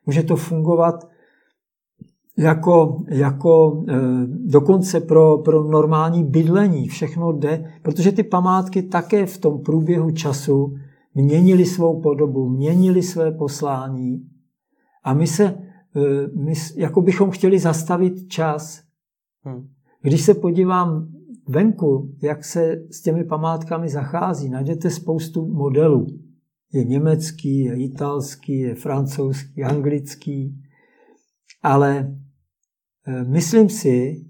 Může 0.07 0.23
to 0.23 0.37
fungovat 0.37 1.09
jako, 2.39 3.03
jako 3.09 3.85
e, 3.89 3.95
dokonce 4.27 5.01
pro, 5.01 5.39
pro 5.39 5.65
normální 5.65 6.25
bydlení. 6.25 6.89
Všechno 6.89 7.33
jde, 7.33 7.73
protože 7.83 8.13
ty 8.13 8.23
památky 8.23 8.83
také 8.83 9.27
v 9.27 9.39
tom 9.39 9.63
průběhu 9.63 10.11
času 10.11 10.75
měnili 11.15 11.67
svou 11.67 12.01
podobu, 12.01 12.49
měnili 12.49 13.03
své 13.03 13.33
poslání 13.33 14.27
a 15.05 15.15
my 15.15 15.27
se, 15.27 15.45
e, 15.45 15.59
my 16.35 16.53
jako 16.77 17.01
bychom 17.01 17.31
chtěli 17.31 17.59
zastavit 17.59 18.29
čas. 18.29 18.83
Hmm. 19.45 19.69
Když 20.03 20.23
se 20.23 20.35
podívám 20.35 21.09
venku, 21.49 22.11
jak 22.23 22.45
se 22.45 22.77
s 22.91 23.03
těmi 23.03 23.25
památkami 23.25 23.89
zachází, 23.89 24.51
najdete 24.51 24.91
spoustu 24.91 25.47
modelů. 25.47 26.07
Je 26.73 26.85
německý, 26.85 27.59
je 27.59 27.75
italský, 27.75 28.59
je 28.59 28.75
francouzský, 28.75 29.65
anglický, 29.65 30.63
ale 31.63 32.17
Eh, 33.07 33.25
myslím 33.25 33.69
si, 33.69 34.25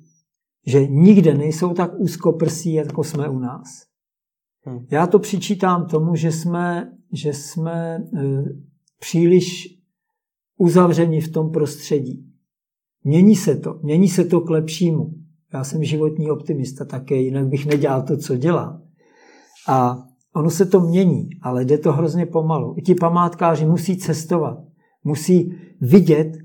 že 0.67 0.87
nikde 0.87 1.35
nejsou 1.35 1.75
tak 1.75 1.93
úzkoprsí, 1.99 2.73
jako 2.73 3.05
jsme 3.05 3.29
u 3.29 3.39
nás. 3.39 3.83
Hmm. 4.65 4.87
Já 4.91 5.07
to 5.07 5.19
přičítám 5.19 5.87
tomu, 5.87 6.15
že 6.15 6.33
jsme, 6.33 6.93
že 7.13 7.33
jsme 7.33 8.05
eh, 8.17 8.45
příliš 9.01 9.79
uzavřeni 10.59 11.21
v 11.21 11.33
tom 11.33 11.51
prostředí. 11.51 12.29
Mění 13.05 13.37
se 13.37 13.57
to, 13.57 13.81
mění 13.83 14.09
se 14.09 14.25
to 14.25 14.41
k 14.41 14.51
lepšímu. 14.51 15.15
Já 15.53 15.65
jsem 15.65 15.85
životní 15.85 16.31
optimista 16.31 16.85
také, 16.85 17.15
jinak 17.15 17.49
bych 17.49 17.67
nedělal 17.67 18.03
to, 18.03 18.17
co 18.17 18.37
dělám. 18.37 18.83
A 19.69 19.97
ono 20.35 20.51
se 20.51 20.67
to 20.67 20.81
mění, 20.81 21.29
ale 21.43 21.65
jde 21.65 21.79
to 21.79 21.93
hrozně 21.93 22.27
pomalu. 22.27 22.75
I 22.79 22.83
ti 22.83 22.95
památkáři 22.95 23.67
musí 23.67 23.97
cestovat, 23.97 24.59
musí 25.05 25.55
vidět 25.81 26.43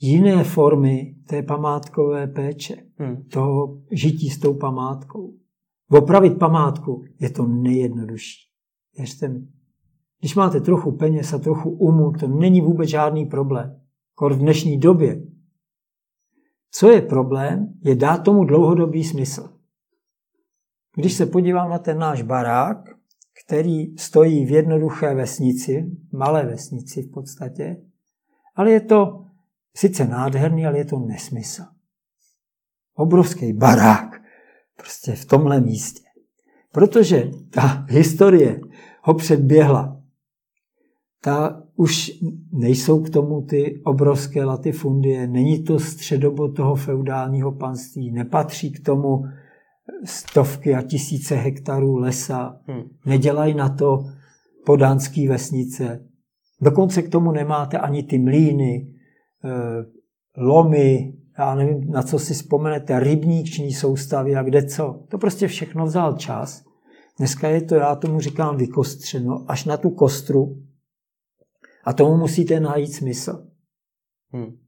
jiné 0.00 0.44
formy 0.44 1.16
té 1.26 1.42
památkové 1.42 2.26
péče, 2.26 2.76
hmm. 2.96 3.22
toho 3.22 3.82
žití 3.92 4.30
s 4.30 4.38
tou 4.38 4.54
památkou. 4.54 5.34
Opravit 5.90 6.38
památku 6.38 7.04
je 7.20 7.30
to 7.30 7.46
nejjednodušší. 7.46 8.48
Věřte 8.96 9.28
mi. 9.28 9.46
Když 10.20 10.34
máte 10.34 10.60
trochu 10.60 10.92
peněz 10.92 11.32
a 11.32 11.38
trochu 11.38 11.70
umu, 11.70 12.12
to 12.12 12.28
není 12.28 12.60
vůbec 12.60 12.88
žádný 12.88 13.26
problém. 13.26 13.80
Kor 14.14 14.34
v 14.34 14.38
dnešní 14.38 14.78
době. 14.78 15.22
Co 16.70 16.90
je 16.90 17.02
problém, 17.02 17.74
je 17.84 17.96
dát 17.96 18.18
tomu 18.18 18.44
dlouhodobý 18.44 19.04
smysl. 19.04 19.48
Když 20.96 21.12
se 21.12 21.26
podívám 21.26 21.70
na 21.70 21.78
ten 21.78 21.98
náš 21.98 22.22
barák, 22.22 22.78
který 23.44 23.96
stojí 23.96 24.46
v 24.46 24.50
jednoduché 24.50 25.14
vesnici, 25.14 25.90
malé 26.12 26.46
vesnici 26.46 27.02
v 27.02 27.10
podstatě, 27.10 27.82
ale 28.54 28.70
je 28.70 28.80
to 28.80 29.27
sice 29.78 30.06
nádherný, 30.06 30.66
ale 30.66 30.78
je 30.78 30.84
to 30.84 30.98
nesmysl. 30.98 31.62
Obrovský 32.94 33.52
barák, 33.52 34.22
prostě 34.76 35.12
v 35.12 35.24
tomhle 35.24 35.60
místě. 35.60 36.02
Protože 36.72 37.30
ta 37.50 37.86
historie 37.88 38.60
ho 39.02 39.14
předběhla. 39.14 40.02
Ta 41.22 41.62
už 41.76 42.12
nejsou 42.52 43.02
k 43.02 43.10
tomu 43.10 43.42
ty 43.42 43.82
obrovské 43.84 44.44
latifundie, 44.44 45.26
není 45.26 45.62
to 45.62 45.78
středobo 45.78 46.52
toho 46.52 46.74
feudálního 46.74 47.52
panství, 47.52 48.10
nepatří 48.10 48.72
k 48.72 48.84
tomu 48.84 49.24
stovky 50.04 50.74
a 50.74 50.82
tisíce 50.82 51.36
hektarů 51.36 51.96
lesa, 51.96 52.60
hmm. 52.66 52.82
nedělají 53.06 53.54
na 53.54 53.68
to 53.68 54.04
podánský 54.66 55.28
vesnice. 55.28 56.06
Dokonce 56.60 57.02
k 57.02 57.08
tomu 57.08 57.32
nemáte 57.32 57.78
ani 57.78 58.02
ty 58.02 58.18
mlíny, 58.18 58.97
lomy, 60.36 61.14
já 61.38 61.54
nevím, 61.54 61.90
na 61.90 62.02
co 62.02 62.18
si 62.18 62.34
vzpomenete, 62.34 63.00
rybníční 63.00 63.72
soustavy 63.72 64.36
a 64.36 64.42
kde 64.42 64.62
co. 64.62 65.04
To 65.08 65.18
prostě 65.18 65.48
všechno 65.48 65.86
vzal 65.86 66.16
čas. 66.16 66.64
Dneska 67.18 67.48
je 67.48 67.62
to, 67.62 67.74
já 67.74 67.96
tomu 67.96 68.20
říkám, 68.20 68.56
vykostřeno 68.56 69.44
až 69.48 69.64
na 69.64 69.76
tu 69.76 69.90
kostru 69.90 70.62
a 71.84 71.92
tomu 71.92 72.16
musíte 72.16 72.60
najít 72.60 72.92
smysl. 72.92 73.46
Hmm. 74.32 74.58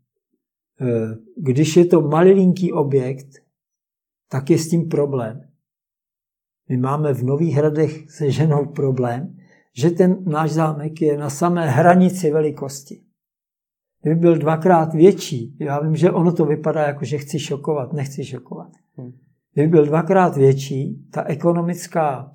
Eh, 0.81 1.17
když 1.37 1.77
je 1.77 1.85
to 1.85 2.01
malinký 2.01 2.73
objekt, 2.73 3.27
tak 4.29 4.51
je 4.51 4.59
s 4.59 4.69
tím 4.69 4.89
problém. 4.89 5.51
My 6.69 6.77
máme 6.77 7.15
v 7.15 7.23
Nových 7.23 7.55
hradech 7.55 8.11
se 8.11 8.31
ženou 8.31 8.67
problém, 8.67 9.37
že 9.77 9.91
ten 9.91 10.25
náš 10.25 10.51
zámek 10.51 11.03
je 11.03 11.17
na 11.19 11.31
samé 11.31 11.71
hranici 11.71 12.31
velikosti. 12.31 13.03
Kdyby 14.03 14.21
byl 14.21 14.39
dvakrát 14.39 14.95
větší, 14.95 15.57
já 15.61 15.81
vím, 15.81 15.97
že 15.97 16.11
ono 16.11 16.33
to 16.33 16.45
vypadá 16.45 16.83
jako, 16.83 17.05
že 17.05 17.19
chci 17.19 17.39
šokovat, 17.39 17.93
nechci 17.93 18.25
šokovat. 18.25 18.73
Hmm. 18.97 19.13
Kdyby 19.55 19.69
byl 19.69 19.87
dvakrát 19.87 20.37
větší, 20.37 21.07
ta 21.11 21.25
ekonomická, 21.25 22.33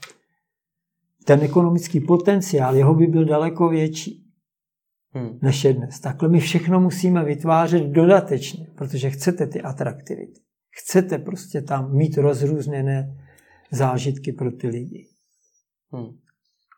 ten 1.26 1.42
ekonomický 1.42 2.00
potenciál, 2.00 2.76
jeho 2.76 2.94
by 2.96 3.08
byl 3.08 3.26
daleko 3.26 3.70
větší 3.70 4.26
hmm. 5.12 5.40
než 5.42 5.64
je 5.64 5.74
dnes. 5.74 6.00
Takhle 6.00 6.30
my 6.30 6.40
všechno 6.40 6.80
musíme 6.80 7.26
vytvářet 7.26 7.84
dodatečně, 7.84 8.68
protože 8.76 9.10
chcete 9.10 9.48
ty 9.48 9.62
atraktivity. 9.62 10.42
Chcete 10.72 11.18
prostě 11.18 11.62
tam 11.62 11.96
mít 11.96 12.18
rozrůzněné 12.18 13.18
zážitky 13.72 14.32
pro 14.32 14.52
ty 14.52 14.68
lidi. 14.68 15.08
Hmm. 15.92 16.18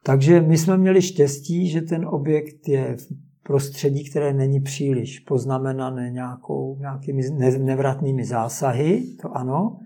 Takže 0.04 0.42
my 0.42 0.58
jsme 0.58 0.78
měli 0.78 1.02
štěstí, 1.02 1.70
že 1.70 1.82
ten 1.82 2.06
objekt 2.06 2.68
je 2.68 2.96
v 2.96 3.27
prostředí, 3.48 4.10
které 4.10 4.34
není 4.34 4.60
příliš 4.60 5.20
poznamenané 5.20 6.10
nějakou, 6.12 6.78
nějakými 6.80 7.22
nevratnými 7.58 8.26
zásahy, 8.26 9.04
to 9.22 9.38
ano, 9.38 9.80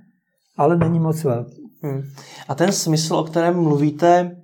ale 0.57 0.78
není 0.78 0.99
moc 0.99 1.24
velký. 1.24 1.62
Hmm. 1.82 2.01
A 2.47 2.55
ten 2.55 2.72
smysl, 2.72 3.16
o 3.16 3.24
kterém 3.24 3.64
mluvíte, 3.64 4.38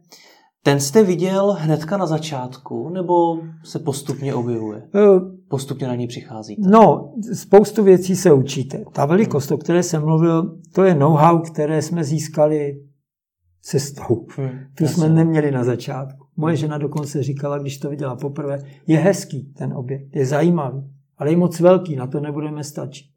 ten 0.63 0.79
jste 0.79 1.03
viděl 1.03 1.51
hnedka 1.59 1.97
na 1.97 2.05
začátku, 2.05 2.89
nebo 2.89 3.39
se 3.63 3.79
postupně 3.79 4.33
objevuje? 4.33 4.81
Eh, 4.95 5.19
postupně 5.49 5.87
na 5.87 5.95
ní 5.95 6.07
přicházíte? 6.07 6.61
No, 6.69 7.13
spoustu 7.33 7.83
věcí 7.83 8.15
se 8.15 8.33
učíte. 8.33 8.83
Ta 8.93 9.05
velikost, 9.05 9.51
o 9.51 9.57
které 9.57 9.83
jsem 9.83 10.05
mluvil, 10.05 10.57
to 10.73 10.83
je 10.83 10.95
know-how, 10.95 11.39
které 11.39 11.81
jsme 11.81 12.03
získali 12.03 12.73
cestou. 13.61 14.25
Hmm, 14.37 14.49
tu 14.77 14.83
jasný. 14.83 14.87
jsme 14.87 15.09
neměli 15.09 15.51
na 15.51 15.63
začátku. 15.63 16.26
Moje 16.37 16.55
žena 16.55 16.77
dokonce 16.77 17.23
říkala, 17.23 17.57
když 17.57 17.77
to 17.77 17.89
viděla 17.89 18.15
poprvé, 18.15 18.59
je 18.87 18.97
hezký 18.97 19.53
ten 19.53 19.73
objekt, 19.73 20.15
je 20.15 20.25
zajímavý, 20.25 20.91
ale 21.17 21.29
je 21.29 21.37
moc 21.37 21.59
velký, 21.59 21.95
na 21.95 22.07
to 22.07 22.19
nebudeme 22.19 22.63
stačit. 22.63 23.07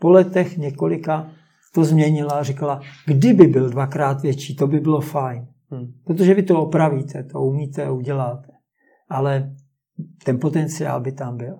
Po 0.00 0.10
letech 0.10 0.56
několika 0.56 1.30
to 1.74 1.84
změnila 1.84 2.32
a 2.32 2.42
říkala, 2.42 2.80
kdyby 3.06 3.46
byl 3.46 3.70
dvakrát 3.70 4.22
větší, 4.22 4.56
to 4.56 4.66
by 4.66 4.80
bylo 4.80 5.00
fajn. 5.00 5.46
Hmm. 5.70 5.92
Protože 6.04 6.34
vy 6.34 6.42
to 6.42 6.62
opravíte, 6.62 7.22
to 7.22 7.40
umíte, 7.40 7.90
uděláte. 7.90 8.52
Ale 9.08 9.54
ten 10.24 10.38
potenciál 10.38 11.00
by 11.00 11.12
tam 11.12 11.36
byl. 11.36 11.58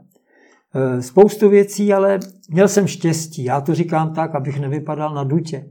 E, 0.74 1.02
spoustu 1.02 1.48
věcí, 1.48 1.92
ale 1.92 2.18
měl 2.50 2.68
jsem 2.68 2.86
štěstí. 2.86 3.44
Já 3.44 3.60
to 3.60 3.74
říkám 3.74 4.14
tak, 4.14 4.34
abych 4.34 4.60
nevypadal 4.60 5.14
na 5.14 5.24
dutě. 5.24 5.68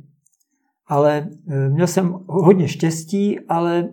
Ale 0.88 1.30
e, 1.50 1.70
měl 1.70 1.88
jsem 1.88 2.14
hodně 2.28 2.68
štěstí, 2.68 3.40
ale 3.40 3.90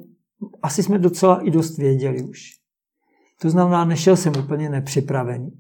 asi 0.63 0.83
jsme 0.83 0.99
docela 0.99 1.41
i 1.41 1.51
dost 1.51 1.79
věděli 1.79 2.23
už. 2.23 2.51
To 3.41 3.51
znamená, 3.51 3.85
nešel 3.85 4.17
jsem 4.17 4.33
úplně 4.39 4.71
nepřipravený. 4.71 5.51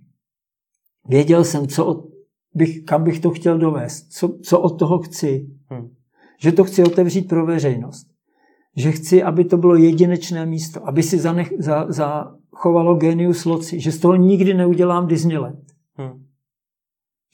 Věděl 1.08 1.44
jsem, 1.44 1.68
co 1.68 1.86
od, 1.86 2.06
bych, 2.54 2.84
kam 2.84 3.04
bych 3.04 3.20
to 3.20 3.30
chtěl 3.30 3.58
dovést, 3.58 4.12
co, 4.12 4.38
co 4.42 4.60
od 4.60 4.78
toho 4.78 4.98
chci. 4.98 5.46
Hmm. 5.66 5.90
Že 6.40 6.52
to 6.52 6.64
chci 6.64 6.84
otevřít 6.84 7.28
pro 7.28 7.46
veřejnost 7.46 8.14
že 8.76 8.92
chci, 8.92 9.22
aby 9.22 9.44
to 9.44 9.56
bylo 9.56 9.76
jedinečné 9.76 10.46
místo, 10.46 10.88
aby 10.88 11.02
si 11.02 11.18
zanech, 11.18 11.52
za, 11.58 11.86
zachovalo 11.88 12.94
genius 12.94 13.44
loci, 13.44 13.80
že 13.80 13.92
z 13.92 13.98
toho 13.98 14.16
nikdy 14.16 14.54
neudělám 14.54 15.06
Disneyland. 15.06 15.64
Hmm. 15.94 16.24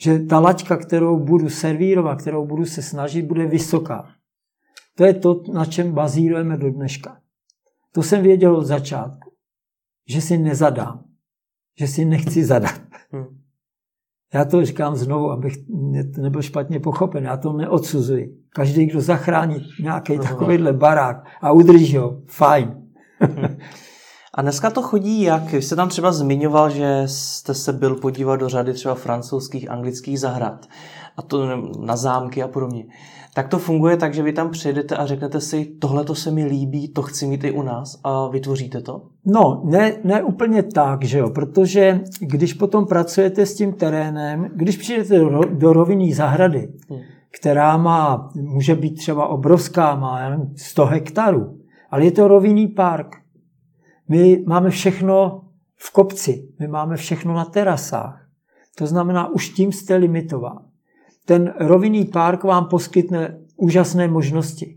Že 0.00 0.18
ta 0.18 0.38
laťka, 0.38 0.76
kterou 0.76 1.18
budu 1.18 1.48
servírovat, 1.48 2.20
kterou 2.20 2.46
budu 2.46 2.64
se 2.64 2.82
snažit, 2.82 3.22
bude 3.22 3.46
vysoká. 3.46 4.10
To 4.96 5.04
je 5.04 5.14
to, 5.14 5.42
na 5.52 5.64
čem 5.64 5.92
bazírujeme 5.92 6.56
do 6.56 6.70
dneška. 6.70 7.19
To 7.94 8.02
jsem 8.02 8.22
věděl 8.22 8.56
od 8.56 8.64
začátku, 8.64 9.32
že 10.08 10.20
si 10.20 10.38
nezadám, 10.38 11.04
že 11.78 11.88
si 11.88 12.04
nechci 12.04 12.44
zadat. 12.44 12.80
Hmm. 13.12 13.40
Já 14.34 14.44
to 14.44 14.64
říkám 14.64 14.96
znovu, 14.96 15.30
abych 15.30 15.54
nebyl 16.18 16.42
špatně 16.42 16.80
pochopen. 16.80 17.24
Já 17.24 17.36
to 17.36 17.52
neodsuzuji. 17.52 18.36
Každý, 18.54 18.86
kdo 18.86 19.00
zachrání 19.00 19.66
nějaký 19.82 20.18
takovýhle 20.18 20.72
barák 20.72 21.16
a 21.40 21.52
udrží 21.52 21.96
ho, 21.96 22.22
fajn. 22.26 22.82
A 24.34 24.42
dneska 24.42 24.70
to 24.70 24.82
chodí 24.82 25.22
jak? 25.22 25.42
Vy 25.42 25.62
jste 25.62 25.76
tam 25.76 25.88
třeba 25.88 26.12
zmiňoval, 26.12 26.70
že 26.70 27.02
jste 27.06 27.54
se 27.54 27.72
byl 27.72 27.94
podívat 27.94 28.36
do 28.36 28.48
řady 28.48 28.72
třeba 28.72 28.94
francouzských, 28.94 29.70
anglických 29.70 30.20
zahrad 30.20 30.66
a 31.16 31.22
to 31.22 31.56
na 31.80 31.96
zámky 31.96 32.42
a 32.42 32.48
podobně 32.48 32.84
tak 33.34 33.48
to 33.48 33.58
funguje 33.58 33.96
tak, 33.96 34.14
že 34.14 34.22
vy 34.22 34.32
tam 34.32 34.50
přijedete 34.50 34.96
a 34.96 35.06
řeknete 35.06 35.40
si, 35.40 35.64
tohle 35.64 36.04
to 36.04 36.14
se 36.14 36.30
mi 36.30 36.44
líbí, 36.44 36.88
to 36.88 37.02
chci 37.02 37.26
mít 37.26 37.44
i 37.44 37.50
u 37.50 37.62
nás 37.62 38.00
a 38.04 38.28
vytvoříte 38.28 38.80
to? 38.80 39.02
No, 39.24 39.62
ne, 39.64 39.92
ne 40.04 40.22
úplně 40.22 40.62
tak, 40.62 41.04
že 41.04 41.18
jo, 41.18 41.30
protože 41.30 42.00
když 42.20 42.54
potom 42.54 42.86
pracujete 42.86 43.46
s 43.46 43.54
tím 43.54 43.72
terénem, 43.72 44.50
když 44.54 44.76
přijdete 44.76 45.18
do, 45.18 45.40
do 45.44 45.72
rovinní 45.72 46.12
zahrady, 46.12 46.68
hmm. 46.90 47.00
která 47.40 47.76
má, 47.76 48.30
může 48.34 48.74
být 48.74 48.94
třeba 48.94 49.26
obrovská, 49.26 49.96
má 49.96 50.28
nevím, 50.28 50.54
100 50.56 50.86
hektarů, 50.86 51.58
ale 51.90 52.04
je 52.04 52.12
to 52.12 52.28
rovinný 52.28 52.68
park. 52.68 53.16
My 54.08 54.44
máme 54.46 54.70
všechno 54.70 55.42
v 55.76 55.92
kopci, 55.92 56.48
my 56.58 56.68
máme 56.68 56.96
všechno 56.96 57.34
na 57.34 57.44
terasách. 57.44 58.26
To 58.78 58.86
znamená, 58.86 59.28
už 59.28 59.48
tím 59.48 59.72
jste 59.72 59.96
limitován 59.96 60.69
ten 61.30 61.54
rovinný 61.62 62.10
park 62.10 62.42
vám 62.42 62.66
poskytne 62.66 63.38
úžasné 63.54 64.10
možnosti. 64.10 64.66
E, 64.66 64.74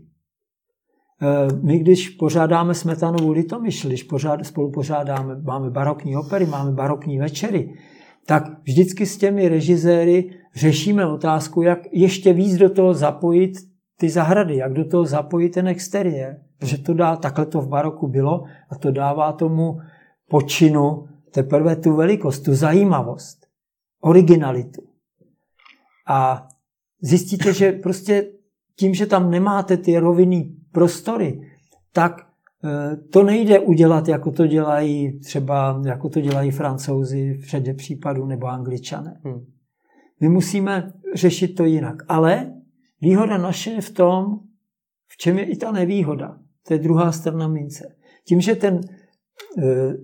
my, 1.62 1.78
když 1.78 2.08
pořádáme 2.08 2.74
smetanovou 2.74 3.32
litomyšl, 3.32 3.88
když 3.88 4.02
pořád, 4.02 4.46
spolu 4.46 4.70
pořádáme, 4.70 5.42
máme 5.42 5.70
barokní 5.70 6.16
opery, 6.16 6.46
máme 6.46 6.72
barokní 6.72 7.18
večery, 7.18 7.74
tak 8.26 8.62
vždycky 8.62 9.06
s 9.06 9.16
těmi 9.16 9.48
režiséry 9.48 10.30
řešíme 10.54 11.06
otázku, 11.06 11.62
jak 11.62 11.78
ještě 11.92 12.32
víc 12.32 12.56
do 12.56 12.70
toho 12.70 12.94
zapojit 12.94 13.52
ty 13.98 14.10
zahrady, 14.10 14.56
jak 14.56 14.72
do 14.72 14.84
toho 14.84 15.04
zapojit 15.04 15.50
ten 15.50 15.68
exteriér. 15.68 16.38
Že 16.62 16.78
to 16.78 16.94
dá, 16.94 17.16
takhle 17.16 17.46
to 17.46 17.60
v 17.60 17.68
baroku 17.68 18.08
bylo 18.08 18.44
a 18.70 18.78
to 18.78 18.90
dává 18.90 19.32
tomu 19.32 19.78
počinu 20.30 21.06
teprve 21.30 21.76
tu 21.76 21.96
velikost, 21.96 22.40
tu 22.40 22.54
zajímavost, 22.54 23.38
originalitu. 24.00 24.93
A 26.06 26.48
zjistíte, 27.02 27.52
že 27.52 27.72
prostě 27.72 28.30
tím, 28.76 28.94
že 28.94 29.06
tam 29.06 29.30
nemáte 29.30 29.76
ty 29.76 29.98
rovinný 29.98 30.56
prostory, 30.72 31.40
tak 31.92 32.26
e, 32.64 32.96
to 32.96 33.22
nejde 33.22 33.58
udělat, 33.60 34.08
jako 34.08 34.30
to 34.30 34.46
dělají 34.46 35.20
třeba, 35.20 35.82
jako 35.86 36.08
to 36.08 36.20
dělají 36.20 36.50
francouzi 36.50 37.34
v 37.34 37.44
řadě 37.44 37.74
případů 37.74 38.26
nebo 38.26 38.46
angličané. 38.46 39.20
Hmm. 39.24 39.46
My 40.20 40.28
musíme 40.28 40.92
řešit 41.14 41.48
to 41.48 41.64
jinak. 41.64 41.96
Ale 42.08 42.52
výhoda 43.00 43.38
naše 43.38 43.70
je 43.70 43.80
v 43.80 43.90
tom, 43.90 44.40
v 45.08 45.16
čem 45.16 45.38
je 45.38 45.44
i 45.44 45.56
ta 45.56 45.72
nevýhoda. 45.72 46.38
To 46.68 46.74
je 46.74 46.78
druhá 46.78 47.12
strana 47.12 47.48
mince. 47.48 47.96
Tím, 48.26 48.40
že 48.40 48.54
ten 48.54 48.80
e, 49.58 49.94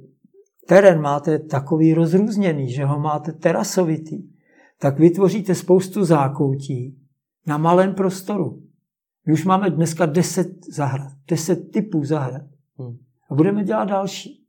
terén 0.68 1.00
máte 1.00 1.38
takový 1.38 1.94
rozrůzněný, 1.94 2.70
že 2.72 2.84
ho 2.84 3.00
máte 3.00 3.32
terasovitý, 3.32 4.22
tak 4.80 4.98
vytvoříte 4.98 5.54
spoustu 5.54 6.04
zákoutí 6.04 6.98
na 7.46 7.58
malém 7.58 7.94
prostoru. 7.94 8.62
My 9.26 9.32
už 9.32 9.44
máme 9.44 9.70
dneska 9.70 10.06
deset 10.06 10.66
zahrad, 10.74 11.12
deset 11.28 11.70
typů 11.70 12.04
zahrad. 12.04 12.42
Hmm. 12.78 12.96
A 13.30 13.34
budeme 13.34 13.64
dělat 13.64 13.84
další. 13.84 14.46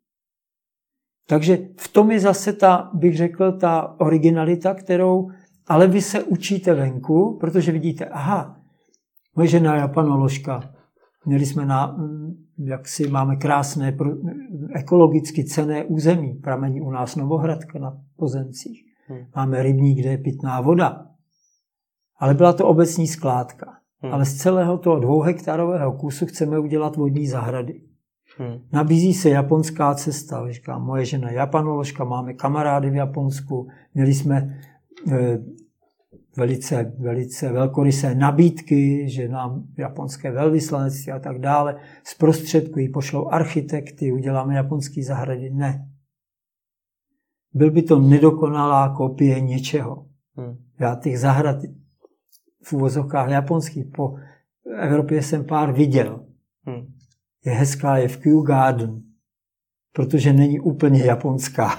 Takže 1.28 1.58
v 1.80 1.88
tom 1.88 2.12
je 2.12 2.20
zase 2.20 2.54
ta, 2.54 2.92
bych 2.94 3.18
řekl, 3.18 3.52
ta 3.52 4.00
originalita, 4.00 4.74
kterou, 4.74 5.30
ale 5.68 5.88
vy 5.88 6.02
se 6.02 6.24
učíte 6.24 6.74
venku, 6.74 7.38
protože 7.40 7.72
vidíte, 7.72 8.06
aha, 8.06 8.58
moje 9.36 9.48
žena 9.48 9.76
je 9.76 9.82
japanoložka, 9.82 10.74
měli 11.26 11.46
jsme 11.46 11.66
na, 11.66 11.98
jak 12.58 12.88
si 12.88 13.08
máme 13.08 13.36
krásné 13.36 13.98
ekologicky 14.76 15.44
cené 15.44 15.86
území, 15.86 16.34
pramení 16.34 16.82
u 16.82 16.92
nás 16.92 17.16
Novohradka 17.16 17.80
na 17.80 17.98
pozemcích. 18.16 18.91
Hmm. 19.12 19.26
Máme 19.36 19.64
rybník, 19.64 20.00
kde 20.00 20.10
je 20.10 20.18
pitná 20.18 20.62
voda. 20.62 21.08
Ale 22.20 22.34
byla 22.34 22.54
to 22.54 22.68
obecní 22.68 23.08
skládka. 23.08 23.74
Hmm. 24.00 24.14
Ale 24.14 24.26
z 24.26 24.38
celého 24.38 24.78
toho 24.78 25.00
dvouhektarového 25.00 25.92
kusu 25.92 26.26
chceme 26.26 26.60
udělat 26.60 26.96
vodní 26.96 27.28
zahrady. 27.28 27.82
Hmm. 28.38 28.60
Nabízí 28.74 29.14
se 29.14 29.30
japonská 29.30 29.94
cesta. 29.94 30.52
Říkám, 30.52 30.86
moje 30.86 31.06
žena 31.06 31.30
je 31.30 31.36
japanoložka, 31.36 32.04
máme 32.04 32.34
kamarády 32.34 32.90
v 32.90 32.96
Japonsku, 32.96 33.68
měli 33.94 34.14
jsme 34.14 34.60
e, 35.12 35.40
velice, 36.38 36.94
velice 37.00 37.52
velkorysé 37.52 38.16
nabídky, 38.16 39.10
že 39.10 39.28
nám 39.28 39.64
japonské 39.78 40.32
velvyslanectví 40.32 41.12
a 41.12 41.20
tak 41.20 41.40
dále 41.40 41.76
zprostředkují, 42.04 42.90
pošlou 42.90 43.28
architekty, 43.28 44.12
uděláme 44.12 44.56
japonský 44.56 45.04
zahrady. 45.04 45.50
Ne. 45.50 45.91
Byl 47.54 47.72
by 47.72 47.82
to 47.82 48.00
nedokonalá 48.00 48.96
kopie 48.96 49.42
něčeho. 49.42 50.06
Hmm. 50.36 50.58
Já 50.80 50.96
těch 50.96 51.20
zahrad 51.20 51.56
v 52.64 52.74
úvozovkách 52.74 53.30
japonských 53.30 53.86
po 53.96 54.16
Evropě 54.80 55.24
jsem 55.24 55.46
pár 55.46 55.74
viděl. 55.74 56.26
Hmm. 56.66 56.94
Je 57.46 57.52
hezká, 57.52 57.98
je 57.98 58.08
v 58.08 58.18
Kew 58.18 58.42
Garden, 58.42 59.02
protože 59.94 60.34
není 60.34 60.60
úplně 60.60 61.04
japonská. 61.04 61.72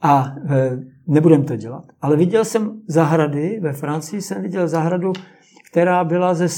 A 0.00 0.34
e, 0.50 0.78
nebudem 1.06 1.44
to 1.44 1.56
dělat. 1.56 1.84
Ale 2.00 2.16
viděl 2.16 2.44
jsem 2.44 2.82
zahrady, 2.88 3.60
ve 3.60 3.72
Francii 3.72 4.22
jsem 4.22 4.42
viděl 4.42 4.68
zahradu, 4.68 5.12
která 5.70 6.04
byla 6.04 6.34
ze 6.34 6.48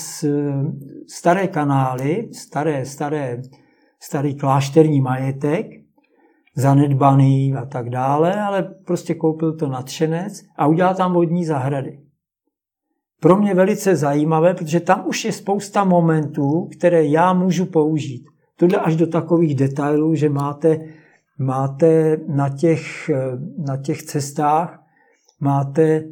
staré 1.09 1.49
kanály, 1.49 2.29
staré, 2.33 2.87
staré, 2.87 3.43
starý 4.01 4.35
klášterní 4.35 5.01
majetek, 5.01 5.67
zanedbaný 6.57 7.55
a 7.55 7.65
tak 7.65 7.91
dále, 7.91 8.41
ale 8.41 8.63
prostě 8.63 9.15
koupil 9.15 9.57
to 9.57 9.69
nadšenec 9.69 10.43
a 10.57 10.67
udělal 10.67 10.95
tam 10.95 11.13
vodní 11.13 11.45
zahrady. 11.45 12.01
Pro 13.21 13.37
mě 13.37 13.55
velice 13.55 13.97
zajímavé, 13.97 14.55
protože 14.55 14.81
tam 14.81 15.05
už 15.07 15.25
je 15.25 15.33
spousta 15.33 15.85
momentů, 15.85 16.69
které 16.79 17.05
já 17.05 17.33
můžu 17.33 17.67
použít. 17.67 18.25
To 18.57 18.67
jde 18.67 18.77
až 18.77 18.97
do 18.97 19.07
takových 19.07 19.55
detailů, 19.55 20.15
že 20.15 20.29
máte, 20.29 20.79
máte 21.39 22.17
na, 22.29 22.49
těch, 22.49 23.11
na 23.59 23.77
těch 23.77 24.03
cestách 24.03 24.85
máte 25.41 25.83
eh, 25.83 26.07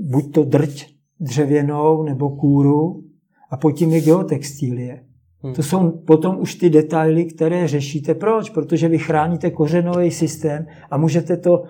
buď 0.00 0.34
to 0.34 0.44
drť 0.44 0.86
dřevěnou 1.20 2.02
nebo 2.02 2.36
kůru 2.36 3.04
a 3.50 3.56
pod 3.56 3.70
tím 3.70 3.92
je 3.92 4.00
geotextílie. 4.00 5.05
Hmm. 5.42 5.54
To 5.54 5.62
jsou 5.62 5.90
potom 5.90 6.40
už 6.40 6.54
ty 6.54 6.70
detaily, 6.70 7.24
které 7.24 7.68
řešíte. 7.68 8.14
Proč? 8.14 8.50
Protože 8.50 8.88
vy 8.88 8.98
chráníte 8.98 9.50
kořenový 9.50 10.10
systém 10.10 10.66
a 10.90 10.96
můžete 10.96 11.36
to 11.36 11.64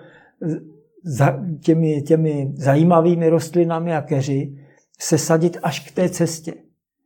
za, 1.03 1.39
těmi, 1.61 2.01
těmi 2.01 2.51
zajímavými 2.55 3.29
rostlinami 3.29 3.95
a 3.95 4.01
keři 4.01 4.55
se 4.99 5.17
sadit 5.17 5.57
až 5.63 5.79
k 5.79 5.91
té 5.91 6.09
cestě. 6.09 6.53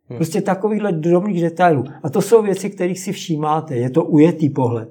Hmm. 0.10 0.18
Prostě 0.18 0.42
takovýchhle 0.42 0.92
drobných 0.92 1.42
detailů. 1.42 1.84
A 2.04 2.10
to 2.10 2.22
jsou 2.22 2.42
věci, 2.42 2.70
kterých 2.70 3.00
si 3.00 3.12
všímáte. 3.12 3.76
Je 3.76 3.90
to 3.90 4.04
ujetý 4.04 4.50
pohled. 4.50 4.90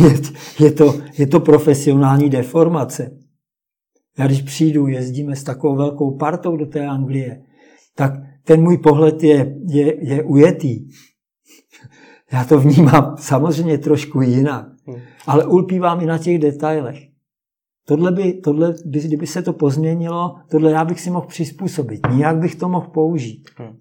je, 0.60 0.72
to, 0.72 0.94
je 1.18 1.26
to 1.26 1.40
profesionální 1.40 2.30
deformace. 2.30 3.10
Já 4.18 4.26
když 4.26 4.42
přijdu, 4.42 4.86
jezdíme 4.86 5.36
s 5.36 5.42
takovou 5.42 5.76
velkou 5.76 6.16
partou 6.16 6.56
do 6.56 6.66
té 6.66 6.86
Anglie, 6.86 7.42
tak 7.94 8.12
ten 8.46 8.62
můj 8.62 8.78
pohled 8.78 9.22
je, 9.22 9.56
je, 9.68 10.06
je 10.08 10.22
ujetý. 10.22 10.88
Já 12.32 12.44
to 12.44 12.58
vnímám 12.58 13.16
samozřejmě 13.18 13.78
trošku 13.78 14.20
jinak, 14.20 14.66
hmm. 14.86 15.00
ale 15.26 15.46
ulpívám 15.46 16.00
i 16.00 16.06
na 16.06 16.18
těch 16.18 16.38
detailech. 16.38 16.98
Tohle 17.86 18.12
by, 18.12 18.32
tohle 18.32 18.74
by, 18.84 19.00
kdyby 19.00 19.26
se 19.26 19.42
to 19.42 19.52
pozměnilo, 19.52 20.36
tohle 20.50 20.70
já 20.70 20.84
bych 20.84 21.00
si 21.00 21.10
mohl 21.10 21.26
přizpůsobit. 21.26 22.00
Nijak 22.12 22.36
bych 22.36 22.54
to 22.54 22.68
mohl 22.68 22.86
použít. 22.86 23.50
Hmm. 23.56 23.76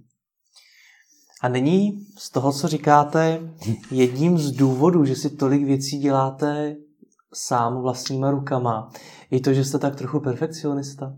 A 1.41 1.47
není 1.49 2.05
z 2.17 2.31
toho, 2.31 2.51
co 2.51 2.67
říkáte, 2.67 3.39
jedním 3.91 4.37
z 4.37 4.51
důvodů, 4.51 5.05
že 5.05 5.15
si 5.15 5.29
tolik 5.29 5.63
věcí 5.63 5.99
děláte 5.99 6.75
sám 7.33 7.81
vlastníma 7.81 8.31
rukama, 8.31 8.89
i 9.31 9.39
to, 9.39 9.53
že 9.53 9.65
jste 9.65 9.77
tak 9.79 9.95
trochu 9.95 10.19
perfekcionista? 10.19 11.15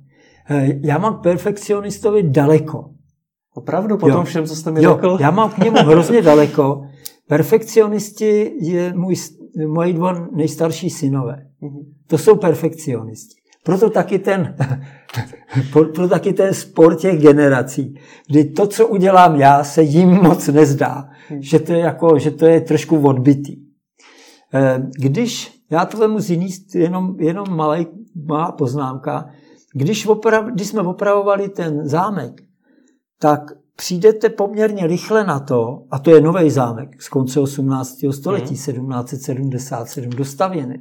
Eh, 0.49 0.67
já 0.83 0.97
mám 0.97 1.21
perfekcionistovi 1.21 2.23
daleko. 2.23 2.96
Opravdu, 3.57 3.97
po 3.97 4.07
jo. 4.09 4.15
tom 4.15 4.25
všem, 4.25 4.45
co 4.45 4.55
jste 4.55 4.71
mi 4.71 4.83
jo, 4.83 4.93
řekl? 4.93 5.17
Já 5.19 5.31
mám 5.31 5.49
k 5.49 5.57
němu 5.57 5.77
hrozně 5.77 6.21
daleko. 6.21 6.83
Perfekcionisti 7.27 8.53
je 8.61 8.93
můj, 8.93 9.15
moji 9.67 9.93
dva 9.93 10.27
nejstarší 10.35 10.89
synové. 10.89 11.45
Mhm. 11.61 11.79
To 12.07 12.17
jsou 12.17 12.35
perfekcionisti. 12.35 13.35
Proto 13.63 13.89
taky 13.89 14.19
ten, 14.19 14.55
proto 15.71 16.07
taky 16.07 16.33
ten 16.33 16.53
spor 16.53 16.95
těch 16.95 17.21
generací, 17.21 17.95
kdy 18.27 18.45
to, 18.45 18.67
co 18.67 18.87
udělám 18.87 19.35
já, 19.35 19.63
se 19.63 19.83
jim 19.83 20.09
moc 20.09 20.47
nezdá, 20.47 21.09
mhm. 21.31 21.41
že 21.41 21.59
to 21.59 21.73
je, 21.73 21.79
jako, 21.79 22.19
že 22.19 22.31
to 22.31 22.45
je 22.45 22.61
trošku 22.61 22.99
odbitý. 22.99 23.55
Eh, 24.53 24.81
když, 24.99 25.61
já 25.71 25.85
to 25.85 25.97
vemu 25.97 26.19
z 26.19 26.29
jiný, 26.29 26.49
jenom, 26.75 27.15
jenom 27.19 27.45
malý, 27.49 27.87
malá 28.27 28.51
poznámka, 28.51 29.29
když, 29.73 30.05
oprav, 30.05 30.45
když 30.45 30.67
jsme 30.67 30.81
opravovali 30.81 31.49
ten 31.49 31.87
zámek, 31.87 32.46
tak 33.19 33.41
přijdete 33.75 34.29
poměrně 34.29 34.87
rychle 34.87 35.23
na 35.23 35.39
to, 35.39 35.83
a 35.91 35.99
to 35.99 36.11
je 36.11 36.21
nový 36.21 36.49
zámek 36.49 37.01
z 37.01 37.09
konce 37.09 37.39
18. 37.39 38.05
století, 38.11 38.45
hmm. 38.45 38.55
1777 38.55 40.09
dostavěný. 40.09 40.75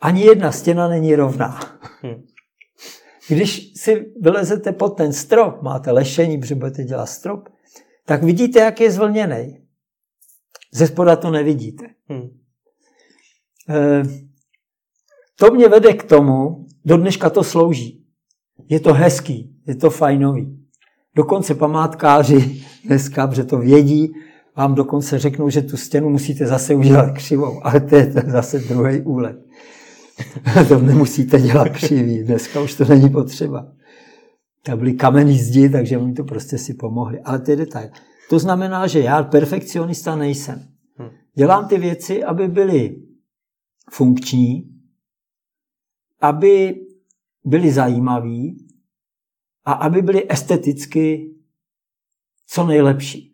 Ani 0.00 0.24
jedna 0.24 0.52
stěna 0.52 0.88
není 0.88 1.14
rovná. 1.14 1.60
Hmm. 2.02 2.22
Když 3.28 3.72
si 3.76 4.12
vylezete 4.20 4.72
pod 4.72 4.88
ten 4.88 5.12
strop, 5.12 5.62
máte 5.62 5.90
lešení, 5.90 6.38
protože 6.38 6.54
budete 6.54 6.84
dělat 6.84 7.06
strop, 7.06 7.48
tak 8.04 8.22
vidíte, 8.22 8.60
jak 8.60 8.80
je 8.80 8.90
zvlněný. 8.90 9.58
Ze 10.72 10.86
spoda 10.86 11.16
to 11.16 11.30
nevidíte. 11.30 11.86
Hmm. 12.08 12.28
E, 13.68 14.02
to 15.38 15.50
mě 15.50 15.68
vede 15.68 15.92
k 15.92 16.04
tomu, 16.04 16.66
do 16.84 16.96
dneška 16.96 17.30
to 17.30 17.44
slouží. 17.44 18.06
Je 18.68 18.80
to 18.80 18.92
hezký, 18.92 19.56
je 19.66 19.74
to 19.74 19.90
fajnový. 19.90 20.65
Dokonce 21.16 21.54
památkáři 21.54 22.64
dneska, 22.84 23.26
protože 23.26 23.44
to 23.44 23.58
vědí, 23.58 24.14
vám 24.56 24.74
dokonce 24.74 25.18
řeknou, 25.18 25.50
že 25.50 25.62
tu 25.62 25.76
stěnu 25.76 26.10
musíte 26.10 26.46
zase 26.46 26.74
udělat 26.74 27.10
křivou, 27.14 27.66
ale 27.66 27.80
to 27.80 27.96
je 27.96 28.12
zase 28.26 28.58
druhý 28.58 29.00
úlet. 29.00 29.46
to 30.68 30.78
nemusíte 30.78 31.40
dělat 31.40 31.68
křivý, 31.68 32.24
dneska 32.24 32.60
už 32.60 32.74
to 32.74 32.84
není 32.84 33.10
potřeba. 33.10 33.72
To 34.62 34.76
byly 34.76 34.92
kamenný 34.92 35.38
zdi, 35.38 35.68
takže 35.68 35.98
oni 35.98 36.12
to 36.12 36.24
prostě 36.24 36.58
si 36.58 36.74
pomohli. 36.74 37.20
Ale 37.20 37.38
to 37.38 37.50
je 37.50 37.56
detail. 37.56 37.88
To 38.30 38.38
znamená, 38.38 38.86
že 38.86 39.00
já 39.00 39.22
perfekcionista 39.22 40.16
nejsem. 40.16 40.68
Hm. 40.98 41.08
Dělám 41.34 41.68
ty 41.68 41.78
věci, 41.78 42.24
aby 42.24 42.48
byly 42.48 42.96
funkční, 43.90 44.70
aby 46.20 46.80
byly 47.44 47.72
zajímavé 47.72 48.65
a 49.66 49.72
aby 49.72 50.02
byly 50.02 50.26
esteticky 50.28 51.30
co 52.48 52.66
nejlepší. 52.66 53.32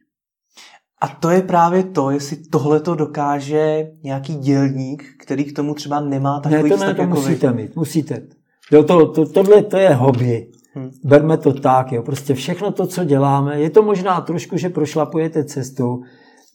A 1.00 1.08
to 1.08 1.30
je 1.30 1.42
právě 1.42 1.84
to, 1.84 2.10
jestli 2.10 2.36
tohle 2.36 2.80
to 2.80 2.94
dokáže 2.94 3.90
nějaký 4.02 4.34
dělník, 4.34 5.04
který 5.18 5.44
k 5.44 5.56
tomu 5.56 5.74
třeba 5.74 6.00
nemá 6.00 6.40
takový 6.40 6.62
ne, 6.70 6.76
to 6.76 6.84
ne, 6.84 6.94
to 6.94 7.00
jako 7.00 7.14
musíte 7.14 7.52
vy. 7.52 7.62
mít, 7.62 7.76
musíte. 7.76 8.22
Jo, 8.70 8.82
to, 8.82 9.12
to, 9.12 9.26
tohle 9.26 9.62
to 9.62 9.76
je 9.76 9.94
hobby. 9.94 10.48
Hmm. 10.74 10.90
Berme 11.04 11.36
to 11.36 11.52
tak, 11.52 11.92
jo. 11.92 12.02
Prostě 12.02 12.34
všechno 12.34 12.72
to, 12.72 12.86
co 12.86 13.04
děláme, 13.04 13.60
je 13.60 13.70
to 13.70 13.82
možná 13.82 14.20
trošku, 14.20 14.56
že 14.56 14.68
prošlapujete 14.68 15.44
cestu, 15.44 16.02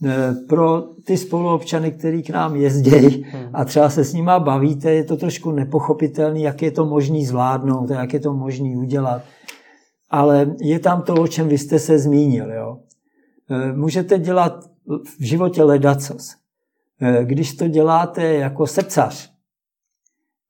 e, 0.05 0.34
pro 0.49 0.82
ty 1.05 1.17
spoluobčany, 1.17 1.91
který 1.91 2.23
k 2.23 2.30
nám 2.30 2.55
jezdí 2.55 3.23
hmm. 3.32 3.49
a 3.53 3.65
třeba 3.65 3.89
se 3.89 4.03
s 4.03 4.13
nima 4.13 4.39
bavíte, 4.39 4.91
je 4.91 5.03
to 5.03 5.17
trošku 5.17 5.51
nepochopitelný, 5.51 6.41
jak 6.41 6.61
je 6.61 6.71
to 6.71 6.86
možný 6.86 7.25
zvládnout, 7.25 7.89
jak 7.89 8.13
je 8.13 8.19
to 8.19 8.34
možný 8.34 8.75
udělat 8.75 9.21
ale 10.10 10.55
je 10.62 10.80
tam 10.80 11.01
to, 11.01 11.14
o 11.14 11.28
čem 11.28 11.47
vy 11.47 11.58
jste 11.58 11.80
se 11.80 11.99
zmínil. 11.99 12.51
Jo? 12.51 12.80
E, 13.49 13.74
můžete 13.74 14.20
dělat 14.20 14.70
v 15.18 15.24
životě 15.24 15.64
ledacos. 15.64 16.36
E, 17.01 17.26
když 17.26 17.55
to 17.55 17.68
děláte 17.68 18.24
jako 18.24 18.68
srdcař, 18.68 19.34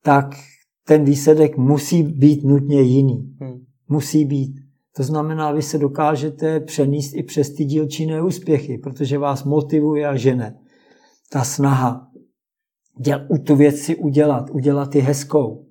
tak 0.02 0.26
ten 0.84 1.04
výsledek 1.04 1.56
musí 1.56 2.02
být 2.02 2.44
nutně 2.44 2.82
jiný. 2.82 3.36
Hmm. 3.40 3.64
Musí 3.88 4.24
být. 4.24 4.54
To 4.96 5.02
znamená, 5.02 5.52
vy 5.52 5.62
se 5.62 5.78
dokážete 5.78 6.60
přenést 6.60 7.14
i 7.14 7.22
přes 7.22 7.54
ty 7.54 7.64
dílčí 7.64 8.06
neúspěchy, 8.06 8.78
protože 8.78 9.18
vás 9.18 9.44
motivuje 9.44 10.06
a 10.06 10.16
žene. 10.16 10.58
Ta 11.30 11.44
snaha 11.44 12.08
děl, 13.00 13.26
tu 13.46 13.56
věc 13.56 13.76
si 13.76 13.96
udělat, 13.96 14.50
udělat 14.50 14.94
ji 14.94 15.00
hezkou, 15.00 15.67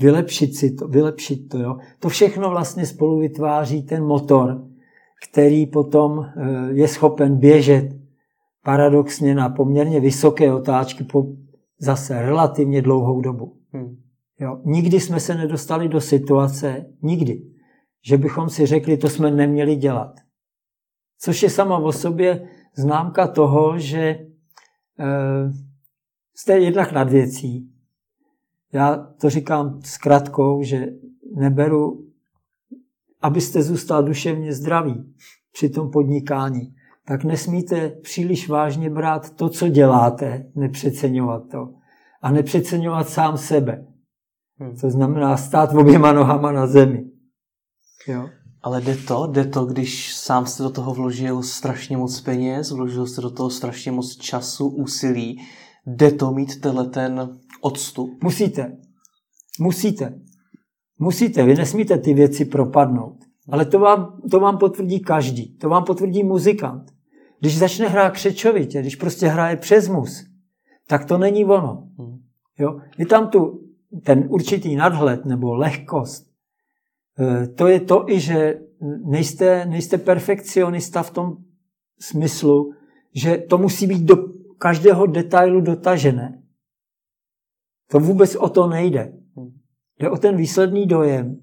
vylepšit 0.00 0.56
si 0.56 0.70
to, 0.70 0.88
vylepšit 0.88 1.48
to. 1.48 1.58
Jo? 1.58 1.76
To 1.98 2.08
všechno 2.08 2.50
vlastně 2.50 2.86
spolu 2.86 3.18
vytváří 3.18 3.82
ten 3.82 4.04
motor, 4.04 4.64
který 5.28 5.66
potom 5.66 6.20
eh, 6.24 6.72
je 6.72 6.88
schopen 6.88 7.38
běžet 7.38 7.88
paradoxně 8.64 9.34
na 9.34 9.48
poměrně 9.48 10.00
vysoké 10.00 10.52
otáčky 10.52 11.04
po 11.04 11.26
zase 11.78 12.22
relativně 12.22 12.82
dlouhou 12.82 13.20
dobu. 13.20 13.56
Hmm. 13.72 13.96
Jo? 14.40 14.60
Nikdy 14.64 15.00
jsme 15.00 15.20
se 15.20 15.34
nedostali 15.34 15.88
do 15.88 16.00
situace, 16.00 16.86
nikdy, 17.02 17.42
že 18.04 18.18
bychom 18.18 18.48
si 18.48 18.66
řekli, 18.66 18.96
to 18.96 19.08
jsme 19.08 19.30
neměli 19.30 19.76
dělat. 19.76 20.14
Což 21.18 21.42
je 21.42 21.50
sama 21.50 21.78
o 21.78 21.92
sobě 21.92 22.48
známka 22.76 23.26
toho, 23.26 23.78
že 23.78 24.00
e, 24.00 24.26
jste 26.34 26.58
jednak 26.58 26.92
nad 26.92 27.10
věcí. 27.10 27.70
Já 28.72 28.96
to 28.96 29.30
říkám 29.30 29.80
s 29.84 29.98
kratkou, 29.98 30.62
že 30.62 30.86
neberu, 31.36 32.04
abyste 33.22 33.62
zůstal 33.62 34.02
duševně 34.02 34.52
zdravý 34.52 35.14
při 35.52 35.68
tom 35.68 35.90
podnikání, 35.90 36.74
tak 37.06 37.24
nesmíte 37.24 37.88
příliš 37.88 38.48
vážně 38.48 38.90
brát 38.90 39.30
to, 39.30 39.48
co 39.48 39.68
děláte, 39.68 40.46
nepřeceňovat 40.54 41.42
to. 41.50 41.68
A 42.22 42.30
nepřeceňovat 42.30 43.08
sám 43.08 43.38
sebe. 43.38 43.86
Hmm. 44.58 44.76
To 44.76 44.90
znamená 44.90 45.36
stát 45.36 45.74
oběma 45.74 46.12
nohama 46.12 46.52
na 46.52 46.66
zemi. 46.66 47.04
Jo. 48.08 48.28
Ale 48.62 48.80
jde 48.80 48.96
to, 48.96 49.26
jde 49.26 49.44
to, 49.44 49.64
když 49.64 50.14
sám 50.14 50.46
jste 50.46 50.62
do 50.62 50.70
toho 50.70 50.94
vložil 50.94 51.42
strašně 51.42 51.96
moc 51.96 52.20
peněz, 52.20 52.70
vložil 52.70 53.06
jste 53.06 53.20
do 53.20 53.30
toho 53.30 53.50
strašně 53.50 53.92
moc 53.92 54.16
času, 54.16 54.68
úsilí, 54.68 55.40
jde 55.86 56.10
to 56.10 56.32
mít 56.32 56.60
tenhle 56.60 56.88
ten 56.88 57.38
odstup? 57.66 58.22
Musíte. 58.22 58.76
Musíte. 59.60 60.20
Musíte. 60.98 61.44
Vy 61.44 61.54
nesmíte 61.54 61.98
ty 61.98 62.14
věci 62.14 62.44
propadnout. 62.44 63.16
Ale 63.48 63.64
to 63.64 63.78
vám, 63.78 64.20
to 64.30 64.40
vám 64.40 64.58
potvrdí 64.58 65.00
každý. 65.00 65.56
To 65.56 65.68
vám 65.68 65.84
potvrdí 65.84 66.22
muzikant. 66.22 66.92
Když 67.40 67.58
začne 67.58 67.88
hrát 67.88 68.10
křečovitě, 68.10 68.80
když 68.80 68.96
prostě 68.96 69.26
hraje 69.26 69.56
přes 69.56 69.88
mus, 69.88 70.24
tak 70.88 71.04
to 71.04 71.18
není 71.18 71.44
ono. 71.44 71.88
Hmm. 71.98 72.18
Jo? 72.58 72.80
Vy 72.98 73.06
tam 73.06 73.28
tu, 73.28 73.60
ten 74.04 74.24
určitý 74.28 74.76
nadhled 74.76 75.24
nebo 75.24 75.54
lehkost, 75.54 76.26
eh, 77.18 77.46
to 77.46 77.66
je 77.66 77.80
to 77.80 78.10
i, 78.10 78.20
že 78.20 78.60
nejste, 79.04 79.66
nejste 79.66 79.98
perfekcionista 79.98 81.02
v 81.02 81.10
tom 81.10 81.36
smyslu, 82.00 82.72
že 83.14 83.36
to 83.36 83.58
musí 83.58 83.86
být 83.86 84.02
do 84.02 84.16
každého 84.58 85.06
detailu 85.06 85.60
dotažené. 85.60 86.42
To 87.90 88.00
vůbec 88.00 88.36
o 88.36 88.48
to 88.48 88.66
nejde. 88.66 89.12
Jde 90.00 90.10
o 90.10 90.16
ten 90.16 90.36
výsledný 90.36 90.86
dojem. 90.86 91.40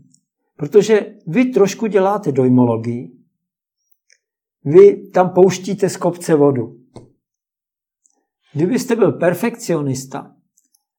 Protože 0.58 1.06
vy 1.28 1.46
trošku 1.46 1.88
děláte 1.88 2.32
dojmologii, 2.32 3.12
vy 4.66 5.10
tam 5.10 5.30
pouštíte 5.30 5.90
z 5.90 5.98
kopce 5.98 6.36
vodu. 6.36 6.78
Kdybyste 8.54 8.96
byl 8.96 9.12
perfekcionista 9.12 10.36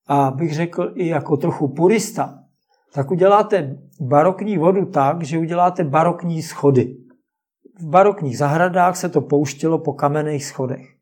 a 0.06 0.30
bych 0.30 0.54
řekl 0.54 0.92
i 0.94 1.06
jako 1.06 1.36
trochu 1.36 1.68
purista, 1.68 2.44
tak 2.92 3.10
uděláte 3.10 3.78
barokní 4.00 4.58
vodu 4.58 4.86
tak, 4.86 5.22
že 5.22 5.38
uděláte 5.38 5.84
barokní 5.84 6.42
schody. 6.42 6.96
V 7.78 7.86
barokních 7.86 8.38
zahradách 8.38 8.96
se 8.96 9.08
to 9.08 9.20
pouštělo 9.20 9.78
po 9.78 9.92
kamenných 9.92 10.44
schodech. 10.44 10.96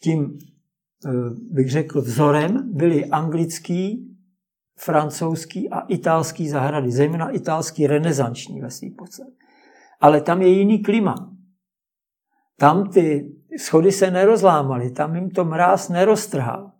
Tím, 0.00 0.38
bych 1.50 1.70
řekl, 1.70 2.00
vzorem 2.00 2.72
byly 2.74 3.04
anglický, 3.04 4.12
francouzský 4.78 5.70
a 5.70 5.80
italský 5.80 6.48
zahrady, 6.48 6.90
zejména 6.90 7.30
italský 7.30 7.86
renesanční 7.86 8.60
ve 8.60 8.70
svým 8.70 8.94
podstatě. 8.94 9.32
Ale 10.00 10.20
tam 10.20 10.42
je 10.42 10.48
jiný 10.48 10.82
klima. 10.82 11.14
Tam 12.58 12.90
ty 12.90 13.32
schody 13.58 13.92
se 13.92 14.10
nerozlámaly, 14.10 14.90
tam 14.90 15.14
jim 15.14 15.30
to 15.30 15.44
mráz 15.44 15.88
neroztrhal. 15.88 16.72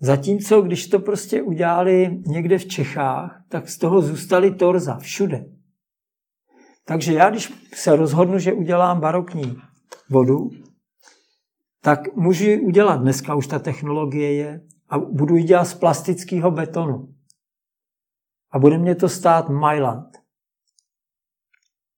Zatímco, 0.00 0.62
když 0.62 0.88
to 0.88 0.98
prostě 0.98 1.42
udělali 1.42 2.22
někde 2.26 2.58
v 2.58 2.66
Čechách, 2.66 3.44
tak 3.48 3.68
z 3.68 3.78
toho 3.78 4.02
zůstaly 4.02 4.54
torza 4.54 4.98
všude. 4.98 5.44
Takže 6.86 7.12
já, 7.12 7.30
když 7.30 7.52
se 7.74 7.96
rozhodnu, 7.96 8.38
že 8.38 8.52
udělám 8.52 9.00
barokní 9.00 9.56
vodu, 10.10 10.50
tak 11.80 12.16
můžu 12.16 12.44
ji 12.44 12.60
udělat. 12.60 12.96
Dneska 12.96 13.34
už 13.34 13.46
ta 13.46 13.58
technologie 13.58 14.34
je 14.34 14.66
a 14.88 14.98
budu 14.98 15.36
ji 15.36 15.44
dělat 15.44 15.64
z 15.64 15.74
plastického 15.74 16.50
betonu. 16.50 17.14
A 18.52 18.58
bude 18.58 18.78
mě 18.78 18.94
to 18.94 19.08
stát 19.08 19.48
Mailand. 19.48 20.18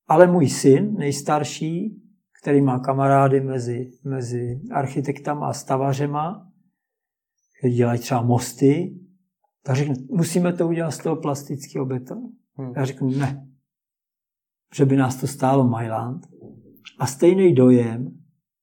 Ale 0.06 0.26
můj 0.26 0.48
syn, 0.48 0.94
nejstarší, 0.94 2.02
který 2.42 2.60
má 2.60 2.78
kamarády 2.78 3.40
mezi, 3.40 3.90
mezi 4.04 4.60
architektama 4.72 5.48
a 5.48 5.52
stavařema, 5.52 6.52
kteří 7.58 7.74
dělají 7.74 8.00
třeba 8.00 8.22
mosty, 8.22 8.98
tak 9.62 9.76
řekne, 9.76 9.94
musíme 10.10 10.52
to 10.52 10.68
udělat 10.68 10.90
z 10.90 10.98
toho 10.98 11.16
plastického 11.16 11.86
betonu. 11.86 12.32
Hmm. 12.56 12.72
Já 12.76 12.84
řeknu, 12.84 13.10
ne. 13.10 13.46
Že 14.74 14.84
by 14.84 14.96
nás 14.96 15.16
to 15.16 15.26
stálo 15.26 15.68
Mailand. 15.68 16.26
A 16.98 17.06
stejný 17.06 17.54
dojem, 17.54 18.21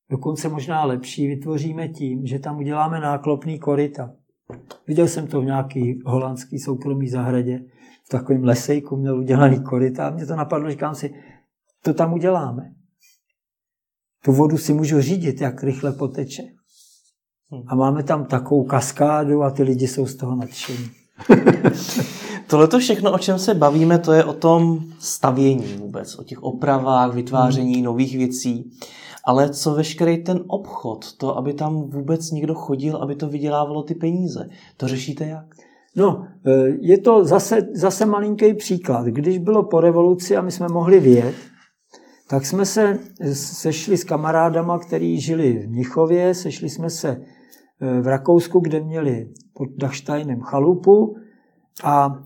dokonce 0.10 0.50
možná 0.50 0.84
lepší, 0.84 1.28
vytvoříme 1.28 1.88
tím, 1.88 2.26
že 2.26 2.40
tam 2.40 2.58
uděláme 2.58 3.00
náklopný 3.00 3.60
koryta. 3.60 4.12
Viděl 4.88 5.08
jsem 5.08 5.28
to 5.28 5.42
v 5.42 5.46
nějaký 5.46 6.00
holandský 6.06 6.60
soukromý 6.60 7.10
zahradě, 7.10 7.60
v 8.06 8.10
takovém 8.10 8.44
lesejku 8.44 8.96
měl 8.96 9.20
udělaný 9.20 9.64
koryta 9.64 10.08
a 10.08 10.10
mě 10.10 10.26
to 10.26 10.36
napadlo, 10.36 10.70
říkám 10.70 10.96
si, 10.96 11.14
to 11.84 11.94
tam 11.94 12.14
uděláme. 12.14 12.74
Tu 14.24 14.32
vodu 14.32 14.58
si 14.58 14.74
můžu 14.74 15.02
řídit, 15.02 15.42
jak 15.42 15.64
rychle 15.64 15.92
poteče. 15.92 16.44
A 17.68 17.76
máme 17.76 18.04
tam 18.04 18.26
takovou 18.26 18.64
kaskádu 18.64 19.44
a 19.44 19.52
ty 19.52 19.64
lidi 19.64 19.88
jsou 19.88 20.06
z 20.06 20.16
toho 20.16 20.36
nadšení. 20.36 20.90
Tohle 22.50 22.68
to 22.68 22.80
všechno, 22.80 23.12
o 23.12 23.18
čem 23.18 23.40
se 23.40 23.54
bavíme, 23.54 24.00
to 24.00 24.14
je 24.14 24.24
o 24.24 24.34
tom 24.34 24.80
stavění 25.00 25.74
vůbec, 25.74 26.20
o 26.20 26.24
těch 26.24 26.44
opravách, 26.44 27.14
vytváření 27.14 27.76
hmm. 27.76 27.84
nových 27.84 28.18
věcí. 28.18 28.72
Ale 29.26 29.50
co 29.50 29.74
veškerý 29.74 30.24
ten 30.24 30.44
obchod, 30.48 31.18
to, 31.18 31.38
aby 31.38 31.54
tam 31.54 31.82
vůbec 31.82 32.32
někdo 32.32 32.56
chodil, 32.56 32.98
aby 32.98 33.16
to 33.16 33.30
vydělávalo 33.30 33.84
ty 33.84 33.96
peníze, 33.96 34.50
to 34.78 34.88
řešíte 34.88 35.26
jak? 35.26 35.46
No, 35.96 36.28
e, 36.46 36.52
je 36.82 36.98
to 36.98 37.26
zase, 37.26 37.62
zase 37.74 38.06
malinký 38.06 38.54
příklad. 38.54 39.06
Když 39.06 39.38
bylo 39.38 39.64
po 39.64 39.80
revoluci 39.80 40.38
a 40.38 40.42
my 40.42 40.52
jsme 40.52 40.68
mohli 40.68 41.00
vědět, 41.00 41.36
tak 42.30 42.46
jsme 42.46 42.66
se 42.66 43.00
sešli 43.34 43.98
s 43.98 44.04
kamarádama, 44.04 44.80
kteří 44.80 45.20
žili 45.20 45.54
v 45.54 45.70
Mnichově, 45.70 46.34
sešli 46.34 46.70
jsme 46.70 46.90
se 46.90 47.10
e, 47.10 47.22
v 48.02 48.08
Rakousku, 48.08 48.60
kde 48.60 48.80
měli 48.80 49.30
pod 49.54 49.70
Dachsteinem 49.78 50.42
chalupu 50.42 51.16
a 51.84 52.24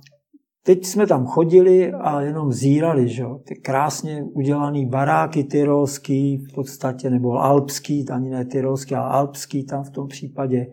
teď 0.64 0.86
jsme 0.86 1.07
tam 1.07 1.26
chodili 1.26 1.93
a 1.93 2.22
jenom 2.22 2.51
zírali, 2.51 3.09
že? 3.09 3.24
ty 3.47 3.55
krásně 3.55 4.24
udělané 4.24 4.86
baráky 4.86 5.43
tyrolský 5.43 6.38
v 6.38 6.53
podstatě, 6.53 7.09
nebo 7.09 7.32
alpský, 7.32 8.09
ani 8.09 8.30
ne 8.30 8.45
tyrolský, 8.45 8.95
ale 8.95 9.09
alpský 9.09 9.66
tam 9.66 9.84
v 9.84 9.89
tom 9.89 10.07
případě, 10.07 10.68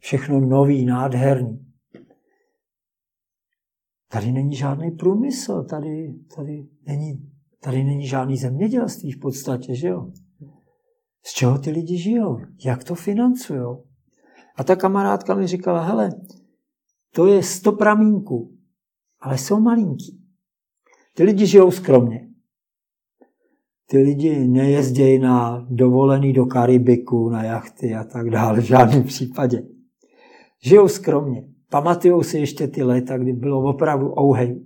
všechno 0.00 0.40
nový, 0.40 0.84
nádherný. 0.84 1.58
Tady 4.12 4.32
není 4.32 4.54
žádný 4.56 4.90
průmysl, 4.90 5.64
tady, 5.64 6.14
tady 6.36 6.66
není 6.86 7.34
Tady 7.64 7.84
není 7.84 8.06
žádný 8.06 8.36
zemědělství 8.36 9.12
v 9.12 9.20
podstatě, 9.20 9.74
že 9.74 9.88
jo? 9.88 10.10
Z 11.26 11.32
čeho 11.32 11.58
ty 11.58 11.70
lidi 11.70 11.98
žijou? 11.98 12.38
Jak 12.64 12.84
to 12.84 12.94
financují? 12.94 13.76
A 14.56 14.64
ta 14.64 14.76
kamarádka 14.76 15.34
mi 15.34 15.46
říkala, 15.46 15.82
hele, 15.82 16.10
to 17.14 17.26
je 17.26 17.42
sto 17.42 17.72
pramínků, 17.72 18.53
ale 19.24 19.38
jsou 19.38 19.60
malinký. 19.60 20.20
Ty 21.14 21.22
lidi 21.22 21.46
žijou 21.46 21.70
skromně. 21.70 22.28
Ty 23.86 23.98
lidi 23.98 24.48
nejezdějí 24.48 25.18
na 25.18 25.66
dovolený 25.70 26.32
do 26.32 26.46
Karibiku, 26.46 27.28
na 27.28 27.42
jachty 27.42 27.94
a 27.94 28.04
tak 28.04 28.30
dále, 28.30 28.60
v 28.60 28.64
žádném 28.64 29.04
případě. 29.04 29.62
Žijou 30.62 30.88
skromně. 30.88 31.48
Pamatují 31.70 32.24
si 32.24 32.38
ještě 32.38 32.68
ty 32.68 32.82
léta, 32.82 33.18
kdy 33.18 33.32
bylo 33.32 33.62
opravdu 33.62 34.14
ouhej 34.20 34.64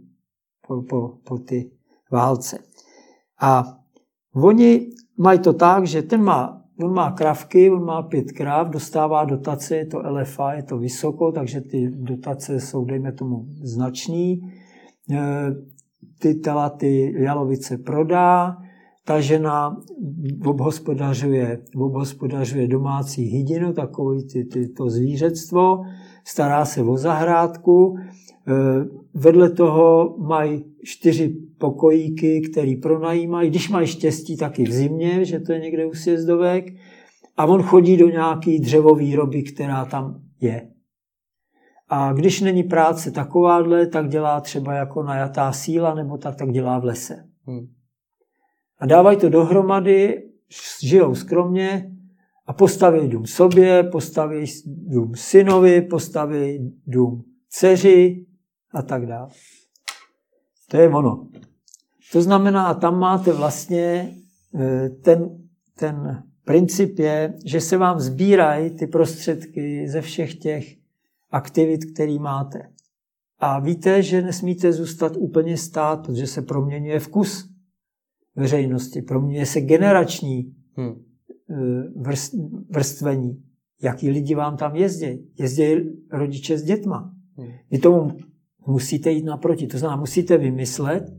po, 0.66 0.82
po, 0.82 1.18
po 1.24 1.38
ty 1.38 1.70
válce. 2.11 2.59
A 3.40 3.78
oni 4.34 4.90
mají 5.18 5.38
to 5.38 5.52
tak, 5.52 5.86
že 5.86 6.02
ten 6.02 6.22
má, 6.22 6.64
on 6.85 6.95
má 6.95 7.11
kravky, 7.11 7.70
on 7.70 7.85
má 7.85 8.03
pět 8.03 8.33
krav, 8.33 8.68
dostává 8.68 9.24
dotace, 9.24 9.76
je 9.76 9.87
to 9.87 9.99
LFA, 9.99 10.53
je 10.53 10.62
to 10.62 10.79
vysoko, 10.79 11.33
takže 11.33 11.61
ty 11.61 11.91
dotace 11.91 12.61
jsou, 12.61 12.85
dejme 12.85 13.12
tomu, 13.12 13.47
značný. 13.62 14.41
E, 15.11 15.20
ty 16.18 16.41
ty 16.79 17.14
jalovice 17.18 17.79
prodá, 17.79 18.57
ta 19.05 19.20
žena 19.20 19.76
obhospodařuje, 20.45 21.62
obhospodařuje 21.76 22.68
domácí 22.68 23.22
hydinu, 23.22 23.72
takový 23.72 24.26
ty, 24.26 24.45
ty, 24.45 24.68
to 24.68 24.91
zvířectvo, 24.91 25.83
stará 26.24 26.64
se 26.64 26.83
o 26.83 26.97
zahrádku, 26.97 27.97
e, 27.97 28.53
vedle 29.14 29.51
toho 29.51 30.16
mají 30.18 30.64
čtyři 30.85 31.47
pokojíky, 31.59 32.40
který 32.40 32.76
pronajímají, 32.76 33.50
když 33.50 33.68
mají 33.68 33.86
štěstí, 33.86 34.36
taky 34.36 34.64
v 34.64 34.72
zimě, 34.72 35.24
že 35.24 35.40
to 35.40 35.52
je 35.52 35.61
někde 35.61 35.86
u 35.86 35.94
sjezdovek, 35.94 36.64
a 37.36 37.46
on 37.46 37.62
chodí 37.62 37.96
do 37.96 38.09
nějaký 38.09 38.59
dřevovýroby, 38.59 39.42
která 39.42 39.84
tam 39.84 40.22
je. 40.40 40.70
A 41.88 42.12
když 42.12 42.40
není 42.40 42.62
práce 42.62 43.11
takováhle, 43.11 43.86
tak 43.86 44.09
dělá 44.09 44.40
třeba 44.40 44.74
jako 44.74 45.02
najatá 45.02 45.52
síla, 45.52 45.94
nebo 45.94 46.18
tak, 46.18 46.36
tak 46.36 46.52
dělá 46.52 46.78
v 46.78 46.84
lese. 46.84 47.28
Hmm. 47.46 47.66
A 48.78 48.86
dávají 48.86 49.18
to 49.18 49.28
dohromady, 49.28 50.22
žijou 50.82 51.14
skromně 51.14 51.90
a 52.46 52.52
postaví 52.52 53.09
dům 53.09 53.26
sobě, 53.26 53.82
postaví 53.82 54.44
dům 54.66 55.12
synovi, 55.14 55.82
postaví 55.82 56.72
dům 56.86 57.24
dceři 57.48 58.26
a 58.74 58.82
tak 58.82 59.06
dále. 59.06 59.28
To 60.70 60.76
je 60.76 60.88
ono. 60.88 61.28
To 62.12 62.22
znamená, 62.22 62.74
tam 62.74 62.98
máte 62.98 63.32
vlastně 63.32 64.14
e, 64.54 64.88
ten, 64.88 65.38
ten 65.78 66.22
princip 66.44 66.98
je, 66.98 67.34
že 67.44 67.61
se 67.61 67.76
vám 67.76 68.00
sbírají 68.00 68.70
ty 68.70 68.86
prostředky 68.86 69.88
ze 69.88 70.00
všech 70.00 70.34
těch 70.34 70.76
aktivit, 71.30 71.84
který 71.92 72.18
máte. 72.18 72.62
A 73.38 73.61
víte, 73.61 74.02
že 74.02 74.22
nesmíte 74.22 74.72
zůstat 74.72 75.16
úplně 75.16 75.56
stát, 75.56 76.06
protože 76.06 76.26
se 76.26 76.42
proměňuje 76.42 77.00
vkus 77.00 77.50
veřejnosti, 78.36 79.02
proměňuje 79.02 79.46
se 79.46 79.61
generační 79.61 80.54
hmm. 80.76 81.04
vrstvení. 82.70 83.42
Jaký 83.82 84.11
lidi 84.11 84.34
vám 84.34 84.56
tam 84.56 84.76
jezdí? 84.76 85.28
Jezdí 85.38 85.74
rodiče 86.12 86.59
s 86.59 86.62
dětma. 86.62 87.14
Hmm. 87.36 87.48
Vy 87.70 87.78
tomu 87.78 88.16
musíte 88.66 89.11
jít 89.11 89.24
naproti. 89.24 89.66
To 89.66 89.78
znamená, 89.78 90.00
musíte 90.00 90.38
vymyslet, 90.38 91.12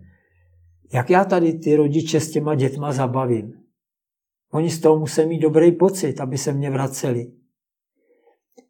jak 0.93 1.09
já 1.09 1.25
tady 1.25 1.53
ty 1.53 1.75
rodiče 1.75 2.19
s 2.19 2.31
těma 2.31 2.55
dětma 2.55 2.91
zabavím. 2.91 3.53
Oni 4.51 4.69
z 4.69 4.79
toho 4.79 4.99
musí 4.99 5.25
mít 5.25 5.39
dobrý 5.39 5.71
pocit, 5.71 6.21
aby 6.21 6.37
se 6.37 6.53
mě 6.53 6.69
vraceli. 6.69 7.31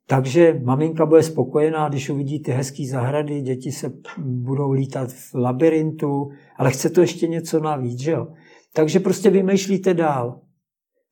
Takže 0.07 0.61
maminka 0.63 1.05
bude 1.05 1.24
spokojená, 1.24 1.89
když 1.89 2.09
uvidí 2.09 2.39
ty 2.39 2.51
hezké 2.51 2.88
zahrady, 2.88 3.41
děti 3.41 3.72
se 3.72 3.93
budou 4.17 4.72
lítat 4.72 5.11
v 5.13 5.34
labirintu, 5.34 6.30
ale 6.57 6.72
chce 6.72 6.89
to 6.89 7.01
ještě 7.01 7.28
něco 7.28 7.59
navíc, 7.59 7.99
že 7.99 8.11
jo? 8.11 8.28
Takže 8.74 8.99
prostě 8.99 9.30
vymýšlíte 9.30 9.93
dál. 9.93 10.41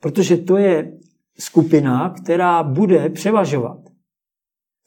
Protože 0.01 0.37
to 0.37 0.57
je 0.57 0.97
skupina, 1.39 2.13
která 2.23 2.63
bude 2.63 3.09
převažovat. 3.09 3.79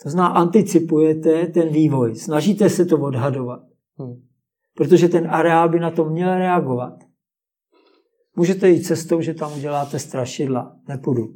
To 0.03 0.11
znamená, 0.11 0.35
anticipujete 0.35 1.47
ten 1.47 1.69
vývoj, 1.69 2.17
snažíte 2.17 2.71
se 2.71 2.85
to 2.85 3.01
odhadovat. 3.01 3.61
Hmm. 3.99 4.30
Protože 4.77 5.09
ten 5.09 5.31
areál 5.31 5.69
by 5.69 5.81
na 5.81 5.91
to 5.91 6.05
měl 6.05 6.35
reagovat. 6.35 6.95
Můžete 8.37 8.69
jít 8.69 8.83
cestou, 8.83 9.21
že 9.21 9.35
tam 9.35 9.53
uděláte 9.57 9.99
strašidla. 9.99 10.77
Nepůjdu. 10.89 11.35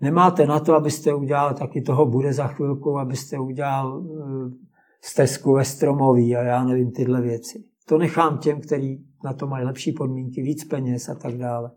Nemáte 0.00 0.46
na 0.46 0.60
to, 0.60 0.74
abyste 0.74 1.14
udělal, 1.14 1.54
taky 1.54 1.82
toho 1.82 2.06
bude 2.06 2.32
za 2.32 2.46
chvilku, 2.46 2.98
abyste 2.98 3.38
udělal 3.38 4.04
eh, 4.04 4.66
stezku 5.02 5.52
ve 5.52 5.64
stromoví 5.64 6.36
a 6.36 6.42
já 6.42 6.64
nevím 6.64 6.92
tyhle 6.92 7.20
věci. 7.20 7.64
To 7.88 7.98
nechám 7.98 8.38
těm, 8.38 8.60
kteří 8.60 9.04
na 9.24 9.32
to 9.32 9.46
mají 9.46 9.64
lepší 9.64 9.92
podmínky, 9.92 10.42
víc 10.42 10.64
peněz 10.64 11.08
a 11.08 11.14
tak 11.14 11.36
dále. 11.36 11.70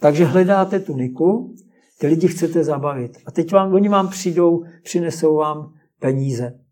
Takže 0.00 0.24
hledáte 0.24 0.80
tu 0.80 0.96
niku, 0.96 1.54
ty 1.98 2.06
lidi 2.06 2.28
chcete 2.28 2.64
zabavit. 2.64 3.12
A 3.26 3.30
teď 3.30 3.52
vám, 3.52 3.74
oni 3.74 3.88
vám 3.88 4.08
přijdou, 4.08 4.64
přinesou 4.82 5.36
vám 5.36 5.72
peníze. 6.00 6.65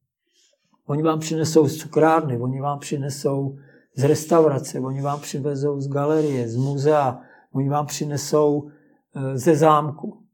Oni 0.86 1.02
vám 1.02 1.18
přinesou 1.18 1.68
z 1.68 1.76
cukrárny, 1.76 2.38
oni 2.38 2.60
vám 2.60 2.78
přinesou 2.78 3.56
z 3.96 4.04
restaurace, 4.04 4.80
oni 4.80 5.02
vám 5.02 5.20
přivezou 5.20 5.80
z 5.80 5.88
galerie, 5.88 6.48
z 6.48 6.56
muzea, 6.56 7.20
oni 7.52 7.68
vám 7.68 7.86
přinesou 7.86 8.68
eh, 9.14 9.38
ze 9.38 9.56
zámku 9.56 10.24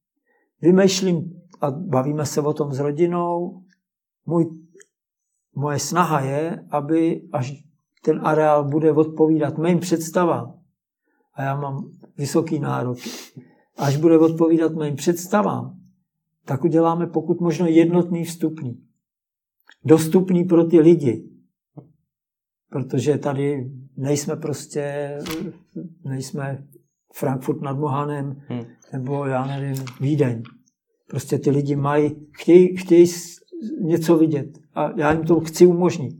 vymýšlím 0.63 1.43
a 1.61 1.71
bavíme 1.71 2.27
se 2.27 2.41
o 2.41 2.53
tom 2.53 2.73
s 2.73 2.79
rodinou. 2.79 3.63
Můj, 4.27 4.47
moje 5.55 5.79
snaha 5.79 6.21
je, 6.21 6.65
aby 6.71 7.23
až 7.33 7.53
ten 8.05 8.21
areál 8.25 8.65
bude 8.65 8.93
odpovídat 8.93 9.59
mým 9.59 9.79
představám, 9.79 10.55
a 11.35 11.43
já 11.43 11.61
mám 11.61 11.91
vysoký 12.19 12.59
nárok, 12.59 12.99
až 13.79 13.97
bude 13.97 14.19
odpovídat 14.19 14.73
mým 14.73 14.97
představám, 14.97 15.77
tak 16.45 16.65
uděláme 16.65 17.07
pokud 17.07 17.41
možno 17.41 17.67
jednotný 17.67 18.25
vstupní. 18.25 18.90
Dostupný 19.85 20.45
pro 20.45 20.65
ty 20.65 20.81
lidi. 20.81 21.25
Protože 22.71 23.19
tady 23.19 23.71
nejsme 23.97 24.37
prostě, 24.37 25.17
nejsme 26.05 26.67
Frankfurt 27.15 27.61
nad 27.61 27.79
Mohanem, 27.79 28.43
hmm. 28.49 28.65
nebo 28.93 29.27
já 29.27 29.47
nevím, 29.47 29.85
Vídeň. 30.01 30.43
Prostě 31.09 31.39
ty 31.39 31.51
lidi 31.51 31.77
mají, 31.77 32.27
chtějí, 32.33 32.77
chtějí 32.77 33.07
něco 33.81 34.19
vidět 34.19 34.59
a 34.75 35.01
já 35.01 35.13
jim 35.13 35.25
to 35.25 35.41
chci 35.41 35.67
umožnit. 35.67 36.17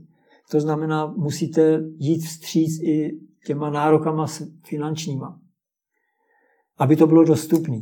To 0.51 0.59
znamená, 0.59 1.07
musíte 1.07 1.81
jít 1.97 2.19
vstříc 2.19 2.79
i 2.83 3.19
těma 3.45 3.69
nárokama 3.69 4.25
finančníma, 4.65 5.39
aby 6.77 6.95
to 6.95 7.07
bylo 7.07 7.23
dostupné. 7.23 7.81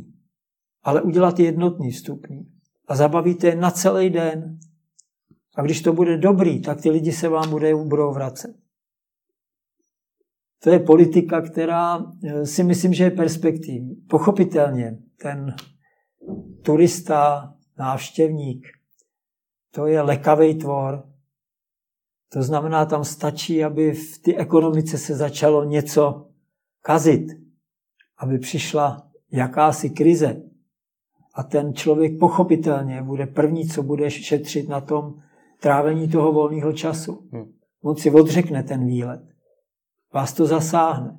Ale 0.82 1.02
udělat 1.02 1.38
jednotný 1.38 1.90
vstupní 1.90 2.46
a 2.88 2.96
zabavíte 2.96 3.46
je 3.46 3.56
na 3.56 3.70
celý 3.70 4.10
den. 4.10 4.58
A 5.54 5.62
když 5.62 5.82
to 5.82 5.92
bude 5.92 6.16
dobrý, 6.16 6.62
tak 6.62 6.80
ty 6.80 6.90
lidi 6.90 7.12
se 7.12 7.28
vám 7.28 7.50
budou 7.88 8.12
vracet. 8.12 8.56
To 10.62 10.70
je 10.70 10.78
politika, 10.78 11.40
která 11.40 11.98
eh, 12.24 12.46
si 12.46 12.64
myslím, 12.64 12.94
že 12.94 13.04
je 13.04 13.10
perspektivní. 13.10 13.94
Pochopitelně, 13.94 14.98
ten 15.22 15.54
turista, 16.62 17.54
návštěvník, 17.78 18.66
to 19.70 19.86
je 19.86 20.02
lekavý 20.02 20.54
tvor. 20.54 21.04
To 22.32 22.42
znamená, 22.42 22.86
tam 22.86 23.04
stačí, 23.04 23.64
aby 23.64 23.92
v 23.92 24.18
té 24.18 24.34
ekonomice 24.34 24.98
se 24.98 25.16
začalo 25.16 25.64
něco 25.64 26.28
kazit, 26.82 27.26
aby 28.18 28.38
přišla 28.38 29.08
jakási 29.32 29.90
krize. 29.90 30.42
A 31.34 31.42
ten 31.42 31.74
člověk 31.74 32.18
pochopitelně 32.18 33.02
bude 33.02 33.26
první, 33.26 33.68
co 33.68 33.82
bude 33.82 34.10
šetřit 34.10 34.68
na 34.68 34.80
tom 34.80 35.22
trávení 35.60 36.08
toho 36.08 36.32
volného 36.32 36.72
času. 36.72 37.28
Hmm. 37.32 37.52
On 37.82 37.96
si 37.96 38.10
odřekne 38.10 38.62
ten 38.62 38.86
výlet 38.86 39.30
vás 40.14 40.32
to 40.32 40.46
zasáhne. 40.46 41.18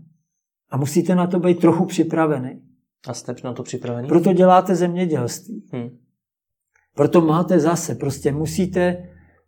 A 0.69 0.77
musíte 0.77 1.15
na 1.15 1.27
to 1.27 1.39
být 1.39 1.59
trochu 1.59 1.85
připravený. 1.85 2.61
A 3.07 3.13
jste 3.13 3.35
na 3.43 3.53
to 3.53 3.63
připravený? 3.63 4.07
Proto 4.07 4.33
děláte 4.33 4.75
zemědělství. 4.75 5.69
Hmm. 5.73 5.89
Proto 6.95 7.21
máte 7.21 7.59
zase, 7.59 7.95
prostě 7.95 8.31
musíte, 8.31 8.81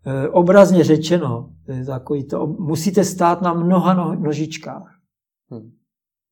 eh, 0.06 0.30
obrazně 0.30 0.84
řečeno, 0.84 1.50
takový 1.86 2.28
to, 2.28 2.48
musíte 2.48 3.04
stát 3.04 3.42
na 3.42 3.54
mnoha 3.54 3.94
no, 3.94 4.16
nožičkách. 4.16 5.00
Hmm. 5.52 5.72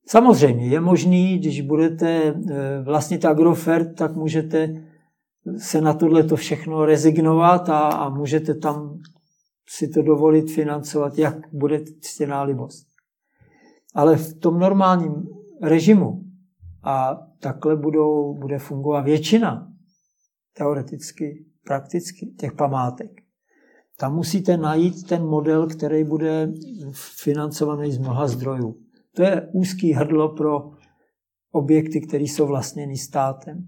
Samozřejmě 0.08 0.68
je 0.68 0.82
možný, 0.82 1.38
když 1.38 1.62
budete 1.62 2.08
eh, 2.10 2.82
vlastnit 2.82 3.26
agrofert, 3.26 3.96
tak 3.96 4.16
můžete 4.16 4.84
se 5.58 5.82
na 5.82 5.94
tohle 5.94 6.24
to 6.24 6.36
všechno 6.36 6.86
rezignovat 6.86 7.70
a, 7.70 7.80
a 7.80 8.10
můžete 8.10 8.56
tam 8.56 9.00
si 9.70 9.88
to 9.88 10.02
dovolit 10.02 10.52
financovat, 10.52 11.18
jak 11.18 11.54
bude 11.54 11.84
ctěná 12.02 12.44
libost. 12.44 12.88
Ale 13.96 14.18
v 14.18 14.40
tom 14.40 14.60
normálním 14.60 15.28
režimu 15.62 16.24
a 16.84 17.20
takhle 17.40 17.76
budou, 17.76 18.34
bude 18.34 18.60
fungovat 18.60 19.02
většina 19.02 19.68
teoreticky, 20.58 21.46
prakticky 21.66 22.26
těch 22.26 22.54
památek. 22.54 23.12
Tam 23.98 24.16
musíte 24.16 24.58
najít 24.58 25.08
ten 25.08 25.26
model, 25.26 25.68
který 25.68 26.04
bude 26.04 26.54
financovaný 27.24 27.92
z 27.92 27.98
mnoha 27.98 28.28
zdrojů. 28.28 28.78
To 29.16 29.24
je 29.24 29.50
úzký 29.54 29.94
hrdlo 29.94 30.36
pro 30.36 30.72
objekty, 31.52 32.02
které 32.02 32.24
jsou 32.24 32.48
vlastněny 32.48 32.98
státem. 32.98 33.68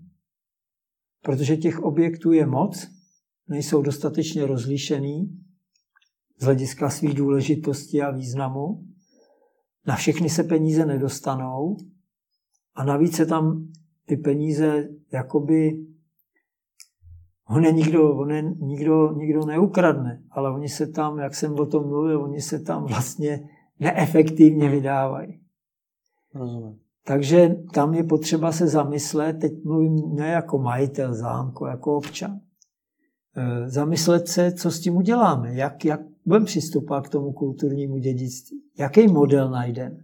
Protože 1.23 1.57
těch 1.57 1.79
objektů 1.79 2.31
je 2.31 2.45
moc, 2.45 2.87
nejsou 3.47 3.81
dostatečně 3.81 4.45
rozlišený 4.45 5.39
z 6.39 6.43
hlediska 6.43 6.89
svých 6.89 7.13
důležitosti 7.13 8.01
a 8.01 8.11
významu 8.11 8.83
na 9.87 9.95
všechny 9.95 10.29
se 10.29 10.43
peníze 10.43 10.85
nedostanou 10.85 11.77
a 12.75 12.83
navíc 12.83 13.15
se 13.15 13.25
tam 13.25 13.67
ty 14.05 14.17
peníze 14.17 14.89
jakoby 15.11 15.85
On 17.49 17.65
je 17.65 17.71
nikdo, 17.71 18.15
on 18.15 18.29
nikdo, 18.59 19.13
nikdo 19.13 19.45
neukradne, 19.45 20.23
ale 20.31 20.51
oni 20.51 20.69
se 20.69 20.87
tam, 20.87 21.19
jak 21.19 21.35
jsem 21.35 21.53
o 21.59 21.65
tom 21.65 21.87
mluvil, 21.87 22.23
oni 22.23 22.41
se 22.41 22.59
tam 22.59 22.85
vlastně 22.85 23.49
neefektivně 23.79 24.69
vydávají. 24.69 25.41
Rozumím. 26.33 26.82
Takže 27.05 27.55
tam 27.73 27.93
je 27.93 28.03
potřeba 28.03 28.51
se 28.51 28.67
zamyslet, 28.67 29.33
teď 29.33 29.63
mluvím 29.63 30.15
ne 30.15 30.27
jako 30.27 30.57
majitel 30.57 31.13
zámku, 31.13 31.65
jako 31.65 31.97
občan. 31.97 32.39
E, 33.35 33.69
zamyslet 33.69 34.27
se, 34.27 34.51
co 34.51 34.71
s 34.71 34.79
tím 34.79 34.95
uděláme, 34.95 35.53
jak, 35.53 35.85
jak 35.85 36.01
budeme 36.25 36.45
přistupovat 36.45 37.07
k 37.07 37.09
tomu 37.09 37.31
kulturnímu 37.31 37.97
dědictví, 37.97 38.57
jaký 38.77 39.07
model 39.07 39.49
najdeme. 39.49 39.97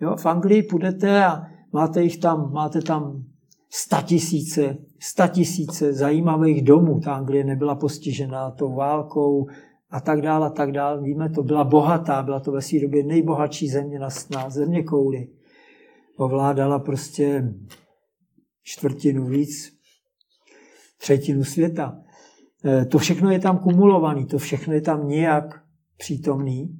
Jo, 0.00 0.16
v 0.16 0.26
Anglii 0.26 0.62
půjdete 0.62 1.24
a 1.24 1.46
máte 1.72 2.02
jich 2.02 2.18
tam, 2.18 2.52
máte 2.52 2.80
tam 2.80 3.24
statisíce, 3.70 4.76
statisíce 5.00 5.92
zajímavých 5.92 6.62
domů. 6.62 7.00
Ta 7.00 7.14
Anglie 7.14 7.44
nebyla 7.44 7.74
postižená 7.74 8.50
tou 8.50 8.74
válkou 8.74 9.46
a 9.90 10.00
tak 10.00 10.20
dále, 10.20 10.46
a 10.46 10.50
tak 10.50 10.72
dále. 10.72 11.02
Víme, 11.02 11.30
to 11.30 11.42
byla 11.42 11.64
bohatá, 11.64 12.22
byla 12.22 12.40
to 12.40 12.52
ve 12.52 12.62
své 12.62 12.80
době 12.80 13.04
nejbohatší 13.04 13.68
země 13.68 13.98
na, 13.98 14.08
na 14.30 14.50
země 14.50 14.82
kouli. 14.82 15.28
Ovládala 16.16 16.78
prostě 16.78 17.54
čtvrtinu 18.62 19.26
víc, 19.26 19.72
třetinu 20.98 21.44
světa. 21.44 22.02
E, 22.64 22.84
to 22.84 22.98
všechno 22.98 23.30
je 23.30 23.38
tam 23.38 23.58
kumulovaný, 23.58 24.26
to 24.26 24.38
všechno 24.38 24.74
je 24.74 24.80
tam 24.80 25.08
nějak 25.08 25.62
přítomný, 25.96 26.78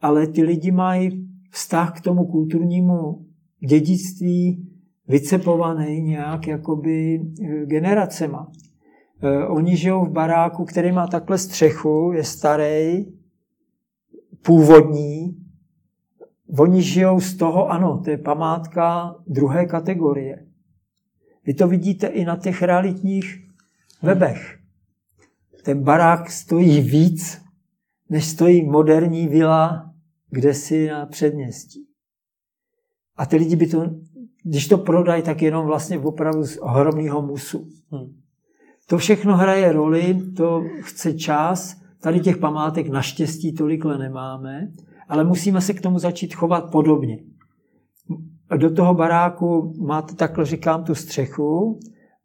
ale 0.00 0.26
ty 0.26 0.42
lidi 0.42 0.70
mají 0.70 1.28
vztah 1.50 1.98
k 1.98 2.00
tomu 2.00 2.26
kulturnímu 2.26 3.26
dědictví 3.68 4.68
vycepovaný 5.08 6.00
nějak 6.00 6.46
jakoby 6.46 7.14
e, 7.14 7.66
generacema. 7.66 8.52
E, 9.22 9.46
oni 9.46 9.76
žijou 9.76 10.04
v 10.04 10.12
baráku, 10.12 10.64
který 10.64 10.92
má 10.92 11.06
takhle 11.06 11.38
střechu, 11.38 12.12
je 12.14 12.24
starý, 12.24 13.04
původní. 14.42 15.45
Oni 16.58 16.82
žijou 16.82 17.20
z 17.20 17.36
toho, 17.36 17.70
ano, 17.70 18.00
to 18.04 18.10
je 18.10 18.18
památka 18.18 19.14
druhé 19.26 19.66
kategorie. 19.66 20.46
Vy 21.46 21.54
to 21.54 21.68
vidíte 21.68 22.06
i 22.06 22.24
na 22.24 22.36
těch 22.36 22.62
realitních 22.62 23.48
webech. 24.02 24.58
Ten 25.64 25.82
barák 25.82 26.30
stojí 26.30 26.80
víc, 26.80 27.42
než 28.10 28.26
stojí 28.26 28.66
moderní 28.66 29.28
vila 29.28 29.86
kde 30.30 30.54
si 30.54 30.88
na 30.88 31.06
předměstí. 31.06 31.86
A 33.16 33.26
ty 33.26 33.36
lidi 33.36 33.56
by 33.56 33.66
to, 33.66 33.90
když 34.42 34.68
to 34.68 34.78
prodají, 34.78 35.22
tak 35.22 35.42
jenom 35.42 35.66
vlastně 35.66 35.98
opravdu 35.98 36.44
z 36.44 36.56
ohromného 36.56 37.22
musu. 37.22 37.68
Hmm. 37.90 38.20
To 38.88 38.98
všechno 38.98 39.36
hraje 39.36 39.72
roli, 39.72 40.22
to 40.36 40.64
chce 40.80 41.12
čas. 41.12 41.76
Tady 42.00 42.20
těch 42.20 42.36
památek 42.36 42.88
naštěstí 42.88 43.52
tolikle 43.52 43.98
nemáme, 43.98 44.72
ale 45.08 45.24
musíme 45.24 45.60
se 45.60 45.74
k 45.74 45.80
tomu 45.80 45.98
začít 45.98 46.34
chovat 46.34 46.70
podobně. 46.70 47.18
Do 48.56 48.74
toho 48.74 48.94
baráku 48.94 49.74
máte 49.86 50.14
takhle, 50.14 50.44
říkám, 50.44 50.84
tu 50.84 50.94
střechu, 50.94 51.80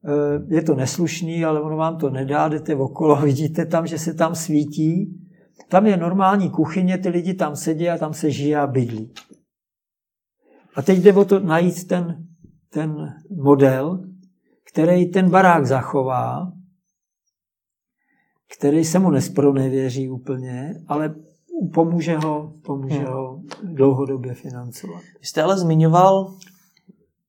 eh, 0.06 0.56
je 0.56 0.62
to 0.62 0.76
neslušný, 0.76 1.46
ale 1.46 1.62
ono 1.62 1.78
vám 1.78 1.98
to 1.98 2.10
nedá, 2.10 2.48
jdete 2.48 2.76
okolo, 2.76 3.16
vidíte 3.16 3.66
tam, 3.66 3.88
že 3.88 4.00
se 4.00 4.14
tam 4.14 4.36
svítí 4.36 5.22
tam 5.72 5.88
je 5.88 5.98
normální 5.98 6.50
kuchyně, 6.50 6.98
ty 6.98 7.10
lidi 7.10 7.34
tam 7.34 7.56
sedí 7.56 7.90
a 7.90 7.98
tam 7.98 8.14
se 8.14 8.32
žije 8.32 8.60
a 8.60 8.68
bydlí. 8.68 9.14
A 10.76 10.82
teď 10.82 11.00
jde 11.00 11.14
o 11.14 11.26
to 11.26 11.40
najít 11.40 11.88
ten, 11.88 12.28
ten 12.70 13.16
model, 13.44 14.10
který 14.72 15.12
ten 15.12 15.30
barák 15.30 15.66
zachová, 15.66 16.52
který 18.58 18.86
se 18.86 19.00
mu 19.00 19.12
nespronevěří 19.12 20.10
úplně, 20.10 20.74
ale 20.88 21.16
pomůže 21.74 22.18
ho, 22.18 22.54
pomůže 22.66 23.00
hmm. 23.00 23.08
ho 23.08 23.42
dlouhodobě 23.64 24.34
financovat. 24.34 25.02
Vy 25.20 25.26
jste 25.26 25.44
ale 25.44 25.58
zmiňoval, 25.58 26.36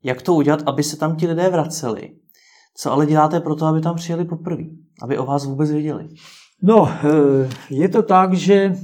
jak 0.03 0.23
to 0.23 0.35
udělat, 0.35 0.63
aby 0.67 0.83
se 0.83 0.97
tam 0.97 1.17
ti 1.17 1.27
lidé 1.27 1.51
vraceli. 1.51 2.17
Co 2.75 2.93
ale 2.93 3.07
děláte 3.07 3.41
pro 3.41 3.57
to, 3.57 3.67
aby 3.67 3.81
tam 3.81 3.97
přijeli 3.97 4.25
poprvé? 4.25 4.65
Aby 5.03 5.19
o 5.19 5.27
vás 5.27 5.45
vůbec 5.45 5.71
věděli? 5.71 6.09
No, 6.63 6.89
eh, 6.89 7.51
je 7.71 7.89
to 7.89 8.03
tak, 8.03 8.35
že 8.35 8.77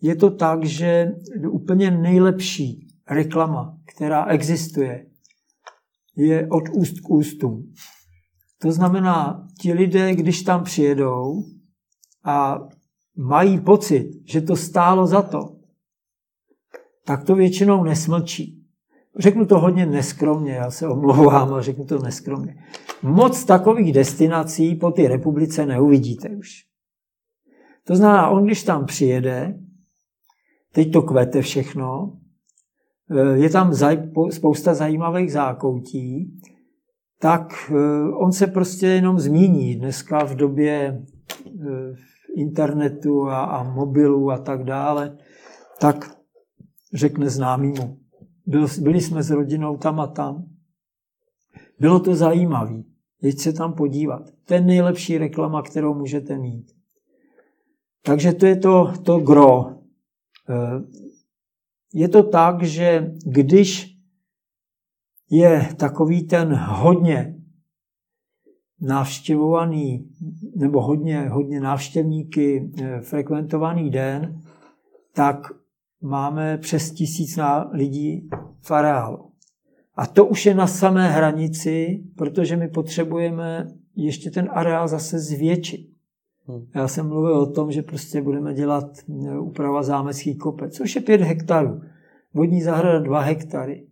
je 0.00 0.16
to 0.16 0.30
tak, 0.30 0.64
že 0.64 1.12
úplně 1.50 1.90
nejlepší 1.90 2.88
reklama, 3.10 3.78
která 3.96 4.26
existuje, 4.26 5.06
je 6.16 6.48
od 6.50 6.62
úst 6.72 7.00
k 7.00 7.10
ústům. 7.10 7.72
To 8.58 8.72
znamená, 8.72 9.46
ti 9.60 9.72
lidé, 9.72 10.14
když 10.14 10.42
tam 10.42 10.64
přijedou 10.64 11.44
a 12.24 12.58
mají 13.16 13.60
pocit, 13.60 14.10
že 14.24 14.40
to 14.40 14.56
stálo 14.56 15.06
za 15.06 15.22
to, 15.22 15.56
tak 17.04 17.24
to 17.24 17.34
většinou 17.34 17.84
nesmlčí. 17.84 18.64
Řeknu 19.18 19.46
to 19.46 19.58
hodně 19.58 19.86
neskromně, 19.86 20.52
já 20.52 20.70
se 20.70 20.88
omlouvám, 20.88 21.52
ale 21.52 21.62
řeknu 21.62 21.84
to 21.84 21.98
neskromně. 21.98 22.56
Moc 23.02 23.44
takových 23.44 23.92
destinací 23.92 24.74
po 24.74 24.90
té 24.90 25.08
republice 25.08 25.66
neuvidíte 25.66 26.28
už. 26.28 26.48
To 27.86 27.96
znamená, 27.96 28.28
on 28.28 28.46
když 28.46 28.62
tam 28.62 28.86
přijede, 28.86 29.58
teď 30.72 30.92
to 30.92 31.02
kvete 31.02 31.42
všechno, 31.42 32.18
eh, 33.10 33.38
je 33.38 33.50
tam 33.50 33.72
spousta 34.30 34.74
zajímavých 34.74 35.32
zákoutí, 35.32 36.40
tak 37.20 37.70
eh, 37.70 37.74
on 38.14 38.32
se 38.32 38.46
prostě 38.46 38.86
jenom 38.86 39.18
zmíní. 39.18 39.74
Dneska 39.74 40.24
v 40.24 40.34
době 40.34 41.02
eh, 41.46 41.94
internetu 42.36 43.28
a, 43.28 43.44
a 43.44 43.62
mobilu 43.62 44.30
a 44.30 44.38
tak 44.38 44.64
dále, 44.64 45.18
tak 45.80 46.16
řekne 46.94 47.30
známýmu. 47.30 47.98
Byl, 48.46 48.66
byli 48.80 49.00
jsme 49.00 49.22
s 49.22 49.30
rodinou 49.30 49.76
tam 49.76 50.00
a 50.00 50.06
tam. 50.06 50.44
Bylo 51.80 52.00
to 52.00 52.14
zajímavé. 52.14 52.82
Jeď 53.22 53.38
se 53.38 53.52
tam 53.52 53.72
podívat. 53.72 54.22
To 54.44 54.54
je 54.54 54.60
nejlepší 54.60 55.18
reklama, 55.18 55.62
kterou 55.62 55.94
můžete 55.94 56.38
mít. 56.38 56.72
Takže 58.02 58.32
to 58.32 58.46
je 58.46 58.56
to, 58.56 58.92
to 59.04 59.18
gro. 59.18 59.66
Eh, 60.50 60.80
je 61.94 62.08
to 62.08 62.22
tak, 62.22 62.62
že 62.62 63.12
když 63.26 63.96
je 65.30 65.68
takový 65.78 66.26
ten 66.26 66.54
hodně 66.54 67.33
návštěvovaný 68.84 70.08
nebo 70.56 70.82
hodně, 70.82 71.28
hodně 71.28 71.60
návštěvníky 71.60 72.72
eh, 72.82 73.00
frekventovaný 73.00 73.90
den, 73.90 74.40
tak 75.14 75.46
máme 76.02 76.58
přes 76.58 76.90
tisíc 76.90 77.38
lidí 77.72 78.28
v 78.60 78.70
areálu. 78.70 79.30
A 79.96 80.06
to 80.06 80.26
už 80.26 80.46
je 80.46 80.54
na 80.54 80.66
samé 80.66 81.10
hranici, 81.10 82.04
protože 82.16 82.56
my 82.56 82.68
potřebujeme 82.68 83.68
ještě 83.96 84.30
ten 84.30 84.48
areál 84.52 84.88
zase 84.88 85.18
zvětšit. 85.18 85.90
Hmm. 86.46 86.66
Já 86.74 86.88
jsem 86.88 87.08
mluvil 87.08 87.38
o 87.38 87.52
tom, 87.52 87.72
že 87.72 87.82
prostě 87.82 88.22
budeme 88.22 88.54
dělat 88.54 88.84
eh, 89.26 89.38
úprava 89.38 89.82
zámecký 89.82 90.34
kopec, 90.34 90.76
což 90.76 90.94
je 90.94 91.00
5 91.00 91.20
hektarů. 91.20 91.80
Vodní 92.34 92.62
zahrada 92.62 92.98
2 92.98 93.20
hektary. 93.20 93.86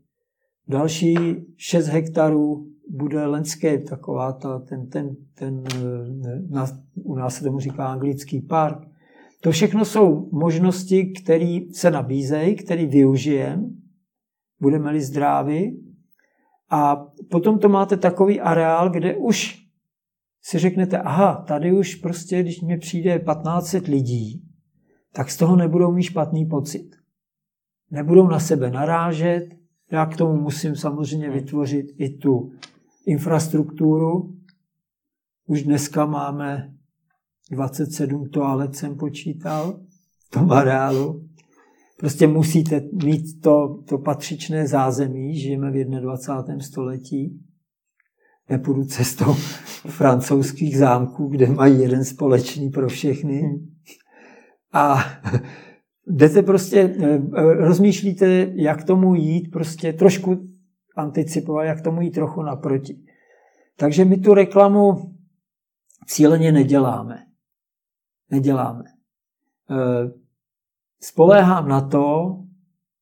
Další 0.68 1.16
6 1.56 1.86
hektarů 1.86 2.71
bude 2.92 3.26
landscape, 3.26 3.78
taková 3.78 4.32
ta, 4.32 4.58
ten, 4.58 4.88
ten, 4.88 5.16
ten, 5.34 5.64
eh, 5.74 6.40
na, 6.50 6.66
u 6.94 7.14
nás 7.14 7.34
se 7.34 7.44
tomu 7.44 7.60
říká 7.60 7.86
anglický 7.86 8.40
park. 8.40 8.78
To 9.40 9.50
všechno 9.50 9.84
jsou 9.84 10.28
možnosti, 10.32 11.12
které 11.22 11.58
se 11.72 11.90
nabízejí, 11.90 12.56
které 12.56 12.86
využijeme, 12.86 13.62
budeme-li 14.60 15.00
zdraví. 15.00 15.84
A 16.70 16.96
potom 17.30 17.58
to 17.58 17.68
máte 17.68 17.96
takový 17.96 18.40
areál, 18.40 18.90
kde 18.90 19.16
už 19.16 19.66
si 20.42 20.58
řeknete, 20.58 20.98
aha, 20.98 21.44
tady 21.48 21.72
už 21.72 21.94
prostě, 21.94 22.42
když 22.42 22.60
mi 22.60 22.78
přijde 22.78 23.18
1500 23.18 23.86
lidí, 23.86 24.42
tak 25.12 25.30
z 25.30 25.36
toho 25.36 25.56
nebudou 25.56 25.92
mít 25.92 26.02
špatný 26.02 26.46
pocit. 26.46 26.90
Nebudou 27.90 28.26
na 28.26 28.40
sebe 28.40 28.70
narážet, 28.70 29.48
já 29.92 30.06
k 30.06 30.16
tomu 30.16 30.40
musím 30.40 30.76
samozřejmě 30.76 31.30
vytvořit 31.30 31.86
i 31.98 32.08
tu 32.08 32.52
infrastrukturu. 33.06 34.34
Už 35.46 35.62
dneska 35.62 36.06
máme 36.06 36.72
27 37.50 38.28
toalet, 38.28 38.76
jsem 38.76 38.96
počítal, 38.96 39.80
v 40.26 40.30
tom 40.30 40.52
areálu. 40.52 41.28
Prostě 41.98 42.26
musíte 42.26 42.80
mít 43.04 43.40
to, 43.42 43.82
to 43.88 43.98
patřičné 43.98 44.66
zázemí, 44.66 45.38
žijeme 45.38 45.70
v 45.70 45.84
21. 45.84 46.60
století 46.60 47.42
nepůjdu 48.50 48.84
cestou 48.84 49.34
francouzských 49.86 50.78
zámků, 50.78 51.28
kde 51.28 51.46
mají 51.46 51.80
jeden 51.80 52.04
společný 52.04 52.70
pro 52.70 52.88
všechny. 52.88 53.42
A 54.72 55.04
jdete 56.06 56.42
prostě, 56.42 56.96
eh, 57.00 57.20
rozmýšlíte, 57.54 58.52
jak 58.54 58.84
tomu 58.84 59.14
jít, 59.14 59.50
prostě 59.50 59.92
trošku 59.92 60.46
anticipovat, 60.96 61.64
jak 61.64 61.80
tomu 61.80 62.00
jít 62.00 62.10
trochu 62.10 62.42
naproti. 62.42 63.04
Takže 63.76 64.04
my 64.04 64.16
tu 64.16 64.34
reklamu 64.34 65.14
cíleně 66.06 66.52
neděláme. 66.52 67.26
Neděláme. 68.30 68.84
E, 68.84 70.10
spoléhám 71.00 71.68
na 71.68 71.80
to, 71.80 72.38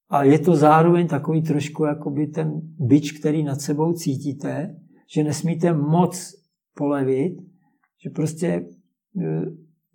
a 0.08 0.22
je 0.22 0.38
to 0.38 0.56
zároveň 0.56 1.08
takový 1.08 1.42
trošku 1.42 1.84
jakoby 1.84 2.26
ten 2.26 2.60
byč, 2.78 3.12
který 3.12 3.42
nad 3.42 3.60
sebou 3.60 3.92
cítíte, 3.92 4.76
že 5.14 5.24
nesmíte 5.24 5.72
moc 5.72 6.34
polevit, 6.76 7.36
že 8.04 8.10
prostě 8.10 8.46
e, 8.46 8.66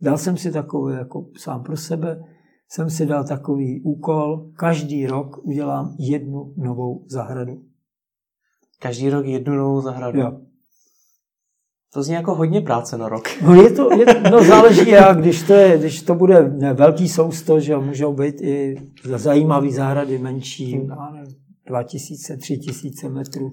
dal 0.02 0.18
jsem 0.18 0.38
si 0.38 0.52
takový, 0.52 0.96
jako 0.96 1.30
sám 1.38 1.64
pro 1.64 1.78
sebe, 1.78 2.24
jsem 2.70 2.90
si 2.90 3.06
dal 3.06 3.28
takový 3.28 3.82
úkol, 3.82 4.52
každý 4.56 5.08
rok 5.08 5.46
udělám 5.46 5.96
jednu 6.00 6.54
novou 6.58 7.06
zahradu. 7.08 7.64
Každý 8.80 9.10
rok 9.10 9.26
jednu 9.26 9.56
novou 9.56 9.82
zahradu? 9.82 10.20
Jo. 10.20 10.40
To 11.94 12.04
zní 12.04 12.14
jako 12.14 12.36
hodně 12.36 12.62
práce 12.62 12.98
na 12.98 13.10
rok. 13.10 13.24
No, 13.42 13.56
je 13.56 13.72
to, 13.72 13.90
je, 13.98 14.06
no 14.32 14.44
záleží 14.44 14.90
jak, 14.90 15.20
když 15.20 15.44
to, 15.44 15.54
je, 15.54 15.78
když 15.78 16.02
to 16.02 16.16
bude 16.16 16.42
velký 16.74 17.10
sousto, 17.10 17.60
že 17.60 17.78
můžou 17.78 18.14
být 18.14 18.42
i 18.42 18.76
zajímavý 19.04 19.72
zahrady 19.72 20.18
menší, 20.18 20.74
hmm. 20.74 20.90
2000, 21.68 22.38
3000 22.38 23.10
metrů, 23.10 23.52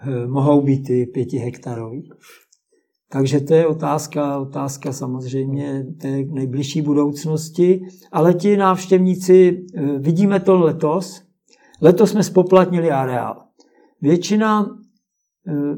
eh, 0.00 0.26
mohou 0.26 0.60
být 0.60 0.90
i 0.90 1.06
pěti 1.06 1.38
hektarový. 1.38 2.10
Takže 3.10 3.40
to 3.40 3.54
je 3.54 3.66
otázka, 3.66 4.38
otázka 4.38 4.92
samozřejmě 4.92 5.86
té 6.00 6.10
nejbližší 6.10 6.82
budoucnosti, 6.82 7.80
ale 8.12 8.34
ti 8.34 8.56
návštěvníci, 8.56 9.64
eh, 9.76 9.82
vidíme 9.98 10.40
to 10.40 10.56
letos, 10.56 11.22
letos 11.82 12.10
jsme 12.10 12.22
spoplatnili 12.22 12.90
areál. 12.90 13.44
Většina 14.00 14.78
eh, 15.48 15.76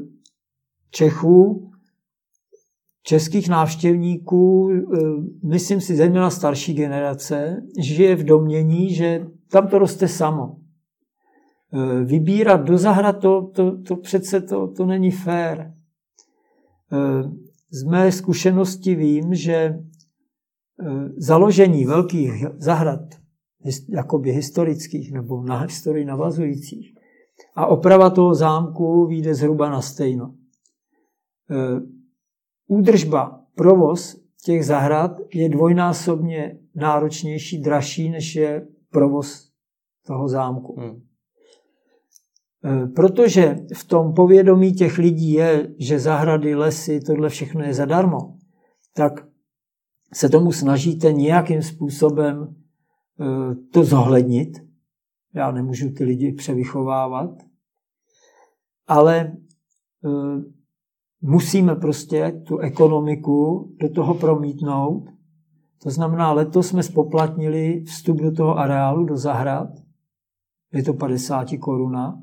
Čechů, 0.91 1.71
českých 3.03 3.49
návštěvníků, 3.49 4.71
eh, 4.71 4.99
myslím 5.43 5.81
si 5.81 5.95
zejména 5.95 6.29
starší 6.29 6.73
generace, 6.73 7.63
žije 7.79 8.15
v 8.15 8.23
domění, 8.23 8.95
že 8.95 9.27
tam 9.51 9.67
to 9.67 9.79
roste 9.79 10.07
samo. 10.07 10.57
Eh, 11.73 12.03
vybírat 12.03 12.57
do 12.57 12.77
zahrad, 12.77 13.21
to, 13.21 13.51
to, 13.55 13.81
to 13.81 13.95
přece 13.95 14.41
to, 14.41 14.67
to 14.67 14.85
není 14.85 15.11
fér. 15.11 15.73
Z 17.69 17.83
mé 17.83 18.11
zkušenosti 18.11 18.95
vím, 18.95 19.35
že 19.35 19.79
založení 21.17 21.85
velkých 21.85 22.45
zahrad, 22.57 22.99
jakoby 23.89 24.31
historických 24.31 25.11
nebo 25.11 25.43
na 25.43 25.59
historii 25.59 26.05
navazujících, 26.05 26.96
a 27.55 27.65
oprava 27.65 28.09
toho 28.09 28.35
zámku 28.35 29.05
vyjde 29.05 29.35
zhruba 29.35 29.69
na 29.69 29.81
stejno. 29.81 30.35
Eh, 31.51 31.81
údržba, 32.67 33.45
provoz 33.55 34.21
těch 34.43 34.65
zahrad 34.65 35.11
je 35.33 35.49
dvojnásobně 35.49 36.59
náročnější, 36.75 37.61
dražší, 37.61 38.09
než 38.09 38.35
je 38.35 38.67
provoz 38.91 39.49
toho 40.05 40.27
zámku. 40.27 40.79
Hmm. 40.79 41.01
Eh, 42.65 42.87
protože 42.87 43.59
v 43.75 43.83
tom 43.83 44.13
povědomí 44.13 44.73
těch 44.73 44.97
lidí 44.97 45.31
je, 45.31 45.75
že 45.79 45.99
zahrady, 45.99 46.55
lesy, 46.55 46.99
tohle 46.99 47.29
všechno 47.29 47.63
je 47.63 47.73
zadarmo, 47.73 48.37
tak 48.93 49.27
se 50.13 50.29
tomu 50.29 50.51
snažíte 50.51 51.13
nějakým 51.13 51.61
způsobem 51.61 52.55
eh, 53.21 53.55
to 53.73 53.83
zohlednit. 53.83 54.66
Já 55.37 55.51
nemůžu 55.51 55.89
ty 55.89 56.03
lidi 56.03 56.31
převychovávat, 56.31 57.29
ale 58.87 59.37
musíme 61.21 61.75
prostě 61.75 62.41
tu 62.47 62.57
ekonomiku 62.57 63.71
do 63.79 63.89
toho 63.89 64.13
promítnout. 64.13 65.05
To 65.83 65.89
znamená, 65.89 66.31
letos 66.31 66.67
jsme 66.67 66.83
spoplatnili 66.83 67.83
vstup 67.83 68.17
do 68.17 68.31
toho 68.31 68.57
areálu, 68.57 69.05
do 69.05 69.17
zahrad. 69.17 69.69
Je 70.73 70.83
to 70.83 70.93
50 70.93 71.47
koruna. 71.59 72.21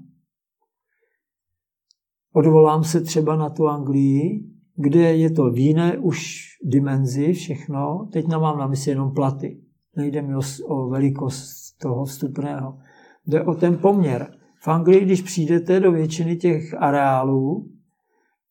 Odvolám 2.33 2.85
se 2.85 3.01
třeba 3.01 3.37
na 3.37 3.51
tu 3.51 3.69
Anglii, 3.69 4.51
kde 4.77 5.17
je 5.17 5.31
to 5.31 5.51
v 5.51 5.59
jiné 5.59 5.99
už 5.99 6.47
dimenzi 6.65 7.33
všechno. 7.33 8.09
Teď 8.13 8.27
mám 8.27 8.59
na 8.59 8.67
mysli 8.67 8.91
jenom 8.91 9.15
platy. 9.15 9.61
Nejde 9.97 10.23
mi 10.23 10.37
o, 10.37 10.41
o 10.65 10.89
velikost 10.89 11.79
toho 11.79 12.05
vstupného. 12.05 12.79
Jde 13.27 13.43
o 13.43 13.55
ten 13.55 13.79
poměr. 13.79 14.35
V 14.63 14.69
Anglii, 14.69 15.05
když 15.05 15.23
přijdete 15.23 15.81
do 15.81 15.93
většiny 15.93 16.37
těch 16.37 16.75
areálů, 16.75 17.71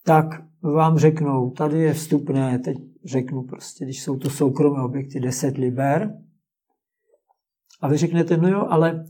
tak 0.04 0.26
vám 0.62 0.98
řeknou, 0.98 1.52
tady 1.52 1.80
je 1.80 1.94
vstupné, 1.94 2.60
teď 2.60 2.78
řeknu 3.06 3.44
prostě, 3.44 3.86
když 3.86 4.04
jsou 4.04 4.18
to 4.18 4.30
soukromé 4.30 4.84
objekty, 4.84 5.20
10 5.20 5.58
liber, 5.58 6.14
a 7.84 7.88
vy 7.88 7.98
řeknete, 7.98 8.38
no 8.38 8.48
jo, 8.48 8.66
ale 8.70 9.06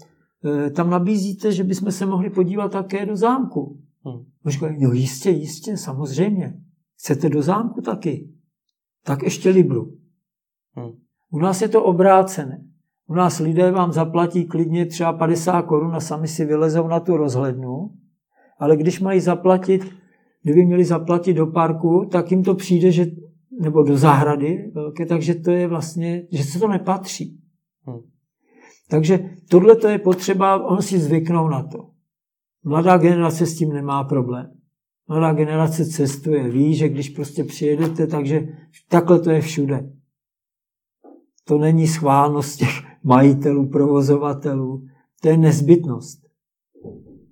e, 0.45 0.69
tam 0.69 0.89
nabízíte, 0.89 1.51
že 1.51 1.63
bychom 1.63 1.91
se 1.91 2.05
mohli 2.05 2.29
podívat 2.29 2.71
také 2.71 3.05
do 3.05 3.15
zámku. 3.15 3.81
Hmm. 4.05 4.25
Říkají, 4.45 4.83
no 4.83 4.91
jistě, 4.91 5.29
jistě, 5.29 5.77
samozřejmě. 5.77 6.53
Chcete 6.97 7.29
do 7.29 7.41
zámku 7.41 7.81
taky? 7.81 8.29
Tak 9.03 9.23
ještě 9.23 9.49
libru. 9.49 9.97
Hmm. 10.75 10.91
U 11.31 11.39
nás 11.39 11.61
je 11.61 11.67
to 11.67 11.83
obrácené. 11.83 12.63
U 13.07 13.13
nás 13.13 13.39
lidé 13.39 13.71
vám 13.71 13.91
zaplatí 13.91 14.45
klidně 14.45 14.85
třeba 14.85 15.13
50 15.13 15.61
korun 15.61 15.95
a 15.95 15.99
sami 15.99 16.27
si 16.27 16.45
vylezou 16.45 16.87
na 16.87 16.99
tu 16.99 17.17
rozhlednu, 17.17 17.89
ale 18.59 18.77
když 18.77 18.99
mají 18.99 19.19
zaplatit 19.19 20.03
kdyby 20.43 20.65
měli 20.65 20.85
zaplatit 20.85 21.33
do 21.33 21.47
parku, 21.47 22.07
tak 22.11 22.31
jim 22.31 22.43
to 22.43 22.55
přijde, 22.55 22.91
že, 22.91 23.05
nebo 23.61 23.83
do 23.83 23.97
zahrady 23.97 24.71
velké, 24.73 25.05
takže 25.05 25.35
to 25.35 25.51
je 25.51 25.67
vlastně, 25.67 26.27
že 26.31 26.43
se 26.43 26.59
to 26.59 26.67
nepatří. 26.67 27.41
Hmm. 27.85 27.99
Takže 28.89 29.29
tohle 29.49 29.75
to 29.75 29.87
je 29.87 29.99
potřeba, 29.99 30.67
on 30.67 30.81
si 30.81 30.99
zvyknou 30.99 31.47
na 31.47 31.63
to. 31.63 31.89
Mladá 32.63 32.97
generace 32.97 33.45
s 33.45 33.57
tím 33.57 33.73
nemá 33.73 34.03
problém. 34.03 34.51
Mladá 35.07 35.33
generace 35.33 35.85
cestuje, 35.85 36.49
ví, 36.49 36.75
že 36.75 36.89
když 36.89 37.09
prostě 37.09 37.43
přijedete, 37.43 38.07
takže 38.07 38.47
takhle 38.89 39.19
to 39.19 39.29
je 39.29 39.41
všude. 39.41 39.89
To 41.43 41.57
není 41.57 41.87
schválnost 41.87 42.59
těch 42.59 42.92
majitelů, 43.03 43.69
provozovatelů, 43.69 44.85
to 45.21 45.29
je 45.29 45.37
nezbytnost. 45.37 46.19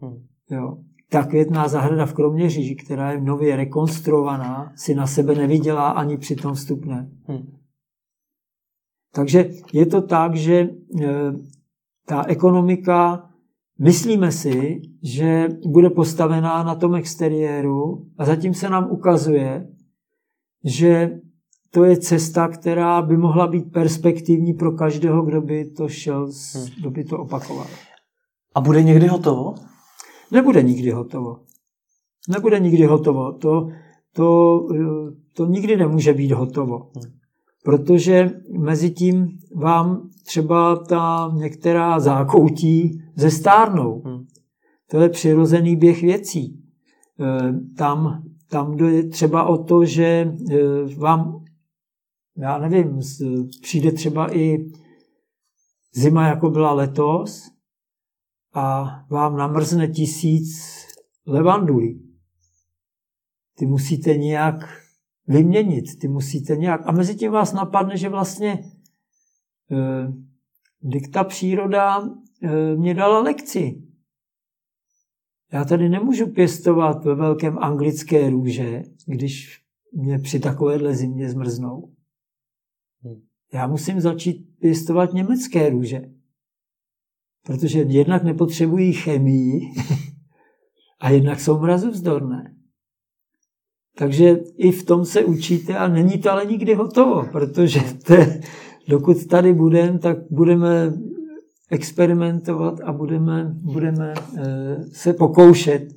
Hmm. 0.01 0.25
Jo 0.49 0.77
ta 1.11 1.23
květná 1.23 1.67
zahrada 1.67 2.05
v 2.05 2.13
Kroměříži, 2.13 2.75
která 2.75 3.11
je 3.11 3.21
nově 3.21 3.55
rekonstruovaná, 3.55 4.73
si 4.75 4.95
na 4.95 5.07
sebe 5.07 5.35
nevydělá 5.35 5.89
ani 5.89 6.17
při 6.17 6.35
tom 6.35 6.53
vstupné. 6.53 7.09
Hmm. 7.27 7.57
Takže 9.13 9.49
je 9.73 9.85
to 9.85 10.01
tak, 10.01 10.35
že 10.35 10.53
e, 10.53 10.69
ta 12.05 12.25
ekonomika, 12.27 13.29
myslíme 13.79 14.31
si, 14.31 14.81
že 15.03 15.47
bude 15.67 15.89
postavená 15.89 16.63
na 16.63 16.75
tom 16.75 16.95
exteriéru 16.95 18.05
a 18.17 18.25
zatím 18.25 18.53
se 18.53 18.69
nám 18.69 18.91
ukazuje, 18.91 19.67
že 20.63 21.19
to 21.73 21.83
je 21.83 21.97
cesta, 21.97 22.47
která 22.47 23.01
by 23.01 23.17
mohla 23.17 23.47
být 23.47 23.71
perspektivní 23.71 24.53
pro 24.53 24.71
každého, 24.71 25.21
kdo 25.21 25.41
by 25.41 25.65
to 25.65 25.89
šel, 25.89 26.29
hmm. 26.55 26.65
kdo 26.79 26.91
by 26.91 27.03
to 27.03 27.17
opakoval. 27.17 27.67
A 28.55 28.61
bude 28.61 28.83
někdy 28.83 29.07
hotovo? 29.07 29.55
nebude 30.31 30.63
nikdy 30.63 30.91
hotovo. 30.91 31.39
Nebude 32.29 32.59
nikdy 32.59 32.85
hotovo. 32.85 33.31
To, 33.31 33.69
to, 34.13 34.59
to 35.33 35.45
nikdy 35.45 35.77
nemůže 35.77 36.13
být 36.13 36.31
hotovo. 36.31 36.89
Protože 37.63 38.29
mezi 38.59 38.89
tím 38.89 39.27
vám 39.55 40.09
třeba 40.25 40.75
ta 40.75 41.31
některá 41.33 41.99
zákoutí 41.99 43.01
zestárnou. 43.15 44.03
To 44.89 45.01
je 45.01 45.09
přirozený 45.09 45.75
běh 45.75 46.01
věcí. 46.01 46.41
E, 47.19 47.53
tam, 47.77 48.23
tam 48.49 48.77
jde 48.77 49.03
třeba 49.03 49.43
o 49.43 49.63
to, 49.63 49.85
že 49.85 50.03
e, 50.03 50.35
vám, 50.97 51.43
já 52.37 52.57
nevím, 52.57 52.99
přijde 53.61 53.91
třeba 53.91 54.35
i 54.37 54.71
zima, 55.93 56.27
jako 56.27 56.49
byla 56.49 56.73
letos, 56.73 57.51
a 58.53 58.83
vám 59.09 59.37
namrzne 59.37 59.87
tisíc 59.87 60.59
levandulí. 61.25 62.17
Ty 63.57 63.65
musíte 63.65 64.17
nějak 64.17 64.81
vyměnit, 65.27 65.99
ty 65.99 66.07
musíte 66.07 66.55
nějak... 66.55 66.81
A 66.85 66.91
mezi 66.91 67.15
tím 67.15 67.31
vás 67.31 67.53
napadne, 67.53 67.97
že 67.97 68.09
vlastně 68.09 68.71
eh, 69.71 70.13
dikta 70.81 71.23
příroda 71.23 72.09
eh, 72.43 72.75
mě 72.75 72.93
dala 72.93 73.19
lekci. 73.19 73.83
Já 75.51 75.65
tady 75.65 75.89
nemůžu 75.89 76.27
pěstovat 76.27 77.05
ve 77.05 77.15
velkém 77.15 77.59
anglické 77.59 78.29
růže, 78.29 78.83
když 79.05 79.61
mě 79.93 80.19
při 80.19 80.39
takovéhle 80.39 80.95
zimě 80.95 81.29
zmrznou. 81.29 81.93
Hmm. 83.51 83.59
Já 83.59 83.67
musím 83.67 84.01
začít 84.01 84.45
pěstovat 84.59 85.13
německé 85.13 85.69
růže. 85.69 86.01
Protože 87.45 87.79
jednak 87.79 88.23
nepotřebují 88.23 88.93
chemii 88.93 89.61
a 90.99 91.09
jednak 91.09 91.39
jsou 91.39 91.59
mrazovzdorné. 91.59 92.55
Takže 93.97 94.39
i 94.57 94.71
v 94.71 94.85
tom 94.85 95.05
se 95.05 95.25
učíte 95.25 95.77
a 95.77 95.87
není 95.87 96.17
to 96.17 96.31
ale 96.31 96.45
nikdy 96.45 96.73
hotovo, 96.73 97.25
protože 97.31 97.79
te, 98.05 98.41
dokud 98.87 99.25
tady 99.25 99.53
budeme, 99.53 99.99
tak 99.99 100.17
budeme 100.31 100.93
experimentovat 101.69 102.79
a 102.83 102.93
budeme, 102.93 103.51
budeme 103.53 104.13
eh, 104.37 104.83
se 104.91 105.13
pokoušet 105.13 105.87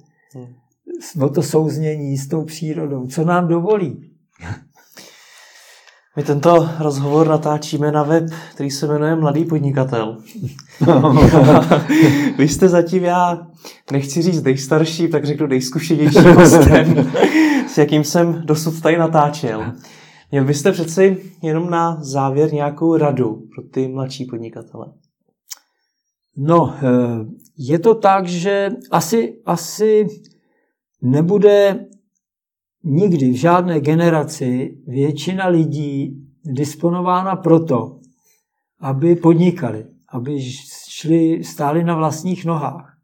o 1.23 1.29
to 1.29 1.43
souznění 1.43 2.19
s 2.19 2.29
tou 2.29 2.45
přírodou, 2.45 3.07
co 3.07 3.25
nám 3.25 3.49
dovolí. 3.49 4.14
My 6.17 6.23
tento 6.23 6.69
rozhovor 6.79 7.29
natáčíme 7.29 7.93
na 7.93 8.03
web, 8.03 8.25
který 8.55 8.71
se 8.71 8.87
jmenuje 8.87 9.17
Mladý 9.17 9.45
podnikatel. 9.45 10.17
Vy 12.39 12.49
jste 12.49 12.69
zatím, 12.69 13.05
já 13.05 13.47
nechci 13.93 14.23
říct 14.23 14.43
nejstarší, 14.43 15.09
tak 15.09 15.25
řeknu 15.25 15.47
nejzkušenější 15.47 16.19
hostem, 16.19 17.11
s 17.69 17.79
jakým 17.79 18.05
jsem 18.05 18.43
dosud 18.45 18.81
tady 18.83 18.99
natáčel. 18.99 19.73
Měl 20.31 20.45
byste 20.45 20.73
přeci 20.73 21.17
jenom 21.43 21.71
na 21.71 21.99
závěr 22.01 22.53
nějakou 22.53 22.97
radu 22.97 23.43
pro 23.55 23.63
ty 23.71 23.89
mladší 23.89 24.25
podnikatele? 24.25 24.87
No, 26.37 26.75
eh, 26.83 27.25
je 27.59 27.79
to 27.79 27.95
tak, 27.95 28.27
že 28.27 28.71
asi, 28.91 29.37
asi 29.47 30.07
nebude 31.03 31.87
nikdy 32.85 33.31
v 33.31 33.37
žádné 33.37 33.81
generaci 33.81 34.79
většina 34.87 35.47
lidí 35.47 36.25
disponována 36.45 37.37
proto, 37.37 38.01
aby 38.81 39.17
podnikali, 39.17 39.87
aby 40.09 40.43
šli, 40.89 41.45
stáli 41.45 41.85
na 41.85 41.97
vlastních 41.97 42.45
nohách 42.45 42.99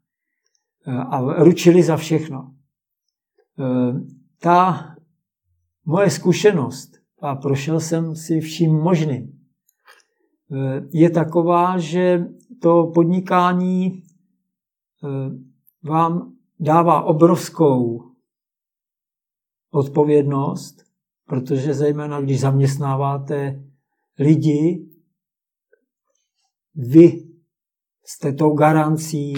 eh, 0.87 0.91
a 0.91 1.43
ručili 1.43 1.83
za 1.83 1.97
všechno. 1.97 2.53
Eh, 3.59 3.93
ta 4.39 4.87
moje 5.85 6.09
zkušenost, 6.09 6.91
a 7.21 7.35
prošel 7.35 7.79
jsem 7.79 8.15
si 8.15 8.39
vším 8.39 8.71
možným, 8.71 9.31
eh, 10.51 10.81
je 10.93 11.09
taková, 11.09 11.77
že 11.77 12.25
to 12.61 12.91
podnikání 12.93 14.03
vám 15.83 16.33
dává 16.59 17.01
obrovskou 17.01 18.10
odpovědnost, 19.71 20.83
protože 21.25 21.73
zejména 21.73 22.21
když 22.21 22.39
zaměstnáváte 22.39 23.63
lidi, 24.19 24.85
vy 26.75 27.23
jste 28.05 28.33
tou 28.33 28.53
garancí 28.53 29.33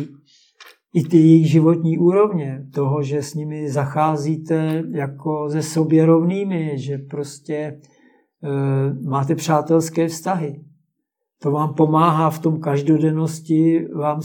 i 0.93 1.03
ty 1.03 1.17
jejich 1.17 1.51
životní 1.51 1.97
úrovně, 1.97 2.67
toho, 2.73 3.03
že 3.03 3.23
s 3.23 3.33
nimi 3.33 3.71
zacházíte 3.71 4.83
jako 4.91 5.49
ze 5.49 5.63
sobě 5.63 6.05
rovnými, 6.05 6.71
že 6.75 6.97
prostě 6.97 7.53
e, 7.53 7.79
máte 9.09 9.35
přátelské 9.35 10.07
vztahy. 10.07 10.63
To 11.41 11.51
vám 11.51 11.73
pomáhá 11.73 12.29
v 12.29 12.39
tom 12.39 12.59
každodennosti 12.59 13.87
vám 13.95 14.21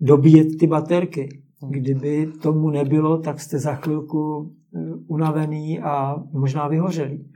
dobíjet 0.00 0.48
ty 0.60 0.66
baterky. 0.66 1.42
Kdyby 1.68 2.32
tomu 2.42 2.70
nebylo, 2.70 3.18
tak 3.18 3.40
jste 3.40 3.58
za 3.58 3.74
chvilku 3.74 4.52
eh, 4.74 4.78
unavený 5.06 5.80
a 5.80 6.16
možná 6.32 6.68
vyhořelý. 6.68 7.32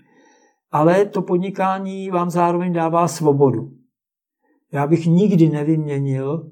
Ale 0.71 1.05
to 1.05 1.23
podnikání 1.23 2.11
vám 2.11 2.31
zároveň 2.31 2.73
dává 2.73 3.09
svobodu. 3.09 3.71
Já 4.73 4.87
bych 4.87 5.07
nikdy 5.07 5.49
nevyměnil 5.49 6.51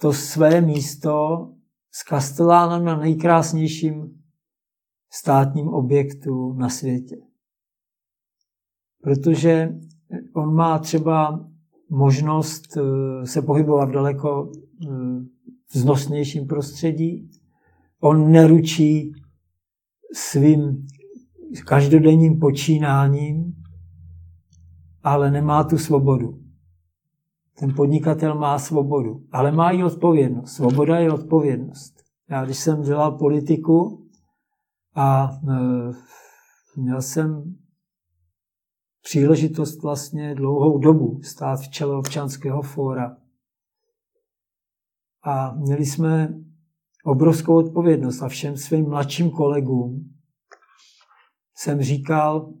to 0.00 0.12
své 0.12 0.60
místo 0.60 1.48
s 1.92 2.02
kastelánem 2.02 2.84
na 2.84 2.96
nejkrásnějším 2.96 4.22
státním 5.12 5.68
objektu 5.68 6.52
na 6.52 6.68
světě. 6.68 7.16
Protože 9.02 9.74
on 10.34 10.54
má 10.54 10.78
třeba 10.78 11.46
možnost 11.90 12.76
eh, 12.76 13.26
se 13.26 13.42
pohybovat 13.42 13.90
daleko 13.90 14.52
eh, 14.52 14.88
vznosnějším 15.72 16.46
prostředí. 16.46 17.30
On 18.00 18.32
neručí 18.32 19.12
svým 20.14 20.86
každodenním 21.66 22.38
počínáním, 22.38 23.54
ale 25.02 25.30
nemá 25.30 25.64
tu 25.64 25.78
svobodu. 25.78 26.40
Ten 27.58 27.74
podnikatel 27.74 28.34
má 28.34 28.58
svobodu, 28.58 29.24
ale 29.32 29.52
má 29.52 29.70
i 29.70 29.82
odpovědnost. 29.82 30.52
Svoboda 30.52 30.98
je 30.98 31.12
odpovědnost. 31.12 31.94
Já 32.30 32.44
když 32.44 32.58
jsem 32.58 32.82
dělal 32.82 33.18
politiku 33.18 34.06
a 34.94 35.30
e, 35.30 35.56
měl 36.76 37.02
jsem 37.02 37.54
příležitost 39.02 39.82
vlastně 39.82 40.34
dlouhou 40.34 40.78
dobu 40.78 41.20
stát 41.22 41.60
v 41.60 41.68
čele 41.68 41.96
občanského 41.96 42.62
fóra, 42.62 43.16
a 45.22 45.54
měli 45.54 45.86
jsme 45.86 46.34
obrovskou 47.04 47.56
odpovědnost 47.56 48.22
a 48.22 48.28
všem 48.28 48.56
svým 48.56 48.88
mladším 48.88 49.30
kolegům 49.30 50.10
jsem 51.56 51.82
říkal, 51.82 52.54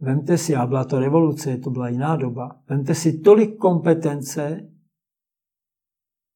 vemte 0.00 0.38
si, 0.38 0.54
a 0.54 0.66
byla 0.66 0.84
to 0.84 1.00
revoluce, 1.00 1.58
to 1.58 1.70
byla 1.70 1.88
jiná 1.88 2.16
doba, 2.16 2.62
vemte 2.68 2.94
si 2.94 3.18
tolik 3.18 3.56
kompetence, 3.56 4.70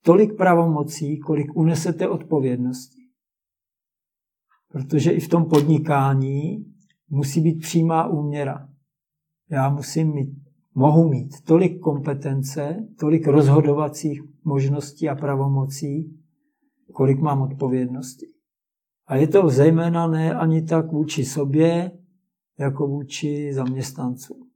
tolik 0.04 0.36
pravomocí, 0.36 1.18
kolik 1.18 1.56
unesete 1.56 2.08
odpovědnosti. 2.08 3.02
Protože 4.68 5.10
i 5.10 5.20
v 5.20 5.28
tom 5.28 5.48
podnikání 5.48 6.64
musí 7.08 7.40
být 7.40 7.60
přímá 7.60 8.06
úměra. 8.06 8.68
Já 9.50 9.70
musím 9.70 10.14
mít 10.14 10.47
mohu 10.74 11.08
mít 11.08 11.40
tolik 11.44 11.80
kompetence, 11.80 12.86
tolik 12.98 13.26
rozhodovacích 13.26 14.22
možností 14.44 15.08
a 15.08 15.14
pravomocí, 15.14 16.18
kolik 16.92 17.20
mám 17.20 17.42
odpovědnosti. 17.42 18.26
A 19.06 19.16
je 19.16 19.28
to 19.28 19.48
zejména 19.48 20.06
ne 20.06 20.34
ani 20.34 20.62
tak 20.62 20.92
vůči 20.92 21.24
sobě, 21.24 21.92
jako 22.58 22.86
vůči 22.86 23.54
zaměstnancům. 23.54 24.48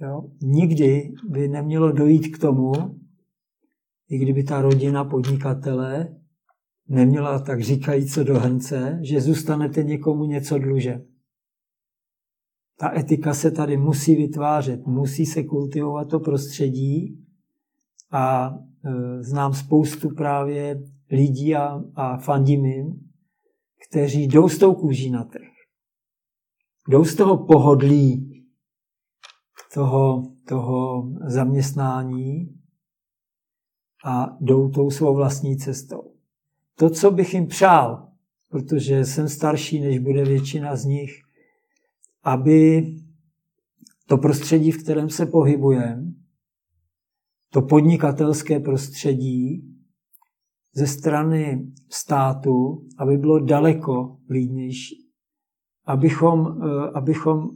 Jo? 0.00 0.30
Nikdy 0.42 1.12
by 1.28 1.48
nemělo 1.48 1.92
dojít 1.92 2.36
k 2.36 2.38
tomu, 2.38 2.72
i 4.08 4.18
kdyby 4.18 4.44
ta 4.44 4.62
rodina 4.62 5.04
podnikatele 5.04 6.18
neměla 6.88 7.38
tak 7.38 7.62
říkají 7.62 8.06
co 8.06 8.24
do 8.24 8.38
hrnce, 8.38 8.98
že 9.02 9.20
zůstanete 9.20 9.82
někomu 9.82 10.24
něco 10.24 10.58
dlužen. 10.58 11.04
Ta 12.80 12.98
etika 12.98 13.34
se 13.34 13.50
tady 13.50 13.76
musí 13.76 14.14
vytvářet, 14.14 14.86
musí 14.86 15.26
se 15.26 15.42
kultivovat 15.42 16.08
to 16.08 16.20
prostředí 16.20 17.24
a 18.10 18.54
e, 18.84 19.22
znám 19.22 19.54
spoustu 19.54 20.14
právě 20.14 20.82
lidí 21.10 21.54
a, 21.54 21.82
a 21.94 22.16
fandím 22.16 22.66
jim, 22.66 23.10
kteří 23.88 24.26
jdou 24.26 24.48
s 24.48 24.58
tou 24.58 24.74
kůží 24.74 25.10
na 25.10 25.24
trh. 25.24 25.48
Jdou 26.88 27.04
z 27.04 27.14
toho 27.14 27.46
pohodlí 27.46 28.44
toho, 29.74 30.22
toho 30.48 31.08
zaměstnání 31.26 32.54
a 34.04 34.36
jdou 34.40 34.70
tou 34.70 34.90
svou 34.90 35.14
vlastní 35.14 35.56
cestou. 35.56 36.12
To, 36.74 36.90
co 36.90 37.10
bych 37.10 37.34
jim 37.34 37.46
přál, 37.46 38.08
protože 38.48 39.04
jsem 39.04 39.28
starší, 39.28 39.80
než 39.80 39.98
bude 39.98 40.24
většina 40.24 40.76
z 40.76 40.84
nich, 40.84 41.27
aby 42.22 42.86
to 44.06 44.18
prostředí, 44.18 44.70
v 44.70 44.82
kterém 44.82 45.10
se 45.10 45.26
pohybujeme, 45.26 46.12
to 47.50 47.62
podnikatelské 47.62 48.60
prostředí 48.60 49.74
ze 50.74 50.86
strany 50.86 51.66
státu, 51.90 52.86
aby 52.98 53.16
bylo 53.16 53.38
daleko 53.38 54.18
vlídnější. 54.28 55.08
Abychom, 55.84 56.62
eh, 56.62 56.90
abychom 56.94 57.50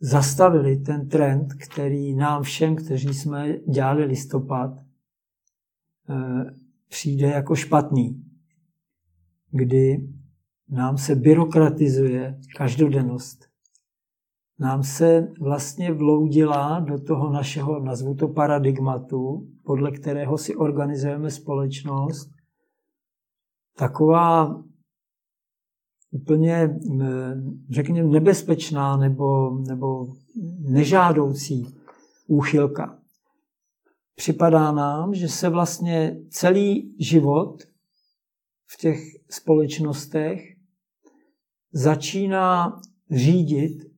zastavili 0.00 0.76
ten 0.76 1.08
trend, 1.08 1.54
který 1.54 2.14
nám 2.14 2.42
všem, 2.42 2.76
kteří 2.76 3.14
jsme 3.14 3.58
dělali 3.58 4.04
listopad, 4.04 4.70
eh, 6.08 6.54
přijde 6.88 7.26
jako 7.26 7.54
špatný, 7.54 8.24
kdy 9.50 10.08
nám 10.68 10.98
se 10.98 11.14
byrokratizuje 11.14 12.40
každodennost 12.56 13.53
nám 14.58 14.82
se 14.82 15.28
vlastně 15.40 15.92
vloudila 15.92 16.80
do 16.80 17.00
toho 17.00 17.32
našeho, 17.32 17.80
nazvu 17.80 18.14
to 18.14 18.28
paradigmatu, 18.28 19.48
podle 19.64 19.90
kterého 19.90 20.38
si 20.38 20.56
organizujeme 20.56 21.30
společnost, 21.30 22.30
taková 23.76 24.62
úplně, 26.10 26.80
řekněme, 27.70 28.08
nebezpečná 28.08 28.96
nebo, 28.96 29.50
nebo 29.50 30.06
nežádoucí 30.58 31.66
úchylka. 32.26 32.98
Připadá 34.14 34.72
nám, 34.72 35.14
že 35.14 35.28
se 35.28 35.48
vlastně 35.48 36.16
celý 36.30 36.94
život 36.98 37.62
v 38.66 38.76
těch 38.76 39.00
společnostech 39.30 40.40
začíná 41.72 42.80
řídit 43.10 43.93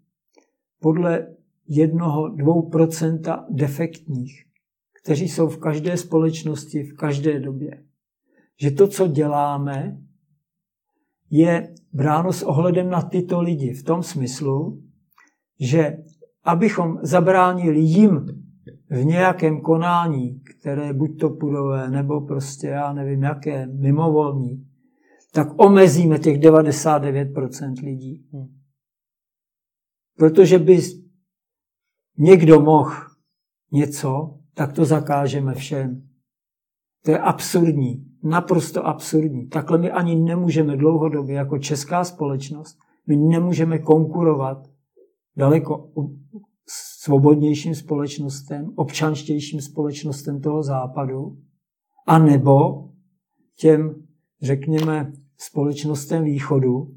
podle 0.87 1.27
jednoho, 1.69 2.29
dvou 2.29 2.71
procenta 2.71 3.47
defektních, 3.51 4.45
kteří 5.03 5.29
jsou 5.29 5.49
v 5.49 5.59
každé 5.59 5.97
společnosti 5.97 6.83
v 6.83 6.97
každé 6.97 7.41
době. 7.41 7.83
Že 8.61 8.71
to, 8.71 8.89
co 8.89 9.07
děláme, 9.07 9.99
je 11.31 11.75
bráno 11.93 12.33
s 12.33 12.43
ohledem 12.43 12.91
na 12.91 13.03
tyto 13.03 13.41
lidi 13.41 13.73
v 13.73 13.83
tom 13.83 14.03
smyslu, 14.03 14.83
že 15.61 15.97
abychom 16.45 16.99
zabránili 17.03 17.81
jim 17.81 18.27
v 18.91 19.05
nějakém 19.05 19.61
konání, 19.61 20.41
které 20.41 20.93
buď 20.93 21.21
to 21.21 21.31
pudové, 21.31 21.91
nebo 21.91 22.21
prostě 22.21 22.67
já 22.67 22.93
nevím 22.93 23.23
jaké, 23.23 23.67
mimovolní, 23.67 24.67
tak 25.33 25.49
omezíme 25.63 26.19
těch 26.19 26.39
99% 26.41 27.75
lidí. 27.85 28.27
Protože 30.17 30.59
by 30.59 30.81
někdo 32.19 32.61
mohl 32.61 32.93
něco, 33.73 34.39
tak 34.55 34.73
to 34.73 34.85
zakážeme 34.85 35.55
všem. 35.55 36.09
To 37.05 37.11
je 37.11 37.19
absurdní, 37.19 38.07
naprosto 38.23 38.87
absurdní. 38.87 39.49
Takhle 39.49 39.79
my 39.79 39.91
ani 39.91 40.17
nemůžeme 40.17 40.77
dlouhodobě 40.77 41.35
jako 41.35 41.59
česká 41.59 42.05
společnost, 42.05 42.79
my 43.07 43.17
nemůžeme 43.17 43.79
konkurovat 43.79 44.71
daleko 45.37 45.93
svobodnějším 46.69 47.75
společnostem, 47.75 48.73
občanštějším 48.75 49.61
společnostem 49.61 50.41
toho 50.41 50.63
západu, 50.63 51.39
a 52.07 52.19
nebo 52.19 52.89
těm, 53.57 54.07
řekněme, 54.43 55.13
společnostem 55.39 56.25
východu, 56.25 56.95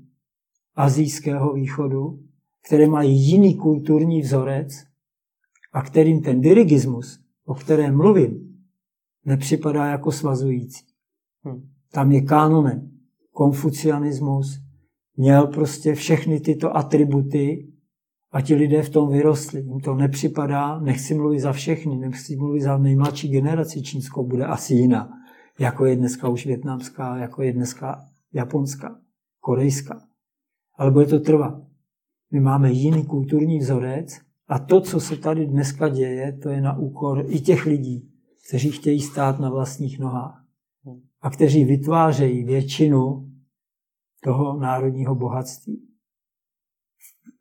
azijského 0.75 1.53
východu, 1.53 2.19
které 2.65 2.87
mají 2.87 3.29
jiný 3.29 3.55
kulturní 3.55 4.21
vzorec 4.21 4.83
a 5.73 5.81
kterým 5.81 6.21
ten 6.21 6.41
dirigismus, 6.41 7.19
o 7.45 7.53
kterém 7.53 7.97
mluvím, 7.97 8.59
nepřipadá 9.25 9.85
jako 9.85 10.11
svazující. 10.11 10.85
Hm. 11.47 11.69
Tam 11.91 12.11
je 12.11 12.21
kánonem. 12.21 12.91
Konfucianismus 13.31 14.59
měl 15.17 15.47
prostě 15.47 15.95
všechny 15.95 16.39
tyto 16.39 16.77
atributy 16.77 17.67
a 18.31 18.41
ti 18.41 18.55
lidé 18.55 18.81
v 18.81 18.89
tom 18.89 19.09
vyrostli. 19.09 19.61
Jim 19.61 19.79
to 19.79 19.95
nepřipadá, 19.95 20.79
nechci 20.79 21.13
mluvit 21.13 21.39
za 21.39 21.51
všechny, 21.51 21.97
nechci 21.97 22.35
mluvit 22.35 22.61
za 22.61 22.77
nejmladší 22.77 23.29
generaci 23.29 23.81
čínskou, 23.81 24.27
bude 24.27 24.45
asi 24.45 24.73
jiná, 24.73 25.09
jako 25.59 25.85
je 25.85 25.95
dneska 25.95 26.29
už 26.29 26.45
větnamská, 26.45 27.17
jako 27.17 27.41
je 27.41 27.53
dneska 27.53 28.05
japonská, 28.33 28.99
korejská. 29.39 30.01
Ale 30.77 30.91
bude 30.91 31.05
to 31.05 31.19
trvat. 31.19 31.68
My 32.31 32.39
máme 32.39 32.71
jiný 32.71 33.05
kulturní 33.05 33.59
vzorec 33.59 34.19
a 34.47 34.59
to, 34.59 34.81
co 34.81 34.99
se 34.99 35.17
tady 35.17 35.45
dneska 35.45 35.89
děje, 35.89 36.37
to 36.37 36.49
je 36.49 36.61
na 36.61 36.77
úkor 36.77 37.25
i 37.27 37.39
těch 37.39 37.65
lidí, 37.65 38.11
kteří 38.47 38.71
chtějí 38.71 39.01
stát 39.01 39.39
na 39.39 39.49
vlastních 39.49 39.99
nohách 39.99 40.45
a 41.21 41.29
kteří 41.29 41.65
vytvářejí 41.65 42.43
většinu 42.43 43.31
toho 44.23 44.59
národního 44.59 45.15
bohatství. 45.15 45.87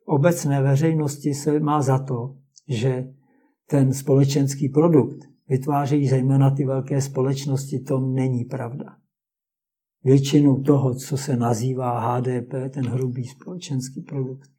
V 0.03 0.07
obecné 0.07 0.61
veřejnosti 0.61 1.33
se 1.33 1.59
má 1.59 1.81
za 1.81 1.99
to, 1.99 2.37
že 2.67 3.13
ten 3.69 3.93
společenský 3.93 4.69
produkt 4.69 5.29
vytvářejí 5.47 6.07
zejména 6.07 6.51
ty 6.51 6.65
velké 6.65 7.01
společnosti. 7.01 7.79
To 7.79 7.99
není 7.99 8.45
pravda. 8.45 8.97
Většinu 10.03 10.63
toho, 10.63 10.95
co 10.95 11.17
se 11.17 11.37
nazývá 11.37 11.99
HDP, 11.99 12.53
ten 12.73 12.87
hrubý 12.87 13.25
společenský 13.25 14.01
produkt, 14.01 14.49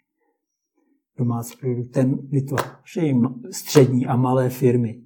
domácí 1.19 1.57
produkt, 1.61 1.91
ten 1.91 2.19
vytvářejí 2.28 3.23
střední 3.51 4.07
a 4.07 4.16
malé 4.16 4.49
firmy. 4.49 5.01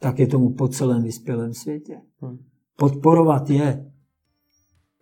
Tak 0.00 0.18
je 0.18 0.26
tomu 0.26 0.50
po 0.50 0.68
celém 0.68 1.02
vyspělém 1.02 1.54
světě. 1.54 2.00
Hmm. 2.20 2.38
Podporovat 2.76 3.50
je. 3.50 3.92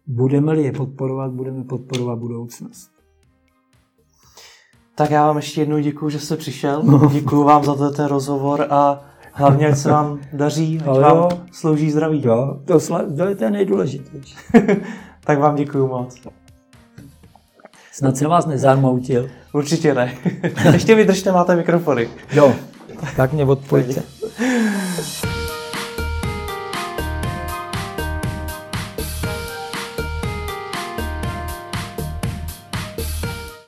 Budeme-li 0.07 0.63
je 0.63 0.73
podporovat, 0.73 1.33
budeme 1.33 1.65
podporovat 1.65 2.19
budoucnost. 2.19 2.91
Tak 4.95 5.11
já 5.11 5.27
vám 5.27 5.37
ještě 5.37 5.61
jednou 5.61 5.79
děkuji, 5.79 6.09
že 6.09 6.21
jste 6.21 6.37
přišel. 6.37 6.83
No. 6.83 7.11
Děkuji 7.13 7.45
vám 7.45 7.65
za 7.65 7.91
ten 7.91 8.07
rozhovor 8.07 8.67
a 8.71 9.01
hlavně, 9.33 9.69
ať 9.69 9.79
se 9.79 9.91
vám 9.91 10.21
daří, 10.33 10.81
ať 10.81 11.01
vám 11.01 11.29
slouží 11.53 11.91
zdraví. 11.91 12.23
Jo, 12.25 12.61
to, 12.65 12.79
to 13.17 13.25
je 13.25 13.35
ten 13.35 13.53
nejdůležitější. 13.53 14.37
tak 15.25 15.39
vám 15.39 15.57
děkuji 15.57 15.89
moc. 15.89 16.29
Snad 17.97 18.17
jsem 18.17 18.31
vás 18.31 18.47
nezarmoutil. 18.47 19.31
Určitě 19.53 19.95
ne. 19.95 20.15
ještě 20.73 20.95
vydržte, 20.95 21.33
máte 21.33 21.57
mikrofony. 21.57 22.09
Jo, 22.33 22.55
tak 23.17 23.33
mě 23.33 23.45
odpojte. 23.45 24.03